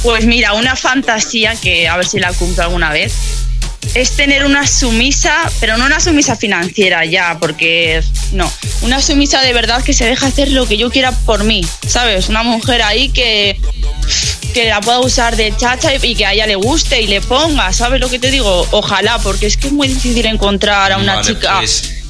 [0.03, 3.13] Pues mira, una fantasía que a ver si la cumplo alguna vez
[3.95, 8.03] es tener una sumisa, pero no una sumisa financiera ya, porque
[8.33, 11.61] no, una sumisa de verdad que se deja hacer lo que yo quiera por mí,
[11.87, 12.31] ¿sabes?
[12.31, 13.61] Una mujer ahí que
[14.55, 17.73] que la pueda usar de chacha y que a ella le guste y le ponga,
[17.73, 18.67] ¿sabes lo que te digo?
[18.71, 22.02] Ojalá, porque es que es muy difícil encontrar a una chica pues,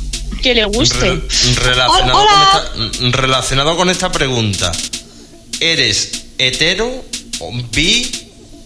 [0.43, 1.23] que le guste.
[1.56, 4.73] relacionado, con esta, relacionado, con esta, pregunta,
[5.60, 7.05] ¿eres hetero,
[7.73, 8.10] bi,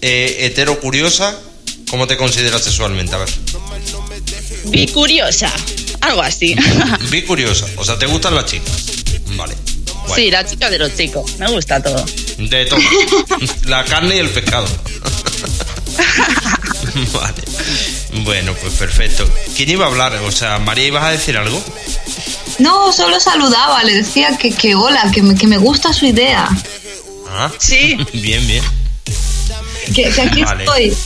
[0.02, 1.38] eh, hetero curiosa?
[1.90, 3.14] ¿Cómo te consideras sexualmente?
[3.14, 3.28] A ver.
[4.64, 5.52] Bi curiosa,
[6.00, 6.56] algo así.
[7.10, 8.86] Bi curiosa, o sea, ¿te gustan las chicas?
[9.36, 9.54] Vale.
[10.14, 11.36] Sí, la chica de los chicos.
[11.38, 12.04] Me gusta todo.
[12.38, 12.78] De todo.
[13.66, 14.66] la carne y el pescado.
[17.12, 17.42] vale.
[18.24, 19.28] Bueno, pues perfecto.
[19.56, 20.14] ¿Quién iba a hablar?
[20.16, 21.62] O sea, María, ¿ibas a decir algo?
[22.58, 26.48] No, solo saludaba, le decía que, que hola, que me, que me gusta su idea.
[27.30, 27.96] Ah, sí.
[28.12, 28.64] Bien, bien.
[29.94, 30.96] Que, aquí estoy.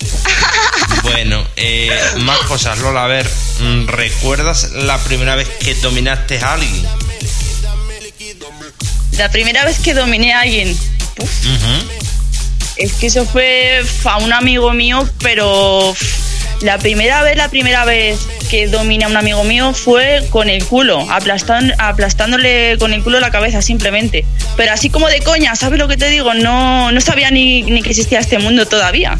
[1.02, 1.90] bueno, eh,
[2.20, 3.04] más cosas, Lola.
[3.04, 3.30] A ver,
[3.86, 6.86] ¿recuerdas la primera vez que dominaste a alguien?
[9.18, 10.78] La primera vez que dominé a alguien.
[12.76, 15.94] Es que eso fue a un amigo mío, pero
[16.62, 18.20] la primera vez, la primera vez
[18.50, 23.30] que dominé a un amigo mío fue con el culo, aplastándole con el culo la
[23.30, 24.24] cabeza simplemente.
[24.56, 26.34] Pero así como de coña, ¿sabes lo que te digo?
[26.34, 29.16] No, no sabía ni, ni que existía este mundo todavía.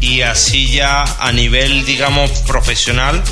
[0.00, 3.22] Y así ya a nivel, digamos, profesional,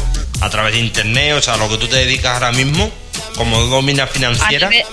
[0.41, 2.91] a través de internet, o sea, lo que tú te dedicas ahora mismo,
[3.37, 4.69] como domina financiera.
[4.69, 4.87] A nivel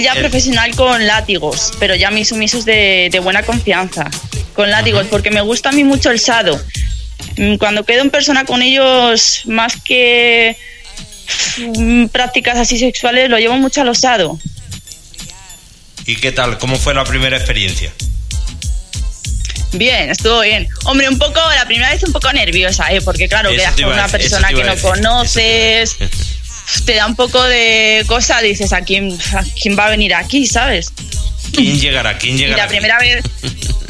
[0.00, 4.10] ya profesional con látigos, pero ya mis sumisos de, buena confianza.
[4.54, 6.60] Con látigos, porque me gusta a mí mucho el sado.
[7.36, 10.56] Mm, cuando quedo en persona con ellos, más que
[11.56, 14.38] mm, prácticas así sexuales, lo llevo mucho al osado.
[16.04, 16.58] ¿Y qué tal?
[16.58, 17.92] ¿Cómo fue la primera experiencia?
[19.72, 20.68] Bien, estuvo bien.
[20.84, 23.00] Hombre, un poco, la primera vez un poco nerviosa, ¿eh?
[23.00, 25.96] Porque claro, quedas con una persona que no conoces.
[26.84, 29.16] te da un poco de cosa, dices, ¿a quién,
[29.60, 30.92] quién va a venir aquí, sabes?
[31.52, 32.18] ¿Quién llegará?
[32.18, 32.56] ¿Quién llegará?
[32.56, 33.24] Y la primera vez...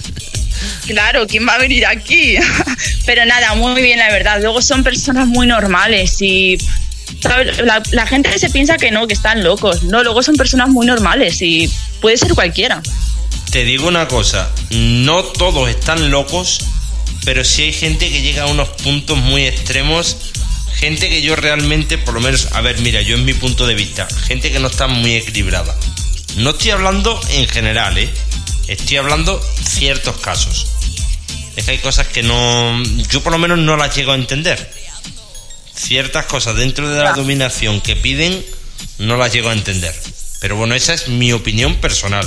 [0.86, 2.36] Claro, ¿quién va a venir aquí?
[3.06, 4.40] Pero nada, muy bien, la verdad.
[4.40, 6.58] Luego son personas muy normales y
[7.64, 9.84] la, la, gente se piensa que no, que están locos.
[9.84, 12.82] No, luego son personas muy normales y puede ser cualquiera.
[13.50, 16.60] Te digo una cosa, no todos están locos,
[17.24, 20.31] pero sí hay gente que llega a unos puntos muy extremos
[20.76, 23.74] gente que yo realmente, por lo menos, a ver, mira, yo en mi punto de
[23.74, 25.76] vista, gente que no está muy equilibrada.
[26.36, 28.10] No estoy hablando en general, ¿eh?
[28.68, 30.66] Estoy hablando ciertos casos.
[31.56, 32.82] Es que hay cosas que no.
[33.10, 34.72] Yo por lo menos no las llego a entender.
[35.74, 38.44] Ciertas cosas dentro de la dominación que piden,
[38.98, 39.94] no las llego a entender.
[40.40, 42.26] Pero bueno, esa es mi opinión personal.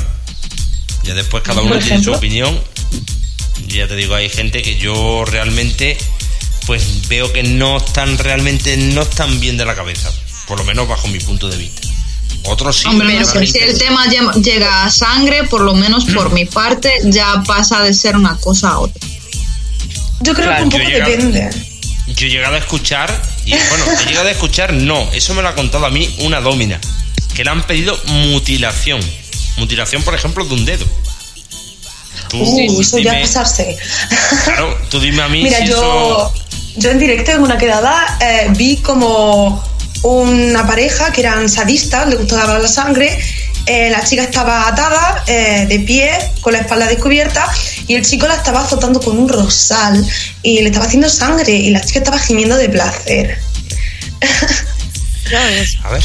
[1.03, 2.59] Ya después cada uno tiene su opinión
[3.67, 5.97] Ya te digo, hay gente que yo realmente
[6.65, 10.11] pues veo que no están realmente no están bien de la cabeza,
[10.47, 11.81] por lo menos bajo mi punto de vista.
[12.43, 12.87] Otros sí.
[12.87, 17.43] Hombre, pero si el tema llega a sangre, por lo menos por mi parte, ya
[17.45, 19.07] pasa de ser una cosa a otra.
[20.21, 21.49] Yo creo que un poco depende.
[22.07, 25.49] Yo he llegado a escuchar, y bueno, he llegado a escuchar, no, eso me lo
[25.49, 26.79] ha contado a mí una domina,
[27.33, 29.01] que le han pedido mutilación.
[29.57, 30.85] Mutilación, por ejemplo, de un dedo.
[32.33, 33.77] uh, eso ya pasarse.
[34.43, 36.31] Claro, tú dime a mí Mira, yo,
[36.77, 39.63] yo en directo en una quedada eh, vi como
[40.03, 43.19] una pareja que eran sadistas, le gustaba la sangre.
[43.65, 46.11] Eh, la chica estaba atada, eh, de pie,
[46.41, 47.51] con la espalda descubierta,
[47.87, 50.05] y el chico la estaba azotando con un rosal
[50.43, 53.39] y le estaba haciendo sangre, y la chica estaba gimiendo de placer.
[55.83, 56.03] A ver.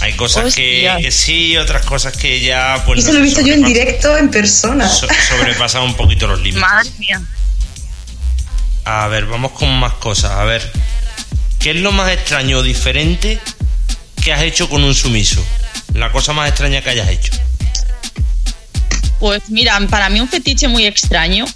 [0.00, 2.82] Hay cosas que, sí, otras cosas que ya.
[2.86, 4.88] Pues, Eso lo he visto yo en directo, en persona.
[4.88, 6.60] sobrepasa un poquito los límites.
[6.60, 7.22] Madre mía.
[8.86, 10.30] A ver, vamos con más cosas.
[10.30, 10.62] A ver.
[11.58, 13.40] ¿Qué es lo más extraño o diferente
[14.22, 15.44] que has hecho con un sumiso?
[15.92, 17.32] La cosa más extraña que hayas hecho.
[19.18, 21.46] Pues mira, para mí un fetiche muy extraño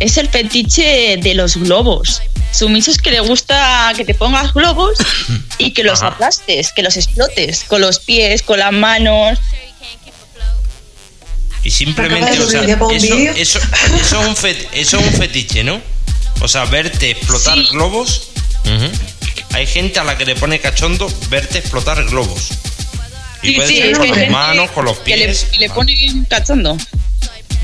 [0.00, 2.20] es el fetiche de los globos.
[2.52, 4.98] Sumisos que le gusta que te pongas globos
[5.58, 9.38] y que los aplastes, que los explotes con los pies, con las manos.
[11.64, 12.60] Y simplemente, o sea,
[13.34, 13.60] eso,
[14.74, 15.95] es un fetiche, ¿no?
[16.40, 18.30] O sea, verte explotar globos.
[19.52, 22.50] Hay gente a la que le pone cachondo verte explotar globos.
[23.42, 25.46] Y sí, sí, con las manos, con los pies.
[25.50, 25.94] Que le, pone
[26.28, 26.76] cachondo.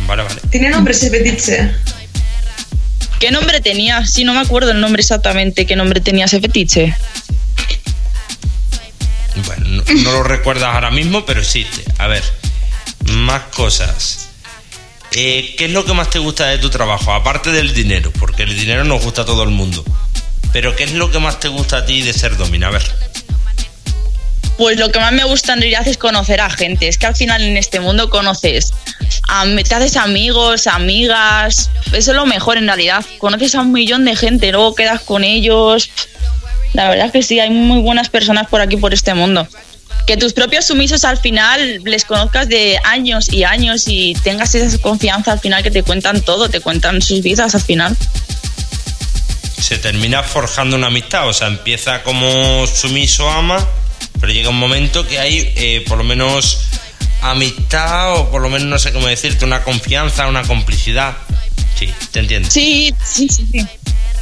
[0.06, 0.40] Vale, vale.
[0.50, 1.70] ¿Tiene nombre ese fetiche?
[3.18, 4.04] ¿Qué nombre tenía?
[4.06, 5.66] Sí, no me acuerdo el nombre exactamente.
[5.66, 6.94] ¿Qué nombre tenía ese fetiche?
[9.46, 11.84] Bueno, no, lo recuerdas ahora mismo, pero existe.
[11.98, 12.22] A ver,
[13.10, 14.21] más cosas.
[15.14, 17.12] Eh, ¿Qué es lo que más te gusta de tu trabajo?
[17.12, 19.84] Aparte del dinero, porque el dinero nos gusta a todo el mundo.
[20.52, 22.68] Pero ¿qué es lo que más te gusta a ti de ser domina?
[22.68, 22.82] A ver.
[24.56, 26.88] Pues lo que más me gusta en realidad es conocer a gente.
[26.88, 28.72] Es que al final en este mundo conoces,
[29.64, 31.70] te haces amigos, amigas.
[31.92, 33.04] Eso es lo mejor en realidad.
[33.18, 35.90] Conoces a un millón de gente, luego quedas con ellos.
[36.74, 39.46] La verdad es que sí, hay muy buenas personas por aquí, por este mundo.
[40.06, 44.78] Que tus propios sumisos al final les conozcas de años y años y tengas esa
[44.78, 47.96] confianza al final que te cuentan todo, te cuentan sus vidas al final
[49.62, 51.28] se termina forjando una amistad.
[51.28, 53.66] O sea, empieza como sumiso ama,
[54.20, 56.58] pero llega un momento que hay eh, por lo menos
[57.22, 61.16] amistad o por lo menos no sé cómo decirte, una confianza, una complicidad.
[61.78, 62.50] Sí, te entiendo.
[62.50, 63.66] Sí, sí, sí, sí.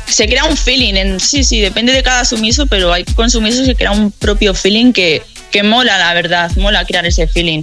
[0.06, 3.66] Se crea un feeling, en, sí, sí, depende de cada sumiso, pero hay con sumisos
[3.66, 7.62] se crea un propio feeling que, que mola, la verdad, mola crear ese feeling.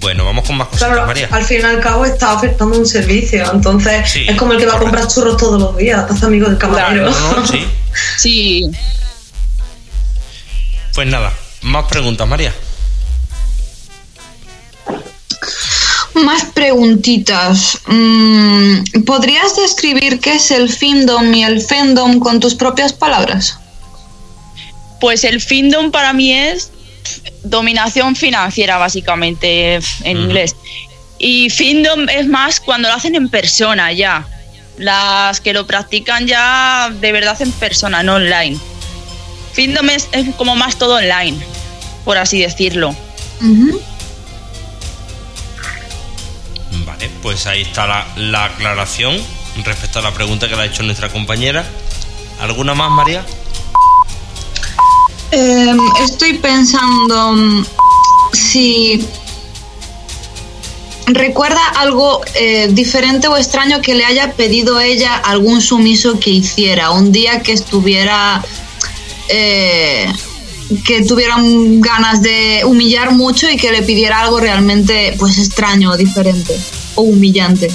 [0.00, 1.28] Bueno, vamos con más cosas, María.
[1.30, 4.76] Al fin y al cabo está ofertando un servicio, entonces es como el que va
[4.76, 7.12] a comprar churros todos los días, estás amigo del camarero.
[7.44, 7.66] sí.
[8.16, 8.70] sí.
[10.94, 11.32] Pues nada,
[11.62, 12.52] más preguntas, María.
[16.14, 17.78] Más preguntitas.
[17.86, 23.58] Mm, ¿Podrías describir qué es el findom y el fandom con tus propias palabras?
[25.00, 26.70] Pues el findom para mí es
[27.42, 30.54] dominación financiera, básicamente, en inglés.
[31.18, 34.26] Y Findom es más cuando lo hacen en persona ya.
[34.78, 38.58] Las que lo practican ya de verdad en persona, no online.
[39.52, 41.36] Findom es, como más todo online,
[42.04, 42.96] por así decirlo.
[46.86, 49.20] Vale, pues ahí está la, la aclaración
[49.64, 51.64] respecto a la pregunta que le ha hecho nuestra compañera.
[52.40, 53.22] ¿Alguna más, María?
[55.32, 57.64] Em, estoy pensando mm,
[58.32, 59.06] si
[61.06, 66.90] recuerda algo eh, diferente o extraño que le haya pedido ella algún sumiso que hiciera
[66.90, 68.42] un día que estuviera
[69.28, 70.12] eh,
[70.84, 76.56] que tuviera ganas de humillar mucho y que le pidiera algo realmente pues extraño diferente
[76.94, 77.70] o humillante.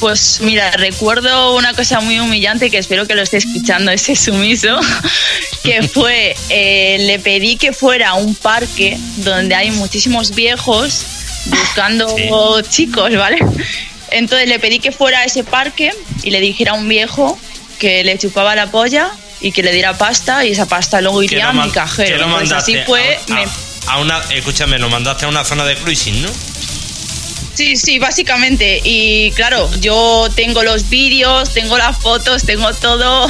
[0.00, 4.78] Pues mira, recuerdo una cosa muy humillante que espero que lo esté escuchando ese sumiso,
[5.62, 11.04] que fue, eh, le pedí que fuera a un parque donde hay muchísimos viejos
[11.46, 13.38] buscando chicos, ¿vale?
[14.10, 15.92] Entonces le pedí que fuera a ese parque
[16.22, 17.38] y le dijera a un viejo
[17.78, 19.10] que le chupaba la polla
[19.40, 22.26] y que le diera pasta y esa pasta luego iría a mi cajero.
[22.30, 23.18] Pues así fue...
[23.86, 26.30] a, una, escúchame, lo mandaste a una zona de cruising, ¿no?
[27.58, 28.80] Sí, sí, básicamente.
[28.84, 33.28] Y claro, yo tengo los vídeos, tengo las fotos, tengo todo.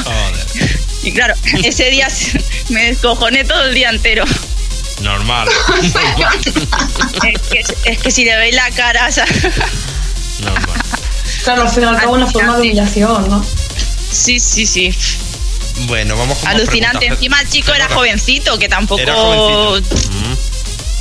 [1.02, 1.32] Y claro,
[1.64, 2.08] ese día
[2.68, 4.26] me descojoné todo el día entero.
[5.00, 5.48] Normal.
[7.86, 9.08] es, que, si le veis la cara.
[10.40, 10.80] Normal.
[11.44, 13.42] Claro, al final acabo una forma de humillación, ¿no?
[14.12, 14.94] Sí, sí, sí.
[15.86, 16.98] Bueno, vamos con Alucinante.
[16.98, 17.16] preguntas.
[17.16, 19.00] Encima el chico era jovencito, que tampoco.
[19.00, 19.96] Era jovencito.
[19.96, 20.36] Mm.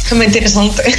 [0.05, 0.95] Es muy interesante.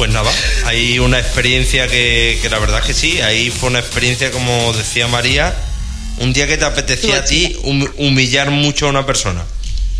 [0.00, 0.32] Pues nada,
[0.64, 4.72] hay una experiencia que, que la verdad es que sí, ahí fue una experiencia, como
[4.72, 5.54] decía María,
[6.20, 9.44] un día que te apetecía a ti hum- humillar mucho a una persona.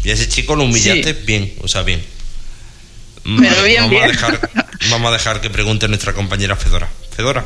[0.02, 2.02] Y a ese chico lo humillaste bien, o sea, bien.
[3.24, 4.08] Pero bien, vamos, A bien.
[4.08, 4.50] dejar,
[4.88, 6.88] vamos a dejar que pregunte nuestra compañera Fedora.
[7.14, 7.44] Fedora.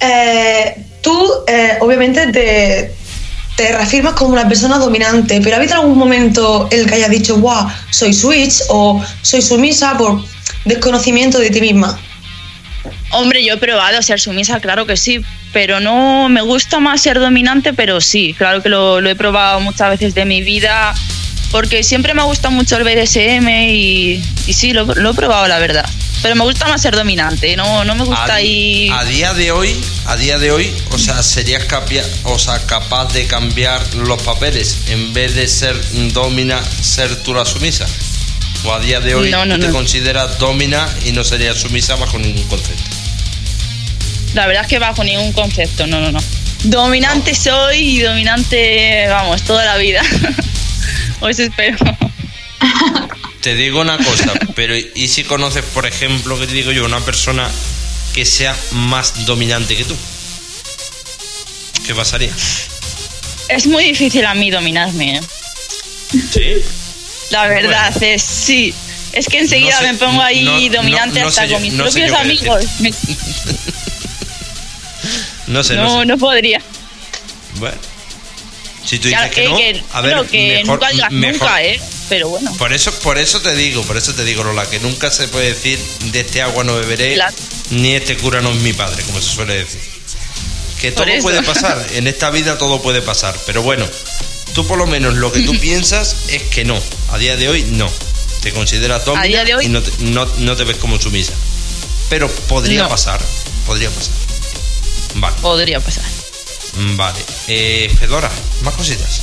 [0.00, 2.94] Eh, tú, eh, obviamente, te,
[3.56, 7.10] te reafirmas como una persona dominante, pero ¿ha habido algún momento en el que hayas
[7.10, 10.22] dicho, wow, soy switch o soy sumisa por
[10.64, 11.98] desconocimiento de ti misma?
[13.10, 15.22] Hombre, yo he probado ser sumisa, claro que sí,
[15.52, 19.90] pero no me gusta más ser dominante, pero sí, claro que lo, he probado muchas
[19.90, 20.94] veces de mi vida,
[21.50, 24.22] porque siempre me gusta mucho el BDSM y,
[24.52, 25.86] sí, lo he probado, la verdad.
[26.26, 28.88] Pero me gusta más ser dominante, no, no me gusta a, ahí...
[28.92, 33.12] a día de hoy, a día de hoy, o sea, serías capia- o sea, capaz
[33.12, 35.76] de cambiar los papeles en vez de ser
[36.12, 37.86] domina, ser tú la sumisa.
[38.64, 41.94] O a día de hoy No, no, tú te consideras domina y no serías sumisa
[41.94, 42.82] bajo ningún concepto.
[44.34, 46.18] La verdad es que bajo ningún concepto, no, no, no.
[46.64, 50.02] Dominante soy y dominante, vamos, toda la vida.
[51.20, 51.78] Os espero.
[53.46, 56.98] Te digo una cosa, pero ¿y si conoces, por ejemplo, que te digo yo, una
[56.98, 57.48] persona
[58.12, 59.94] que sea más dominante que tú?
[61.86, 62.32] ¿Qué pasaría?
[63.48, 65.20] Es muy difícil a mí dominarme, ¿eh?
[66.32, 66.54] Sí.
[67.30, 68.74] La verdad es sí.
[69.12, 71.74] Es que enseguida No sé- me pongo ahí no- dominante no hasta yo- con mis
[71.74, 72.64] propios amigos.
[75.46, 76.06] No sé, no, no, sé.
[76.06, 76.60] no podría.
[77.60, 77.76] Bueno.
[78.84, 81.62] Si tú dices Claro, que eh, no, a ver, que mejor, nunca digas mejor- nunca,
[81.62, 81.80] ¿eh?
[82.08, 82.52] Pero bueno.
[82.56, 85.48] Por eso, por eso te digo, por eso te digo, Lola, que nunca se puede
[85.54, 85.78] decir
[86.12, 87.34] de este agua no beberé, Claro.
[87.70, 89.80] ni este cura no es mi padre, como se suele decir.
[90.80, 91.22] Que Por todo eso.
[91.22, 93.88] puede pasar, en esta vida todo puede pasar, pero bueno,
[94.54, 96.80] tú por lo menos lo que tú piensas es que no,
[97.10, 97.90] a día de hoy no.
[98.42, 101.32] Te consideras domina día de hoy- y no te, no- no te ves como sumisa.
[102.08, 102.88] Pero podría No.
[102.88, 103.20] pasar,
[103.66, 104.12] podría pasar.
[105.14, 106.04] Vale, Podría pasar.
[106.94, 107.18] vale.
[107.48, 108.30] Eh, Fedora,
[108.62, 109.22] más cositas.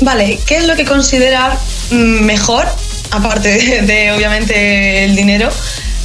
[0.00, 1.58] Vale, ¿qué es lo que consideras
[1.90, 2.66] mm, mejor,
[3.10, 5.50] aparte de, de, obviamente el dinero,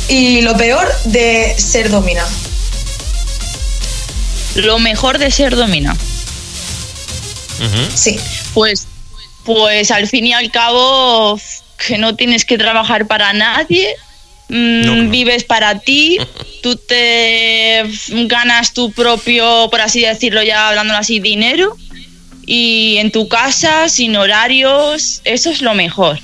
[0.08, 2.26] y lo peor de ser domina?
[4.56, 5.96] Lo mejor de ser domina.
[7.96, 8.20] Sí.
[8.54, 8.88] Pues,
[9.46, 11.40] pues al fin y al cabo,
[11.88, 13.96] que no tienes que trabajar para nadie,
[14.50, 15.10] mm, No, no.
[15.10, 16.20] vives para ti,
[16.62, 17.84] tú te
[18.28, 21.76] ganas tu propio, por así decirlo ya hablándolo así, dinero,
[22.46, 26.20] y en tu casa, sin horarios, eso es lo mejor.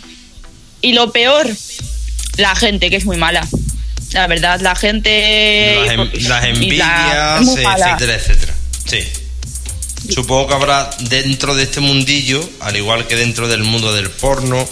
[0.82, 1.50] Y lo peor,
[2.38, 3.48] la gente, que es muy mala.
[4.14, 5.76] La verdad, la gente...
[5.86, 8.54] las, en- y las la- envidias, etcétera, etcétera.
[8.86, 9.00] Sí.
[10.14, 14.68] Supongo que habrá dentro de este mundillo, al igual que dentro del mundo del porno,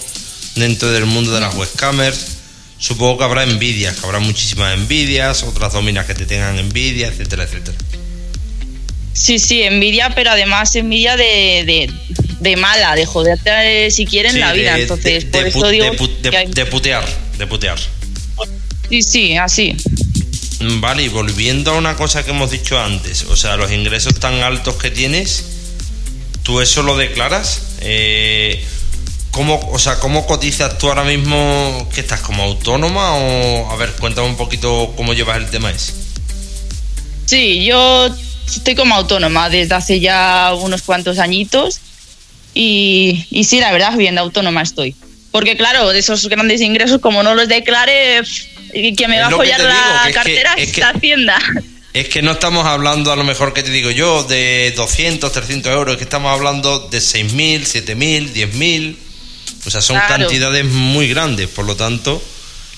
[0.56, 2.38] dentro del mundo de las webcamers,
[2.80, 7.44] supongo que habrá envidias, que habrá muchísimas envidias, otras dominas que te tengan envidia, etcétera,
[7.44, 7.78] etcétera.
[9.18, 11.92] Sí, sí, envidia, pero además envidia de, de,
[12.40, 14.76] de mala, de joderte eh, si quieren Sí, la vida.
[14.76, 15.86] de- Entonces, de- por de eso digo.
[15.86, 17.06] de hay- putear,
[17.38, 17.80] de putear.
[18.90, 19.76] Sí, sí, así.
[20.60, 24.36] Vale, y volviendo a una cosa que hemos dicho antes, o sea, los ingresos tan
[24.44, 25.44] altos que tienes,
[26.44, 27.62] ¿tú eso lo declaras?
[27.82, 28.64] Eh,
[29.32, 33.14] ¿cómo, o sea, ¿cómo cotizas tú ahora mismo que estás como autónoma?
[33.16, 35.94] O, a ver, cuéntame un poquito cómo llevas el tema ese.
[37.26, 38.10] Sí, yo
[38.56, 41.80] estoy como autónoma desde hace ya unos cuantos añitos.
[42.54, 44.96] Y, y sí, la verdad, bien de autónoma estoy.
[45.32, 48.22] Porque claro, de esos grandes ingresos, como no los declare,
[48.74, 51.38] que me va a digo, la que es que- cartera es que- esta hacienda.
[51.94, 55.72] Es que no estamos hablando a lo mejor que te digo yo de 200, 300
[55.72, 58.98] euros, es que estamos hablando de 6.000, 7.000, 10.000.
[59.66, 60.18] O sea, son Claro.
[60.26, 62.22] cantidades muy grandes, por lo tanto,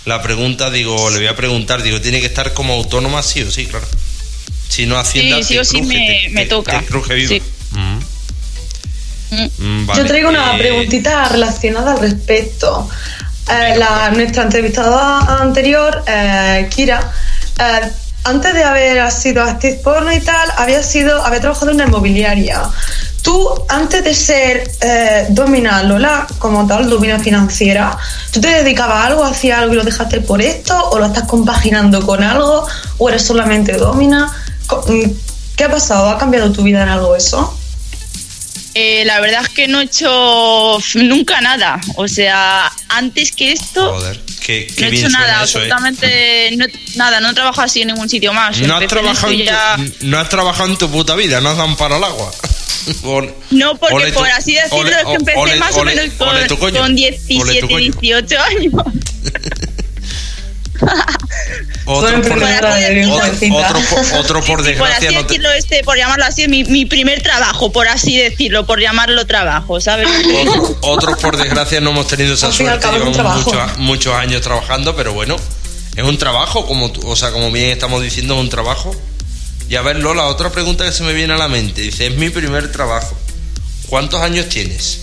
[0.05, 3.51] la pregunta, digo, le voy a preguntar, digo, tiene que estar como autónoma sí o
[3.51, 3.85] sí, claro.
[4.69, 6.79] Si no Hacienda Sí, sí te o sí cruje, me- te- me te- toca.
[6.79, 7.27] te cruje viva.
[7.29, 7.41] Sí.
[7.71, 7.99] Mm.
[9.31, 9.49] Mm.
[9.57, 10.01] Mm, vale.
[10.01, 12.89] Yo traigo una preguntita relacionada al respecto.
[13.51, 17.11] Eh, la, nuestra entrevistada anterior, eh, Kira,
[17.59, 17.89] eh,
[18.25, 22.61] antes de haber sido actriz porno y tal, había sido, había trabajado en una inmobiliaria.
[23.23, 27.97] Tú, antes de ser eh, domina Lola, como tal, domina financiera,
[28.31, 30.75] ¿tú te dedicabas a algo, hacías algo y lo dejaste por esto?
[30.91, 32.65] ¿O lo estás compaginando con algo?
[32.97, 34.31] ¿O eres solamente domina?
[34.87, 35.11] Mm,
[35.55, 36.09] ¿Qué ha pasado?
[36.09, 37.55] ¿Ha cambiado tu vida en algo eso?
[38.75, 41.81] Eh, la verdad es que no he hecho nunca nada.
[41.95, 45.63] O sea, antes que esto, Joder, Qué, qué no he hecho nada, eso, ¿eh?
[45.71, 46.65] absolutamente no-
[46.95, 48.57] nada, no he trabajado así en ningún sitio más.
[48.59, 51.49] No has, en trabajado en ya- tu, no has trabajado en tu puta vida, no
[51.49, 52.31] has dado para el agua.
[53.03, 53.21] O-
[53.51, 56.13] No, porque ole por así decirlo, ole- es que empecé ole- más ole- o menos
[56.57, 57.91] con, con ole 17, tu coño.
[58.01, 58.73] 18 años.
[61.91, 62.37] Otro, por,
[63.53, 63.79] otro,
[64.19, 67.21] otro por- otro desgracia así no te, decirlo, este, por llamarlo así, mi, mi primer
[67.23, 70.07] trabajo, por así decirlo, por llamarlo trabajo, ¿sabes?
[70.47, 75.13] Otro- otros por desgracia no hemos tenido esa suerte, llevamos muchos, muchos años trabajando, pero
[75.13, 75.35] bueno,
[75.95, 78.95] es un trabajo, como tú- o sea, como bien estamos diciendo, es un trabajo.
[79.69, 82.15] Y a ver, Lola, otra pregunta que se me viene a la mente, dice, es
[82.15, 83.17] mi primer trabajo.
[83.87, 84.99] ¿Cuántos años tienes?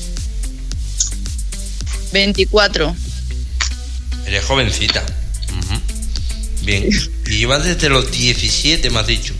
[2.12, 2.94] 24.
[4.26, 5.02] Eres jovencita.
[5.50, 5.80] Ujú.
[6.66, 6.90] Bien.
[7.26, 9.32] Y llevas desde los 17, me has dicho.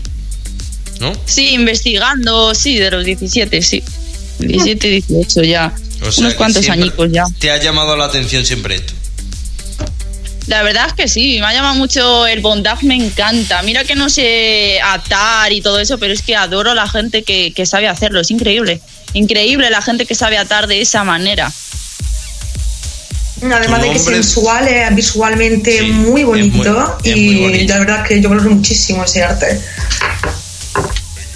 [1.01, 1.11] ¿No?
[1.25, 3.83] Sí, investigando, sí, de los 17, sí.
[4.39, 5.73] 17, 18 ya.
[6.01, 7.25] O sea Unos cuantos añicos ya.
[7.37, 8.93] Te ha llamado la atención siempre esto.
[10.47, 13.61] La verdad es que sí, me ha llamado mucho el bondage, me encanta.
[13.63, 17.23] Mira que no sé atar y todo eso, pero es que adoro a la gente
[17.23, 18.79] que, que sabe hacerlo, es increíble.
[19.13, 21.51] Increíble la gente que sabe atar de esa manera.
[23.41, 27.35] Además de que es sensual, es visualmente Sí, muy es muy- bonito es y muy
[27.41, 27.73] bonito.
[27.73, 29.61] la verdad es que yo valoro muchísimo ese arte.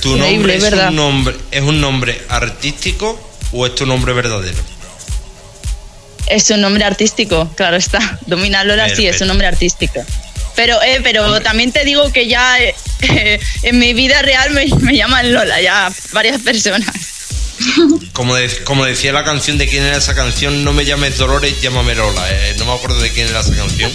[0.02, 0.90] ¿Tu nombre es ¿verdad?
[0.90, 3.20] un nombre, es un nombre artístico
[3.52, 4.58] o es tu nombre verdadero?
[6.28, 8.20] Es un nombre artístico, claro está.
[8.26, 10.04] Domina Lola sí, es un nombre artístico.
[10.56, 12.74] Pero, eh, pero también te digo que ya eh,
[13.64, 16.88] en mi vida real me, me llaman Lola, ya varias personas.
[18.14, 21.60] Como, de- como decía la canción de quién era esa canción, no me llames Dolores,
[21.62, 22.24] llámame Lola.
[22.32, 23.92] eh, no me acuerdo de quién era esa canción.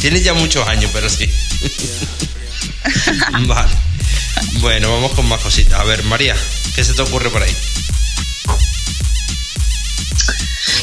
[0.00, 1.28] Tiene ya muchos años, pero sí.
[3.46, 3.72] vale.
[4.60, 5.78] Bueno, vamos con más cositas.
[5.80, 6.34] A ver, María,
[6.74, 7.54] ¿qué se te ocurre por ahí?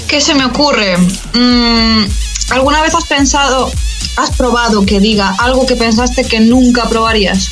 [0.08, 0.98] ¿Qué se me ocurre?
[1.34, 2.06] Mm,
[2.52, 3.72] ¿Alguna vez has pensado,
[4.16, 7.50] has probado que diga algo que pensaste que nunca probarías?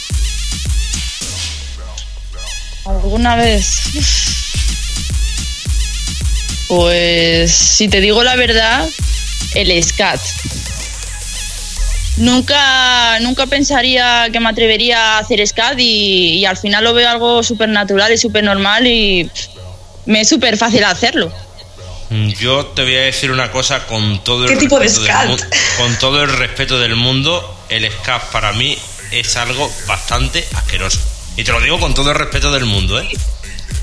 [2.86, 3.82] ¿Alguna vez?
[6.68, 8.88] Pues si te digo la verdad,
[9.54, 10.20] el scat.
[12.18, 17.10] Nunca, nunca pensaría que me atrevería a hacer scat y, y al final lo veo
[17.10, 19.30] algo súper natural y súper normal y
[20.06, 21.32] me es súper fácil hacerlo.
[22.10, 25.02] Mm, Yo te voy a decir una cosa con todo el ¿Qué tipo de respeto
[25.28, 25.54] del scat?
[25.78, 28.78] con todo el respeto del mundo, el scat para mí
[29.12, 31.00] es algo bastante asqueroso.
[31.36, 33.10] Y te lo digo con todo el respeto del mundo, ¿eh?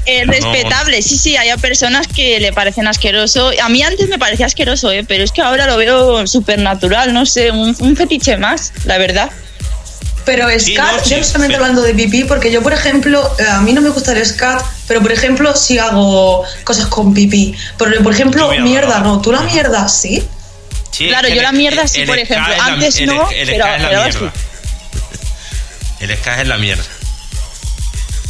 [0.04, 3.50] Es No, respetable, sí, sí, hay personas que le parecen asqueroso.
[3.62, 5.04] A mí antes me parecía asqueroso, ¿eh?
[5.06, 8.98] pero es que ahora lo veo súper natural, no sé, un, un fetiche más, la
[8.98, 9.30] verdad.
[10.24, 13.28] Pero Sí, scat, no, sí, yo solamente pero- hablando de pipí, porque yo, por ejemplo,
[13.38, 17.12] eh, a mí no me gusta el scat, pero por ejemplo, si hago cosas con
[17.14, 17.54] pipí.
[17.76, 19.00] Por, por ejemplo, mierda.
[19.00, 19.20] ¿no?
[19.20, 20.22] ¿Tú la mierda sí?
[20.90, 22.54] Sí, Claro, yo la mierda sí, el por ejemplo.
[22.60, 24.32] Antes no, el pero- es la pero mierda.
[26.00, 26.84] El ska es la mierda.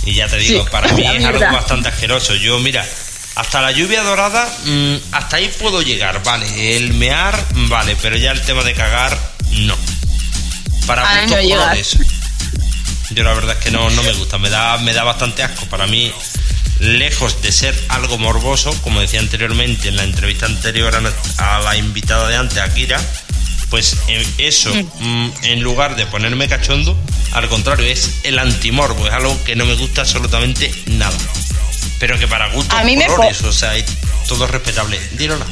[0.05, 2.35] Y ya te digo, Sí, para mí es algo bastante asqueroso.
[2.35, 2.87] Yo, mira,
[3.35, 6.77] hasta la lluvia dorada, mm, hasta ahí puedo llegar, vale.
[6.77, 7.39] El mear,
[7.69, 9.17] vale, pero ya el tema de cagar,
[9.51, 9.77] no.
[10.87, 11.99] Para Ahí gustos no colores.
[13.11, 15.67] Yo la verdad es que no, no me gusta, me da, me da bastante asco.
[15.67, 16.13] Para mí,
[16.79, 20.95] lejos de ser algo morboso, como decía anteriormente en la entrevista anterior
[21.39, 23.01] a la invitada de antes, Akira,
[23.73, 26.95] pues eh, eso, mm, en lugar de ponerme cachondo,
[27.33, 31.17] al contrario, es el antimorbo, es algo que no me gusta absolutamente nada.
[31.99, 33.73] Pero que para gustos A mí colores, o sea,
[34.29, 35.01] todo es respetable.
[35.13, 35.47] Dírola.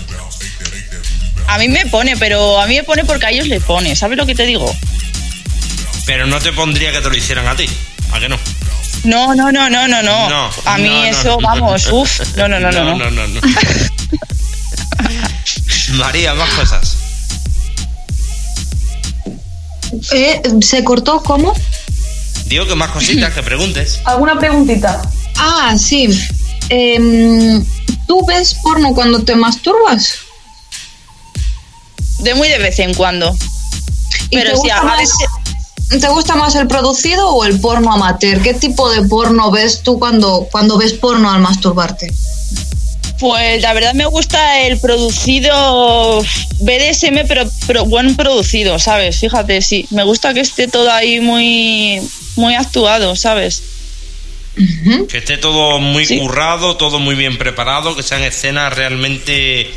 [1.46, 4.18] A mí me pone, pero a mí me pone porque a ellos le pone, ¿sabes
[4.18, 4.70] lo que te digo?
[6.04, 7.70] Pero no te pondría que te lo hicieran a ti,
[8.12, 8.38] ¿a que no?
[9.04, 10.28] No, no, no, no, no, no.
[10.28, 11.04] No, a mí no, no.
[11.06, 12.84] eso, vamos, uff, no, no, no, no.
[12.98, 12.98] no.
[12.98, 13.40] no, no, no.
[15.94, 17.09] María, más cosas.
[20.12, 21.52] Eh, ¿Se cortó cómo?
[22.46, 24.00] Digo que más cositas, que preguntes.
[24.04, 25.00] ¿Alguna preguntita?
[25.36, 26.08] Ah, sí.
[26.68, 27.64] Em,
[28.06, 30.14] ¿Tú ves porno cuando te masturbas?
[32.20, 33.34] De muy de vez en cuando.
[34.30, 35.16] ¿Y Pero te sí, gusta a más- veces.
[36.00, 38.40] ¿Te gusta más el producido o el porno amateur?
[38.42, 42.12] ¿Qué tipo de porno ves tú cuando, cuando ves porno al masturbarte?
[43.20, 46.22] Pues la verdad me gusta el producido
[46.60, 49.20] BDSM, pero, pero buen producido, ¿sabes?
[49.20, 49.86] Fíjate, sí.
[49.90, 52.00] Me gusta que esté todo ahí muy,
[52.36, 53.62] muy actuado, ¿sabes?
[55.08, 56.18] Que esté todo muy Sí.
[56.18, 59.70] currado, todo muy bien preparado, que sean escenas realmente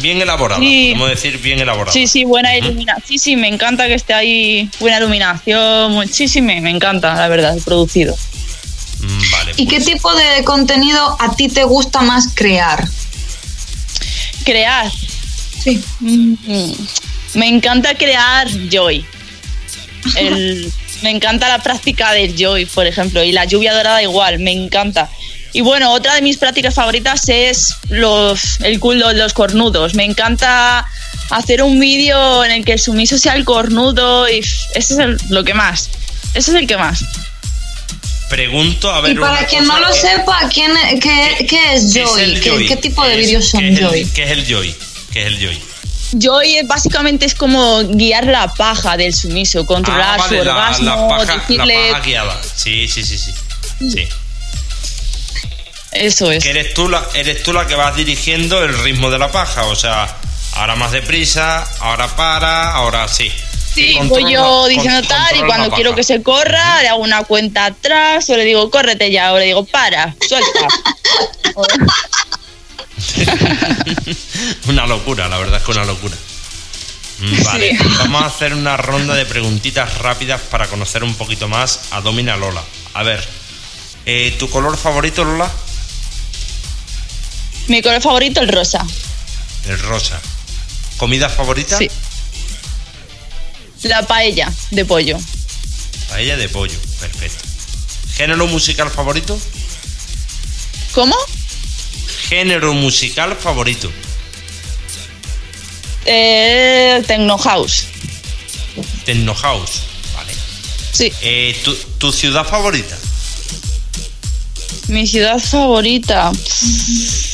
[0.00, 0.62] bien elaboradas.
[0.62, 0.90] Sí.
[0.94, 1.94] Podemos decir bien elaboradas.
[1.94, 3.04] Sí, sí, buena iluminación.
[3.06, 5.92] Sí, sí, me encanta que esté ahí buena iluminación.
[5.92, 8.16] muy- Sí, sí, me, me encanta, la verdad, el producido.
[9.00, 9.52] Mm, Vale.
[9.56, 12.86] ¿Y qué pues, tipo de contenido a ti te gusta más crear?
[14.44, 14.90] Crear.
[15.62, 15.82] Sí.
[16.00, 16.34] Mm,
[17.34, 19.04] Me encanta crear joy.
[20.16, 20.72] El-
[21.02, 25.08] me encanta la práctica del joy, por ejemplo, y la lluvia dorada igual, me encanta.
[25.52, 29.94] Y bueno, otra de mis prácticas favoritas es los, el culo de los cornudos.
[29.94, 30.86] Me encanta
[31.30, 35.20] hacer un vídeo en el que el sumiso sea el cornudo y ese es el-
[35.28, 35.88] lo que más.
[36.34, 37.04] Ese es el que más.
[38.30, 39.12] Pregunto, a ver.
[39.12, 42.34] Y para quien cosa, no lo sepa, ¿quién, qué, qué es ¿qué Joy?
[42.40, 42.68] ¿Qué, Joy?
[42.68, 44.04] qué tipo de ¿Qué es- vídeos son qué es el- Joy?
[44.14, 44.74] ¿Qué es el Joy?
[45.12, 45.62] ¿Qué es el Joy?
[46.12, 50.52] Joy es- básicamente es como guiar la paja del sumiso, controlar Ah, vale, su la,
[50.52, 52.40] orgasmo, la paja, decirle la paja guiada.
[52.54, 53.32] Sí, sí, sí, sí.
[53.90, 54.08] Sí.
[55.92, 56.42] eso es.
[56.44, 59.64] Que eres tú, la, eres tú la que vas dirigiendo el ritmo de la paja.
[59.66, 60.16] O sea,
[60.54, 63.30] ahora más deprisa, ahora para, ahora sí.
[63.74, 67.66] Sí, voy yo diciendo tal y cuando quiero que se corra, le hago una cuenta
[67.66, 70.66] atrás o le digo, córrete ya, o le digo, para, suelta.
[74.68, 76.16] Una locura, la verdad es que una locura.
[77.20, 77.78] Mm, Vale, Sí.
[77.98, 82.36] vamos a hacer una ronda de preguntitas rápidas para conocer un poquito más a Domina
[82.36, 82.62] Lola.
[82.94, 83.26] A ver,
[84.06, 85.50] eh, ¿tu color favorito, Lola?
[87.68, 88.84] Mi color favorito, el rosa.
[89.68, 90.18] El rosa.
[90.96, 91.76] ¿Comida favorita?
[91.76, 91.90] Sí.
[93.82, 95.18] La paella de pollo.
[96.08, 97.44] Paella de pollo, perfecto.
[98.14, 99.38] ¿Género musical favorito?
[100.92, 101.16] ¿Cómo?
[102.28, 103.90] Género musical favorito.
[106.04, 107.86] Eh, Techno House.
[109.04, 109.82] Techno House.
[110.14, 110.32] Vale.
[110.92, 111.12] Sí.
[111.22, 112.96] Eh, ¿tu, tu ciudad favorita?
[114.88, 116.32] Mi ciudad favorita.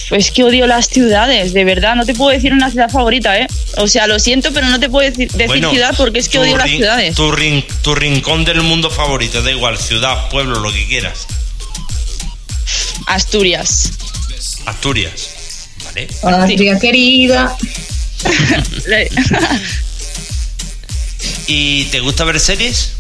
[0.09, 1.97] Pues que odio las ciudades, de verdad.
[1.97, 3.47] No te puedo decir una ciudad favorita, ¿eh?
[3.79, 6.57] O sea, lo siento, pero no te puedo decir, decir ciudad porque es que odio
[6.57, 7.15] las ciudades.
[7.15, 11.27] Tu, rin- tu rincón del mundo favorito, da igual, ciudad, pueblo, lo que quieras.
[13.07, 13.91] Asturias.
[14.65, 15.29] Asturias.
[15.85, 16.09] Vale.
[16.23, 17.57] Patria querida.
[21.47, 22.93] ¿Y te gusta ver series?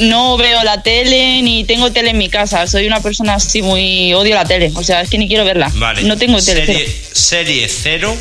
[0.00, 2.66] no veo la tele ni tengo tele en mi casa.
[2.66, 4.12] Soy una persona así muy.
[4.14, 4.72] odio la tele.
[4.74, 5.70] O sea, es que ni quiero verla.
[5.74, 6.02] Vale.
[6.02, 6.64] No tengo tele.
[6.66, 8.16] Serie, serie cero.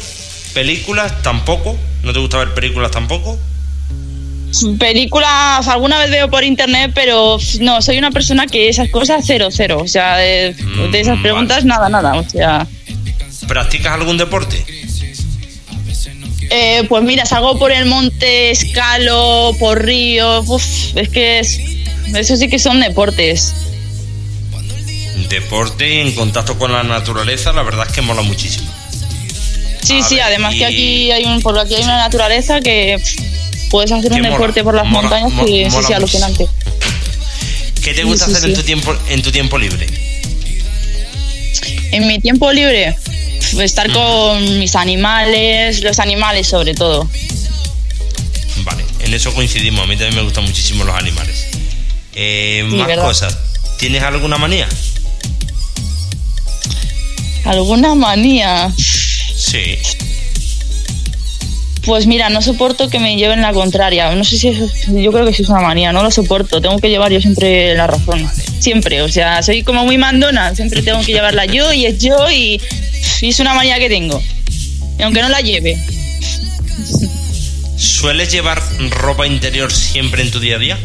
[0.54, 1.78] Películas tampoco.
[2.04, 3.38] ¿No te gusta ver películas tampoco?
[4.80, 9.48] Películas, alguna vez veo por internet, pero no, soy una persona que esas cosas cero,
[9.50, 9.80] cero.
[9.82, 10.54] O sea, de,
[10.92, 12.16] de esas Mm, preguntas nada, nada.
[12.16, 12.68] O sea.
[13.48, 14.64] ¿Practicas algún deporte?
[16.54, 20.46] Eh, pues mira, salgo por el monte, escalo, por ríos.
[20.50, 20.66] Uf,
[20.96, 21.62] es que es,
[22.14, 23.54] eso sí que son deportes.
[25.30, 28.70] Deporte en contacto con la naturaleza, la verdad es que mola muchísimo.
[29.84, 32.62] Sí, A sí, ver, además y- que aquí hay un, por aquí hay una naturaleza
[32.62, 32.98] que
[33.70, 35.94] puedes hacer Que un mola, deporte por las mola, montañas mo- que sí, mola sí,
[35.94, 36.48] alucinante.
[37.84, 39.88] ¿Qué te gusta sí, hacer en tu tiempo en tu tiempo libre?
[41.92, 42.96] En mi tiempo libre,
[43.60, 47.10] estar con mis animales, los animales sobre todo.
[48.64, 49.84] Vale, en eso coincidimos.
[49.84, 51.48] A mí también me gustan muchísimo los animales.
[52.14, 53.04] Eh, más ¿verdad?
[53.06, 53.38] cosas.
[53.80, 54.68] ¿Tienes alguna manía?
[57.46, 58.72] ¿Alguna manía?
[59.42, 59.78] Sí.
[61.84, 64.14] Pues mira, no soporto que me lleven la contraria.
[64.14, 66.62] No sé si eso, yo creo que sí es una manía, no lo soporto.
[66.62, 68.30] Tengo que llevar yo siempre la razón.
[68.60, 70.54] Siempre, o sea, soy como muy mandona.
[70.54, 72.62] Siempre tengo que llevarla yo y es yo y,
[73.22, 74.22] y es una manía que tengo.
[75.00, 75.76] Y aunque no la lleve.
[77.78, 78.62] ¿Sueles llevar
[78.92, 80.80] ropa interior siempre en tu día a día?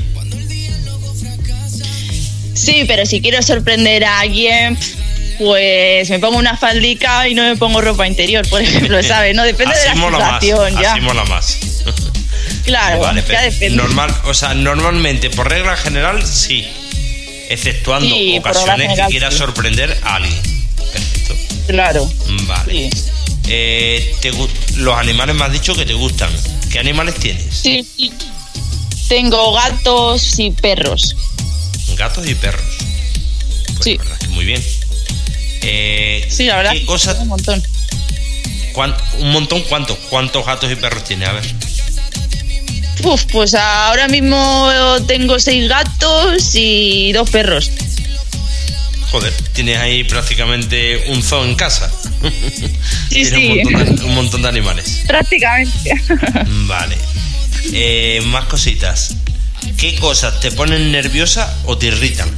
[2.54, 4.78] Sí, pero si quiero sorprender a alguien,
[5.38, 9.34] pues me pongo una faldica y no me pongo ropa interior, por ejemplo, ¿sabes?
[9.34, 10.92] No depende así de la mola situación, más, ya.
[10.92, 11.58] Así mola más.
[12.64, 13.76] Claro, vale, ya pero depende.
[13.76, 16.66] normal, o sea, normalmente, por regla general, sí.
[17.48, 19.38] Exceptuando Sí, ocasiones general, que quieras sí.
[19.38, 20.40] sorprender a alguien.
[20.92, 21.34] Perfecto.
[21.68, 22.12] Claro.
[22.48, 22.90] Vale.
[22.90, 23.04] Sí.
[23.48, 24.32] Eh, te
[24.78, 26.30] los animales me has dicho que te gustan.
[26.72, 27.44] ¿Qué animales tienes?
[27.54, 28.12] Sí, sí.
[29.08, 31.14] Tengo gatos y perros.
[31.96, 32.64] Gatos y perros.
[33.76, 33.92] Pues Sí.
[33.96, 34.64] la verdad es que muy bien.
[35.62, 36.72] Eh, Sí, la verdad.
[36.72, 37.18] ¿Qué cosas?
[37.18, 37.62] Un montón.
[39.18, 39.98] un montón, ¿cuántos?
[40.10, 41.28] ¿Cuántos gatos y perros tienes?
[41.28, 41.44] A ver.
[43.04, 44.70] Uf, pues ahora mismo
[45.06, 47.70] tengo seis gatos y dos perros.
[49.10, 51.90] Joder, tienes ahí prácticamente un zoo en casa.
[53.08, 53.48] Sí, tienes sí.
[53.48, 55.02] Un, montón de, un montón de animales.
[55.06, 55.94] Prácticamente.
[56.66, 56.96] Vale.
[57.72, 59.14] Eh, más cositas.
[59.78, 62.28] ¿Qué cosas te ponen nerviosa o te irritan?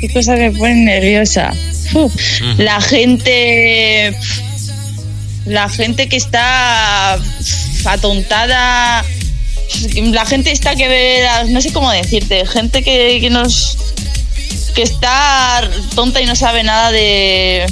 [0.00, 1.52] Qué cosa me pone nerviosa.
[2.58, 4.16] La gente.
[5.44, 7.18] La gente que está
[7.84, 9.04] atontada.
[9.96, 11.22] La gente está que ve.
[11.48, 12.46] No sé cómo decirte.
[12.46, 13.76] Gente que, que nos.
[14.74, 17.66] que está tonta y no sabe nada de.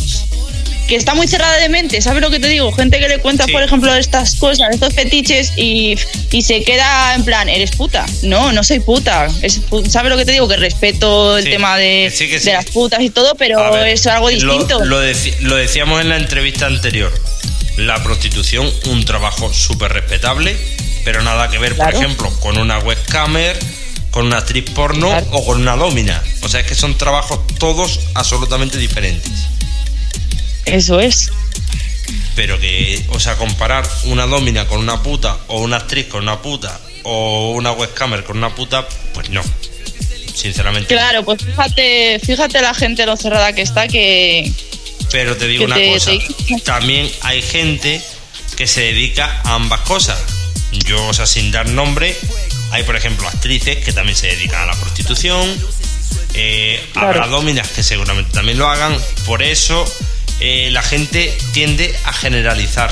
[0.89, 2.71] Que está muy cerrada de mente, ¿sabes lo que te digo?
[2.73, 3.53] Gente que le cuenta, Sí.
[3.53, 5.97] por ejemplo, estas cosas, estos fetiches y,
[6.31, 8.07] y se queda en plan, eres puta.
[8.23, 9.27] No, no soy puta.
[9.43, 10.47] Es, ¿Sabes lo que te digo?
[10.49, 12.47] Que respeto el Sí, tema de, que sí, que sí.
[12.47, 14.79] de las putas y todo, pero ver, es algo distinto.
[14.81, 17.13] Lo, lo deci- lo decíamos en la entrevista anterior.
[17.77, 20.57] La prostitución, un trabajo súper respetable,
[21.05, 21.93] pero nada que ver, Claro.
[21.93, 23.59] por ejemplo, con una webcamer,
[24.11, 25.27] con una actriz porno Claro.
[25.33, 26.23] o con una domina.
[26.43, 29.33] O sea, es que son trabajos todos absolutamente diferentes.
[30.67, 31.31] Eso es.
[32.35, 36.43] Pero que, o sea, comparar una domina con una puta o una actriz con una
[36.43, 39.43] puta o una webcamer con una puta, pues no.
[40.35, 40.95] Sinceramente.
[40.95, 44.53] Claro, pues fíjate, fíjate la gente lo cerrada que está que
[45.11, 48.03] Pero te digo una te- cosa, te- también hay gente
[48.57, 50.19] que se dedica a ambas cosas.
[50.85, 52.15] Yo, o sea, sin dar nombre,
[52.71, 55.57] hay por ejemplo actrices que también se dedican a la prostitución,
[56.35, 57.09] eh, Claro.
[57.09, 58.95] habrá dominas que seguramente también lo hagan,
[59.25, 59.87] por eso
[60.41, 62.91] eh, la gente tiende a generalizar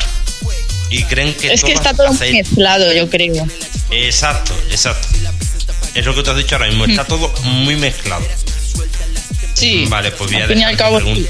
[0.91, 3.47] y creen que es que está todo mezclado, yo creo.
[3.91, 5.09] Exacto, exacto.
[5.95, 8.27] Es lo que tú has dicho ahora mismo, está todo muy mezclado.
[9.55, 9.87] Sí.
[9.89, 11.29] Vale, pues voy a, dejar al que cabo, pregun- sí.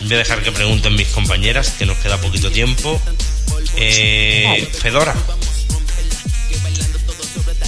[0.00, 3.00] voy a dejar que pregunten mis compañeras, que nos queda poquito tiempo.
[3.76, 5.14] Eh, Fedora,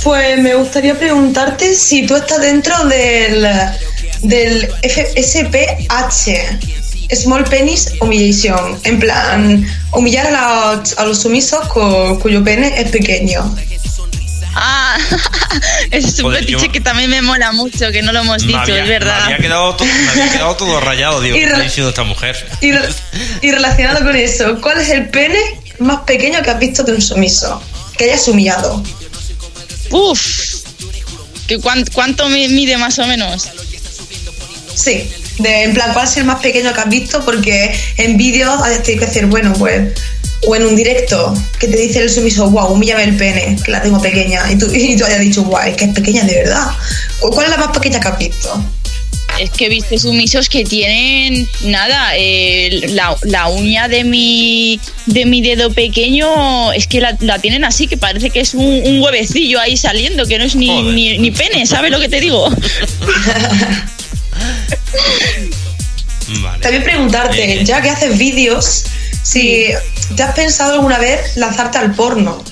[0.02, 3.46] Pues me gustaría preguntarte si tú estás dentro del,
[4.22, 6.58] del F- SPH,
[7.10, 12.90] Small Penis Humiliation, en plan, humillar a, los- a los sumisos cu- cuyo pene es
[12.90, 13.54] pequeño.
[14.54, 14.98] Ah,
[15.90, 18.42] ese es un Joder, fetiche yo- que también me mola mucho, que no lo hemos
[18.46, 19.16] dicho, había, es verdad.
[19.18, 22.36] me había quedado, to- me había quedado todo rayado, digo, ¿qué está diciendo esta mujer?
[22.60, 22.88] Y, re-
[23.40, 25.38] y relacionado con eso, ¿cuál es el pene
[25.78, 27.62] más pequeño que has visto de un sumiso?
[27.96, 28.82] Que hayas humillado.
[29.90, 30.20] Uf.
[31.46, 33.48] ¿Que cuán- ¿Cuánto mi- mide más o menos?
[34.74, 37.24] Sí, de, en plan, ¿cuál es el más pequeño que has visto?
[37.24, 39.92] Porque en vídeos has tenido que decir, bueno, pues,
[40.46, 43.80] o en un directo, que te dice el sumiso, wow, humíllame el pene, que la
[43.80, 46.70] tengo pequeña, y tú, y tú hayas dicho, wow, es que es pequeña de verdad.
[47.20, 48.64] ¿O ¿Cuál es la más pequeña que has visto?
[49.40, 55.24] Es que he visto sumisos que tienen nada, eh, la, la uña de mi de
[55.24, 59.00] mi dedo pequeño es que la, la tienen así, que parece que es un, un
[59.00, 60.94] huevecillo ahí saliendo, que no es ni, Joder.
[60.94, 62.46] ni, ni pene, ¿sabes lo que te digo?
[66.40, 66.62] Vale.
[66.62, 67.64] También preguntarte, Eh.
[67.64, 68.84] ya que haces vídeos,
[69.22, 69.68] si
[70.16, 72.42] te has pensado alguna vez lanzarte al porno.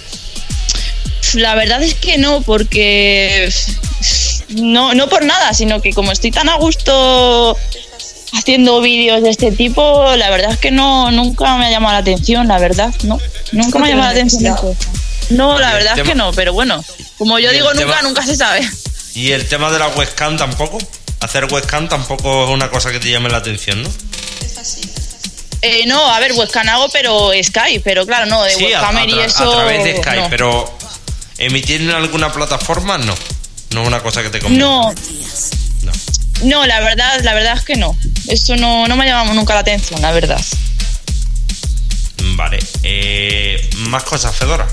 [1.35, 3.53] La verdad es que no, porque
[4.51, 7.57] no, no por nada, sino que como estoy tan a gusto
[8.33, 11.99] haciendo vídeos de este tipo, la verdad es que no nunca me ha llamado la
[12.01, 13.19] atención, la verdad, no,
[13.53, 14.55] nunca me ha llamado la atención.
[14.55, 14.77] eso.
[15.31, 16.85] No, la verdad es que no, pero bueno,
[17.19, 18.69] como yo digo nunca, tema- nunca se sabe.
[19.15, 20.79] Y el tema de la webcam tampoco.
[21.20, 23.90] Hacer webcam tampoco es una cosa que te llame la atención, ¿no?
[25.62, 29.12] Eh, no, a ver, webcam hago, pero Skype, pero claro, no, de Sí, webcamer y
[29.12, 29.51] tra- a eso.
[29.52, 30.30] través de Skype, no.
[30.30, 30.78] pero
[31.38, 33.14] emitir en alguna plataforma no.
[33.72, 34.64] No es una cosa que te convenga.
[34.64, 34.94] No,
[35.82, 35.92] No.
[36.44, 37.94] no, la verdad, la verdad es que no.
[38.28, 40.40] Eso no, no me ha llamado nunca la atención, la verdad.
[42.36, 42.59] Vale.
[42.82, 44.66] Eh, más cosas, Fedora.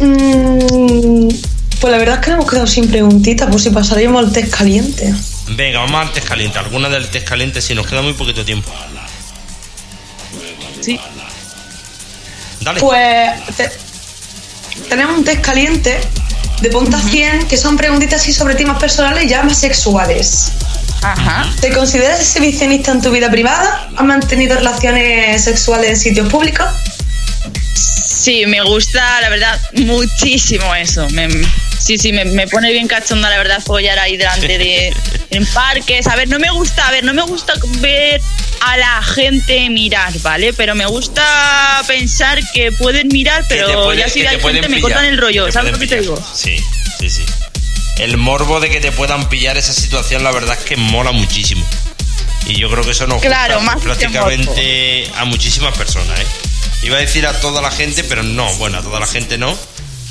[0.00, 1.28] Mm,
[1.84, 4.48] pues la verdad es que nos hemos quedado sin preguntitas, por si pasaríamos al test
[4.56, 5.12] caliente.
[5.48, 6.58] Venga, vamos al test caliente.
[6.58, 8.72] Alguna del test caliente si nos queda muy poquito tiempo.
[10.80, 10.98] Sí.
[12.62, 12.80] Dale.
[12.80, 13.70] Pues te-
[14.88, 16.00] tenemos un test caliente
[16.62, 20.52] de punta 100 que son preguntitas así sobre temas personales ya más sexuales.
[21.02, 21.44] Ajá.
[21.60, 23.90] ¿Te consideras exhibicionista en tu vida privada?
[23.94, 26.64] ¿Has mantenido relaciones sexuales en sitios públicos?
[28.24, 31.06] Sí, me gusta, la verdad, muchísimo eso.
[31.10, 31.28] Me-
[31.78, 34.94] sí, sí, me, me pone bien cachonda, la verdad, follar ahí delante de.
[35.30, 36.06] en parques.
[36.06, 38.20] A ver, no me gusta, a ver, no me gusta ver
[38.62, 40.52] a la gente mirar, ¿vale?
[40.54, 44.80] Pero me gusta pensar que pueden mirar, pero puede- ya si pueden gente me pillar,
[44.92, 46.16] cortan el rollo, ¿sabes lo que te digo?
[46.34, 46.56] Sí,
[46.98, 47.22] sí, sí.
[47.98, 51.64] El morbo de que te puedan pillar esa situación, la verdad es que mola muchísimo.
[52.46, 56.26] Y yo creo que eso nos Claro, gusta más prácticamente a muchísimas personas, ¿eh?
[56.84, 59.56] Iba a decir a toda la gente, pero no, bueno, a toda la gente no.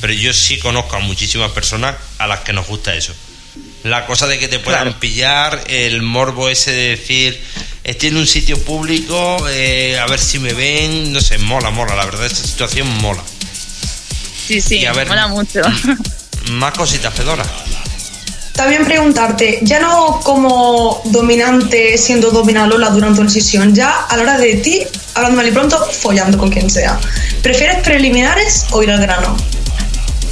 [0.01, 3.13] Pero yo sí conozco a muchísimas personas a las que nos gusta eso.
[3.83, 4.99] La cosa de que te puedan Claro.
[4.99, 7.41] pillar, el morbo ese de decir,
[7.83, 11.95] estoy en un sitio público, eh, a ver si me ven, no sé, mola, mola,
[11.95, 13.23] la verdad, esta situación mola.
[14.47, 15.61] Sí, sí, Y a ver- mola mucho.
[16.51, 17.45] Más cositas, Fedora.
[18.53, 24.37] También preguntarte, ya no como dominante siendo dominalola durante una sesión, ya a la hora
[24.37, 24.83] de ti,
[25.15, 26.99] hablando mal y pronto, follando con quien sea.
[27.41, 29.35] ¿Prefieres preliminares o ir al grano?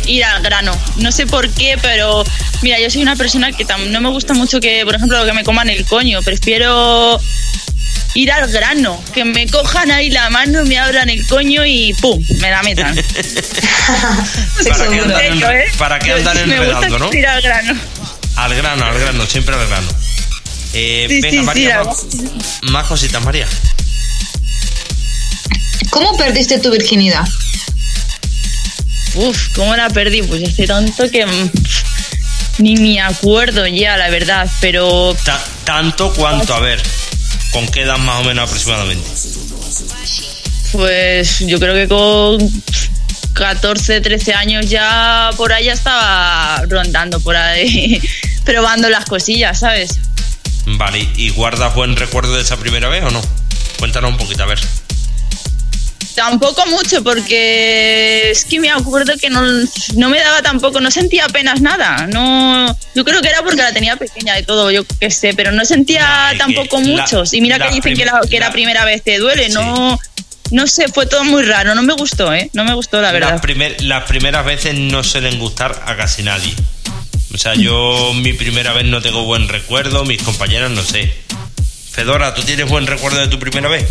[0.07, 0.75] ir al grano.
[0.97, 2.23] No sé por qué, pero
[2.63, 5.31] mira, yo soy una persona que tam- no me gusta mucho que, por ejemplo, que
[5.33, 6.21] me coman el coño.
[6.23, 7.19] Prefiero
[8.15, 12.21] ir al grano, que me cojan ahí la mano, me abran el coño y ¡pum!
[12.39, 12.95] me la metan.
[14.67, 15.65] ¿Para qué andan, en, ¿eh?
[15.77, 17.13] para andan gusta enredando, no?
[17.13, 17.73] ir al grano.
[18.35, 19.87] Al grano, al grano, siempre al grano.
[20.73, 23.47] Eh, Sí, venga, sí, María, sí, más, más cositas, María.
[25.89, 27.27] ¿Cómo perdiste tu virginidad?
[29.15, 30.21] Uf, ¿cómo la perdí?
[30.23, 31.49] Pues hace tanto que mm,
[32.59, 36.81] ni me acuerdo ya, la verdad, pero Ta- tanto cuanto, a ver,
[37.51, 39.07] ¿con qué edad más o menos aproximadamente?
[40.71, 42.63] pues yo creo que con
[43.33, 48.01] 14, 13 años ya por ahí ya estaba rondando por ahí,
[48.45, 49.99] probando las cosillas, ¿sabes?
[50.65, 53.21] Vale, ¿y guardas buen recuerdo de esa primera vez o no?
[53.79, 54.59] Cuéntanos un poquito, a ver.
[56.15, 59.41] Tampoco mucho, porque es que me acuerdo que no,
[59.95, 62.05] no me daba tampoco, no sentía apenas nada.
[62.11, 65.53] No, yo creo que era porque la tenía pequeña y todo, yo qué sé, pero
[65.53, 67.33] no sentía tampoco la- muchos.
[67.33, 69.53] Y mira que dicen que, la, que la la- primera vez te duele, Sí.
[69.53, 69.97] no,
[70.51, 72.49] no sé, fue todo muy raro, no me gustó, ¿eh?
[72.53, 73.31] No me gustó, la verdad.
[73.31, 76.53] Las, primer- las primeras veces no suelen gustar a casi nadie.
[77.33, 81.13] O sea, yo mi primera vez no tengo buen recuerdo, mis compañeras no sé.
[81.91, 83.85] Fedora, ¿tú tienes buen recuerdo de tu primera vez?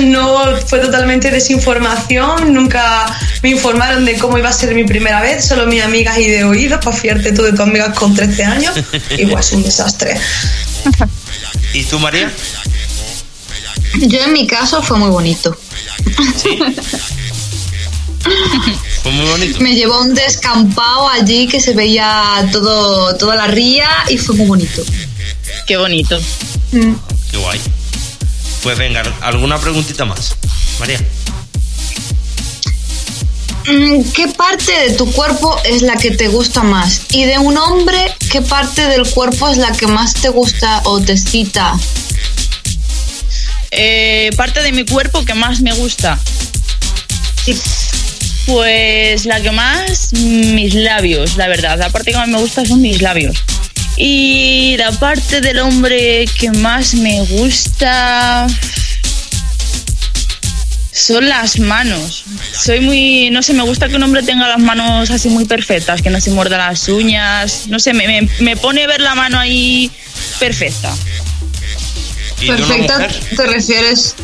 [0.00, 3.04] No, fue totalmente desinformación, nunca
[3.42, 6.44] me informaron de cómo iba a ser mi primera vez, solo mis amigas y de
[6.44, 8.74] oídos, para fiarte tú de tus amigas con 13 años,
[9.18, 10.18] y pues un desastre.
[11.74, 12.30] ¿Y tú, María?
[14.00, 15.56] Yo en mi caso fue muy bonito.
[16.36, 16.58] Sí.
[19.02, 19.60] Fue muy bonito.
[19.60, 24.36] Me llevó a un descampado allí que se veía todo, toda la ría y fue
[24.36, 24.80] muy bonito.
[25.66, 26.20] Qué bonito.
[26.70, 27.60] Qué guay.
[28.62, 30.36] Pues venga, ¿alguna preguntita más?
[30.78, 31.00] María.
[33.66, 37.02] Mm, ¿Qué parte de tu cuerpo es la que te gusta más?
[37.10, 41.00] Y de un hombre, ¿qué parte del cuerpo es la que más te gusta o
[41.00, 41.74] te excita?
[43.74, 46.18] Eh, parte de mi cuerpo que más me gusta.
[48.46, 51.78] Pues la que más, mis labios, la verdad.
[51.78, 53.36] La parte que más me gusta son mis labios.
[53.96, 58.46] Y la parte del hombre que más me gusta
[60.92, 62.24] son las manos.
[62.52, 66.02] Soy muy, no sé, me gusta que un hombre tenga las manos así muy perfectas,
[66.02, 67.68] que no se muerda las uñas.
[67.68, 69.90] No sé, me, me, me pone ver la mano ahí
[70.38, 70.94] perfecta.
[72.42, 73.20] ¿Y de una Perfecta, mujer?
[73.36, 74.14] ¿te refieres?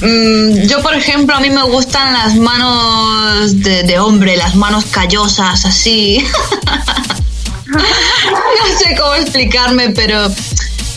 [0.00, 4.86] Mm, yo, por ejemplo, a mí me gustan las manos de, de hombre, las manos
[4.86, 6.24] callosas, así.
[7.66, 10.30] no sé cómo explicarme, pero...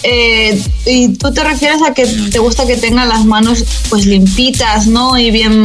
[0.04, 4.88] eh, y tú te refieres a que te gusta que tengan las manos pues limpitas,
[4.88, 5.18] ¿no?
[5.18, 5.64] Y bien,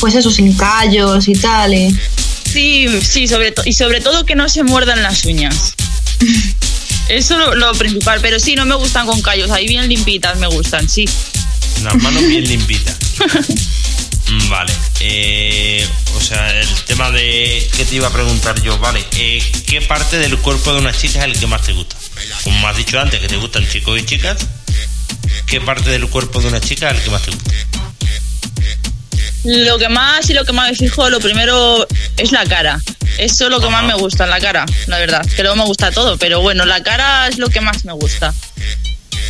[0.00, 1.74] pues eso, sin callos y tal.
[1.74, 1.96] y-
[2.52, 5.74] Sí, sí, sobre to- y sobre todo que no se muerdan las uñas.
[7.10, 10.46] Eso lo, lo principal, pero sí, no me gustan con callos, ahí bien limpitas me
[10.46, 11.04] gustan, sí.
[11.82, 12.96] Las manos bien limpitas.
[14.28, 14.72] Mm, Vale.
[15.00, 15.84] eh,
[16.14, 19.04] o sea, el tema de que te iba a preguntar yo, vale.
[19.16, 21.96] eh, ¿Qué parte del cuerpo de una chica es el que más te gusta?
[22.44, 24.46] Como has dicho antes, que te gustan chicos y chicas.
[25.46, 27.50] ¿Qué parte del cuerpo de una chica es el que más te gusta?
[29.44, 31.86] Lo que más y lo que más me fijo, lo primero
[32.16, 32.78] es la cara.
[33.18, 35.24] Eso es lo que más me gusta, la cara, la verdad.
[35.34, 38.34] Que luego me gusta todo, pero bueno, la cara es lo que más me gusta.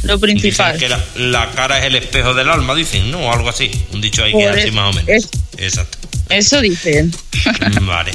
[0.03, 0.79] Lo Dicen principal.
[0.79, 3.19] que la, la cara es el espejo del alma, dicen, ¿no?
[3.21, 3.71] O algo así.
[3.93, 5.09] Un dicho ahí que es así más o menos.
[5.09, 5.29] es-
[5.59, 5.99] Exacto.
[6.29, 7.15] Eso dicen.
[7.83, 8.13] Vale.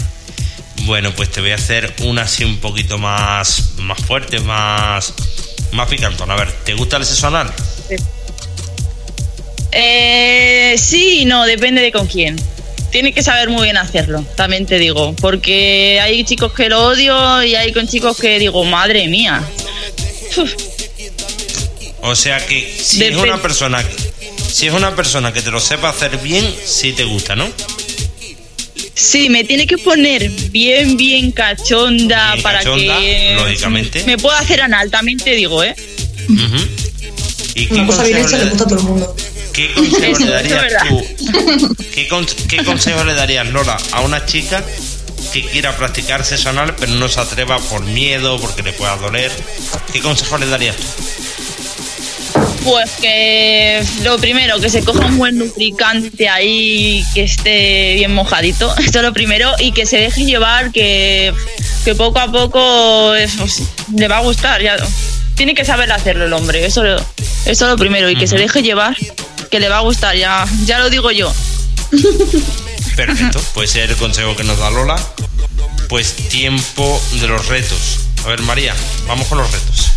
[0.84, 5.13] Bueno, pues te voy a hacer una así un poquito más, más fuerte, más,
[5.73, 6.34] más picantona.
[6.34, 7.53] A ver, ¿te gusta el sexo anal?
[9.77, 12.35] Eh, sí y no, depende de con quién.
[12.91, 15.14] Tiene que saber muy bien hacerlo, también te digo.
[15.18, 19.43] Porque hay chicos que lo odio y hay con chicos que digo, madre mía.
[20.38, 20.53] Uf,
[22.02, 23.84] O sea que si es una persona,
[24.49, 27.47] si es una persona que te lo sepa hacer bien, sí te gusta, ¿no?
[28.93, 33.35] Sí, me tiene que poner bien, bien cachonda Bien para cachonda, que.
[33.35, 34.03] lógicamente.
[34.06, 35.76] Me pueda hacer anal, también te digo, ¿eh?
[36.30, 36.65] Ujú.
[37.56, 39.15] ¿Y qué Una cosa bien hecha le gusta a todo el mundo.
[39.56, 41.76] ¿Qué consejo le darías tú?
[41.94, 44.64] ¿Qué, con- qué consejo le darías, Lola, a una chica
[45.32, 49.32] que quiera practicar sexo anal pero no se atreva por miedo, porque le pueda doler?
[49.94, 50.84] ¿Qué consejo le darías tú?
[52.65, 58.76] Pues que lo primero, que se coja un buen lubricante ahí, que esté bien mojadito,
[58.80, 61.32] esto es lo primero, y que se deje llevar, que,
[61.86, 63.61] que poco a poco pues,
[63.95, 64.61] le va a gustar.
[64.64, 64.77] Ya,
[65.36, 67.06] tiene que saber hacerlo el hombre, eso, eso
[67.45, 68.98] es lo primero, y que se deje llevar,
[69.49, 71.31] que le va a gustar, ya, ya lo digo yo.
[72.95, 74.95] Perfecto, puede ser el consejo que nos da Lola.
[75.89, 77.99] Pues tiempo de los retos.
[78.26, 78.73] A ver, María,
[79.07, 79.91] vamos con los retos.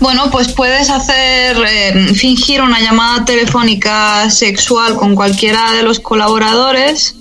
[0.00, 7.14] Bueno, pues puedes hacer, eh, fingir una llamada telefónica sexual con cualquiera de los colaboradores.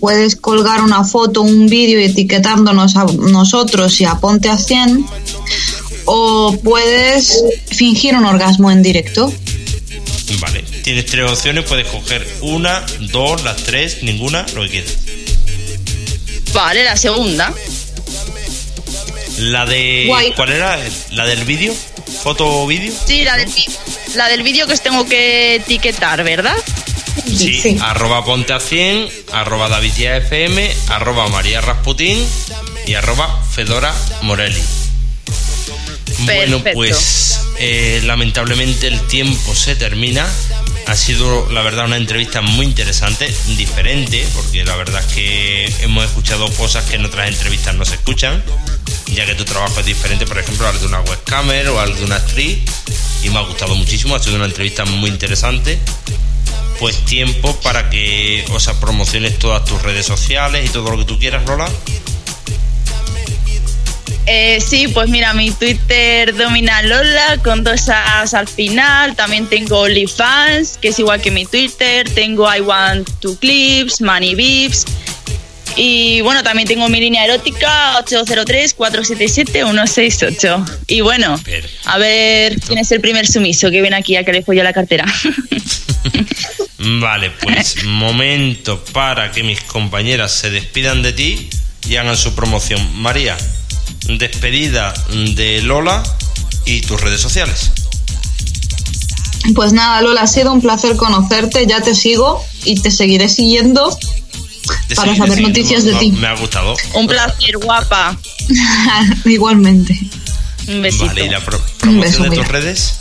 [0.00, 5.06] Puedes colgar una foto, un vídeo y etiquetándonos a nosotros y a Ponte a 100.
[6.06, 9.32] O puedes fingir un orgasmo en directo.
[10.40, 14.94] Vale, tienes tres opciones, puedes coger una, dos, las tres, ninguna, lo que quieras.
[16.52, 17.52] Vale, la segunda.
[19.38, 20.04] La de.
[20.06, 20.32] Guay.
[20.34, 20.78] ¿Cuál era?
[21.12, 21.74] ¿La del vídeo?
[22.22, 22.92] ¿Foto o vídeo?
[23.06, 23.50] Sí, la del,
[24.14, 26.54] la del vídeo que os tengo que etiquetar, ¿verdad?
[27.26, 27.76] Sí, Sí.
[27.80, 32.24] arroba ponte a 100, arroba davidia fm, arroba maría rasputín
[32.86, 34.62] y arroba fedora morelli.
[36.24, 40.26] Bueno, pues eh, lamentablemente el tiempo se termina.
[40.86, 46.04] Ha sido, la verdad, una entrevista muy interesante, diferente, porque la verdad es que hemos
[46.04, 48.42] escuchado cosas que en otras entrevistas no se escuchan,
[49.06, 52.04] ya que tu trabajo es diferente, por ejemplo, al de una webcamer o al de
[52.04, 52.58] una actriz,
[53.22, 55.78] y me ha gustado muchísimo, ha sido una entrevista muy interesante.
[56.78, 61.04] Pues tiempo para que, o sea, promociones todas tus redes sociales y todo lo que
[61.04, 61.70] tú quieras, Lola.
[64.26, 69.14] Eh, sí, pues mira, mi Twitter domina Lola con dos As al final.
[69.16, 72.08] También tengo OnlyFans, que es igual que mi Twitter.
[72.10, 74.86] Tengo I Want to Clips, Money Vips.
[75.76, 80.78] Y bueno, también tengo mi línea erótica 803-477-168.
[80.86, 81.40] Y bueno,
[81.84, 84.72] a ver quién es el primer sumiso que viene aquí a que le folle la
[84.72, 85.04] cartera.
[86.78, 91.48] Vale, pues momento para que mis compañeras se despidan de ti
[91.88, 93.00] y hagan su promoción.
[93.00, 93.36] María,
[94.18, 94.92] despedida
[95.34, 96.02] de Lola
[96.64, 97.70] y tus redes sociales.
[99.54, 101.66] Pues nada, Lola, ha sido un placer conocerte.
[101.66, 103.96] Ya te sigo y te seguiré siguiendo
[104.88, 106.12] Te para saber noticias no, de ti.
[106.12, 106.74] Me ha gustado.
[106.94, 108.18] Un placer, guapa.
[109.24, 109.98] Igualmente.
[110.68, 111.06] Un besito.
[111.06, 112.94] Vale, ¿y la pro- promoción beso, de tus redes?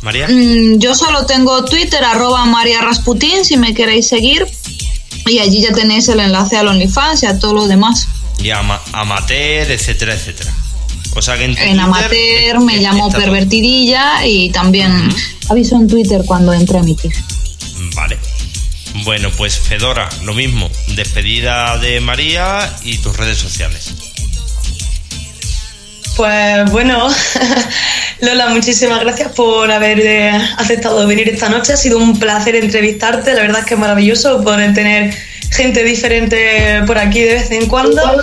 [0.00, 0.26] María.
[0.28, 4.44] Mm, Yo solo tengo Twitter, arroba María Rasputín, si me queréis seguir.
[5.26, 8.08] Y allí ya tenéis el enlace al OnlyFans y a todo lo demás.
[8.42, 10.52] Y ama- amateur, etcétera, etcétera.
[11.14, 13.20] O sea que en, En Twitter amateur me llamo todo.
[13.20, 15.08] pervertidilla y también
[15.48, 17.12] aviso en Twitter cuando entre a emitir.
[17.94, 18.18] Vale.
[19.04, 20.70] Bueno, pues Fedora, lo mismo.
[20.88, 23.92] Despedida de María y tus redes sociales.
[26.16, 27.08] Pues bueno,
[28.20, 31.72] Lola, muchísimas gracias por haber eh, aceptado venir esta noche.
[31.72, 33.32] Ha sido un placer entrevistarte.
[33.32, 35.14] La verdad es que es maravilloso poder tener
[35.52, 38.02] gente diferente por aquí de vez en cuando.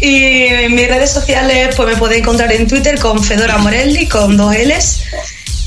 [0.00, 4.36] y en mis redes sociales pues me podéis encontrar en Twitter con Fedora Morelli con
[4.36, 5.02] dos L's.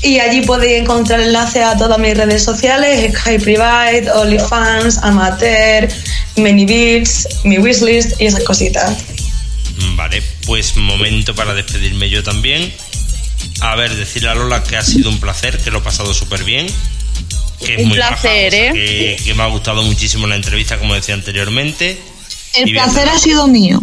[0.00, 5.88] Y allí podéis encontrar enlaces a todas mis redes sociales, Sky Private, OnlyFans, Amateur,
[6.36, 8.96] Many Beats, mi wishlist y esas cositas.
[9.96, 12.72] Vale, pues momento para despedirme yo también.
[13.60, 16.44] A ver, decirle a Lola que ha sido un placer, que lo he pasado súper
[16.44, 16.68] bien.
[17.64, 19.16] Que es Un muy placer, maja, o sea, ¿eh?
[19.16, 22.00] que, que me ha gustado muchísimo la entrevista, como decía anteriormente.
[22.54, 23.80] El Y bien, placer ha sido mío.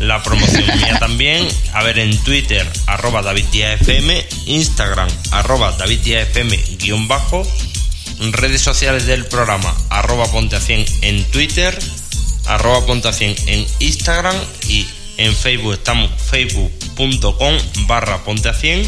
[0.00, 1.46] La promoción mía también.
[1.72, 7.46] A ver, en Twitter, arroba DavidDiazFM, Instagram, arroba DavidDiazFM, guion bajo,
[8.30, 11.76] redes sociales del programa, arroba Ponte a 100 en Twitter,
[12.46, 14.36] arroba Ponte a 100 en Instagram
[14.68, 14.86] y
[15.18, 17.56] en Facebook estamos facebook.com
[17.86, 18.82] barra Ponte a 100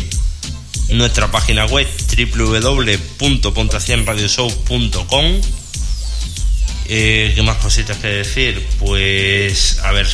[0.88, 1.86] nuestra página web
[3.18, 5.40] www.ponteacienradioshow.com
[6.86, 8.66] eh, ¿Qué más cositas que decir?
[8.78, 10.06] Pues, a ver,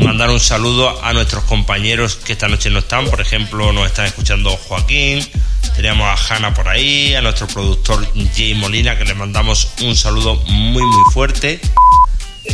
[0.00, 3.08] mandar un saludo a nuestros compañeros que esta noche no están.
[3.08, 5.26] Por ejemplo, nos están escuchando Joaquín,
[5.74, 10.36] tenemos a Hanna por ahí, a nuestro productor Jay Molina, que le mandamos un saludo
[10.46, 11.60] muy, muy fuerte.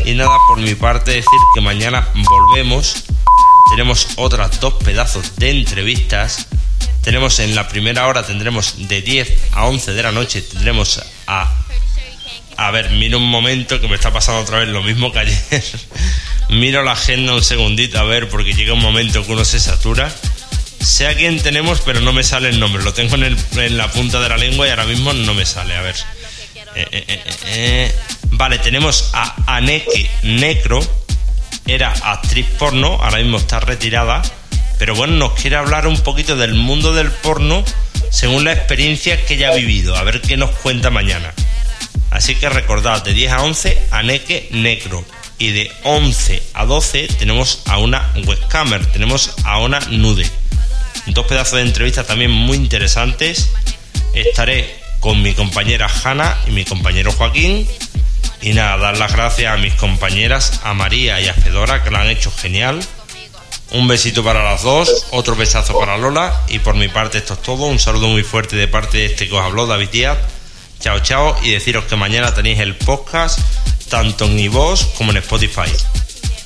[0.05, 3.05] Y nada, por mi parte, decir que mañana volvemos.
[3.70, 6.46] Tenemos otras dos pedazos de entrevistas.
[7.02, 11.54] Tenemos en la primera hora, tendremos de 10 a 11 de la noche, tendremos a
[12.56, 15.38] a ver, miro un momento que me está pasando otra vez lo mismo que ayer.
[16.50, 20.12] miro la agenda un segundito a ver, porque llega un momento que uno se satura.
[20.80, 22.82] Sé a quién tenemos, pero no me sale el nombre.
[22.82, 25.46] Lo tengo en, el- en la punta de la lengua y ahora mismo no me
[25.46, 25.76] sale.
[25.76, 25.94] A ver.
[26.74, 27.94] Eh, eh, eh.
[28.32, 30.80] Vale, tenemos a Aneke Necro.
[31.68, 34.22] Era actriz porno, ahora mismo está retirada.
[34.78, 37.62] Pero bueno, nos quiere hablar un poquito del mundo del porno
[38.10, 39.94] según la experiencia que ella ha vivido.
[39.94, 41.34] A ver qué nos cuenta mañana.
[42.10, 45.04] Así que recordad, de 10 a 11, Aneke Necro.
[45.36, 50.28] Y de 11 a 12 tenemos a una webcamer, tenemos a una nude.
[51.08, 53.50] Dos pedazos de entrevistas también muy interesantes.
[54.14, 57.68] Estaré con mi compañera Hanna y mi compañero Joaquín.
[58.40, 61.98] Y nada, dar las gracias a mis compañeras, a María y a Fedora, que lo
[61.98, 62.81] han hecho genial.
[63.70, 67.43] Un besito para las dos, otro besazo para Lola y por mi parte esto es
[67.43, 67.66] todo.
[67.66, 70.19] Un saludo muy fuerte de parte de este que os habló, David Díaz.
[70.81, 73.40] Chao, chao y deciros que mañana tenéis el podcast
[73.90, 75.70] tanto en iVoox como en Spotify.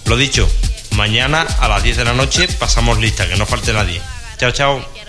[0.07, 0.51] Lo dicho,
[0.93, 4.01] mañana a las 10 de la noche pasamos lista, que no falte nadie.
[4.39, 5.02] Chao, chao.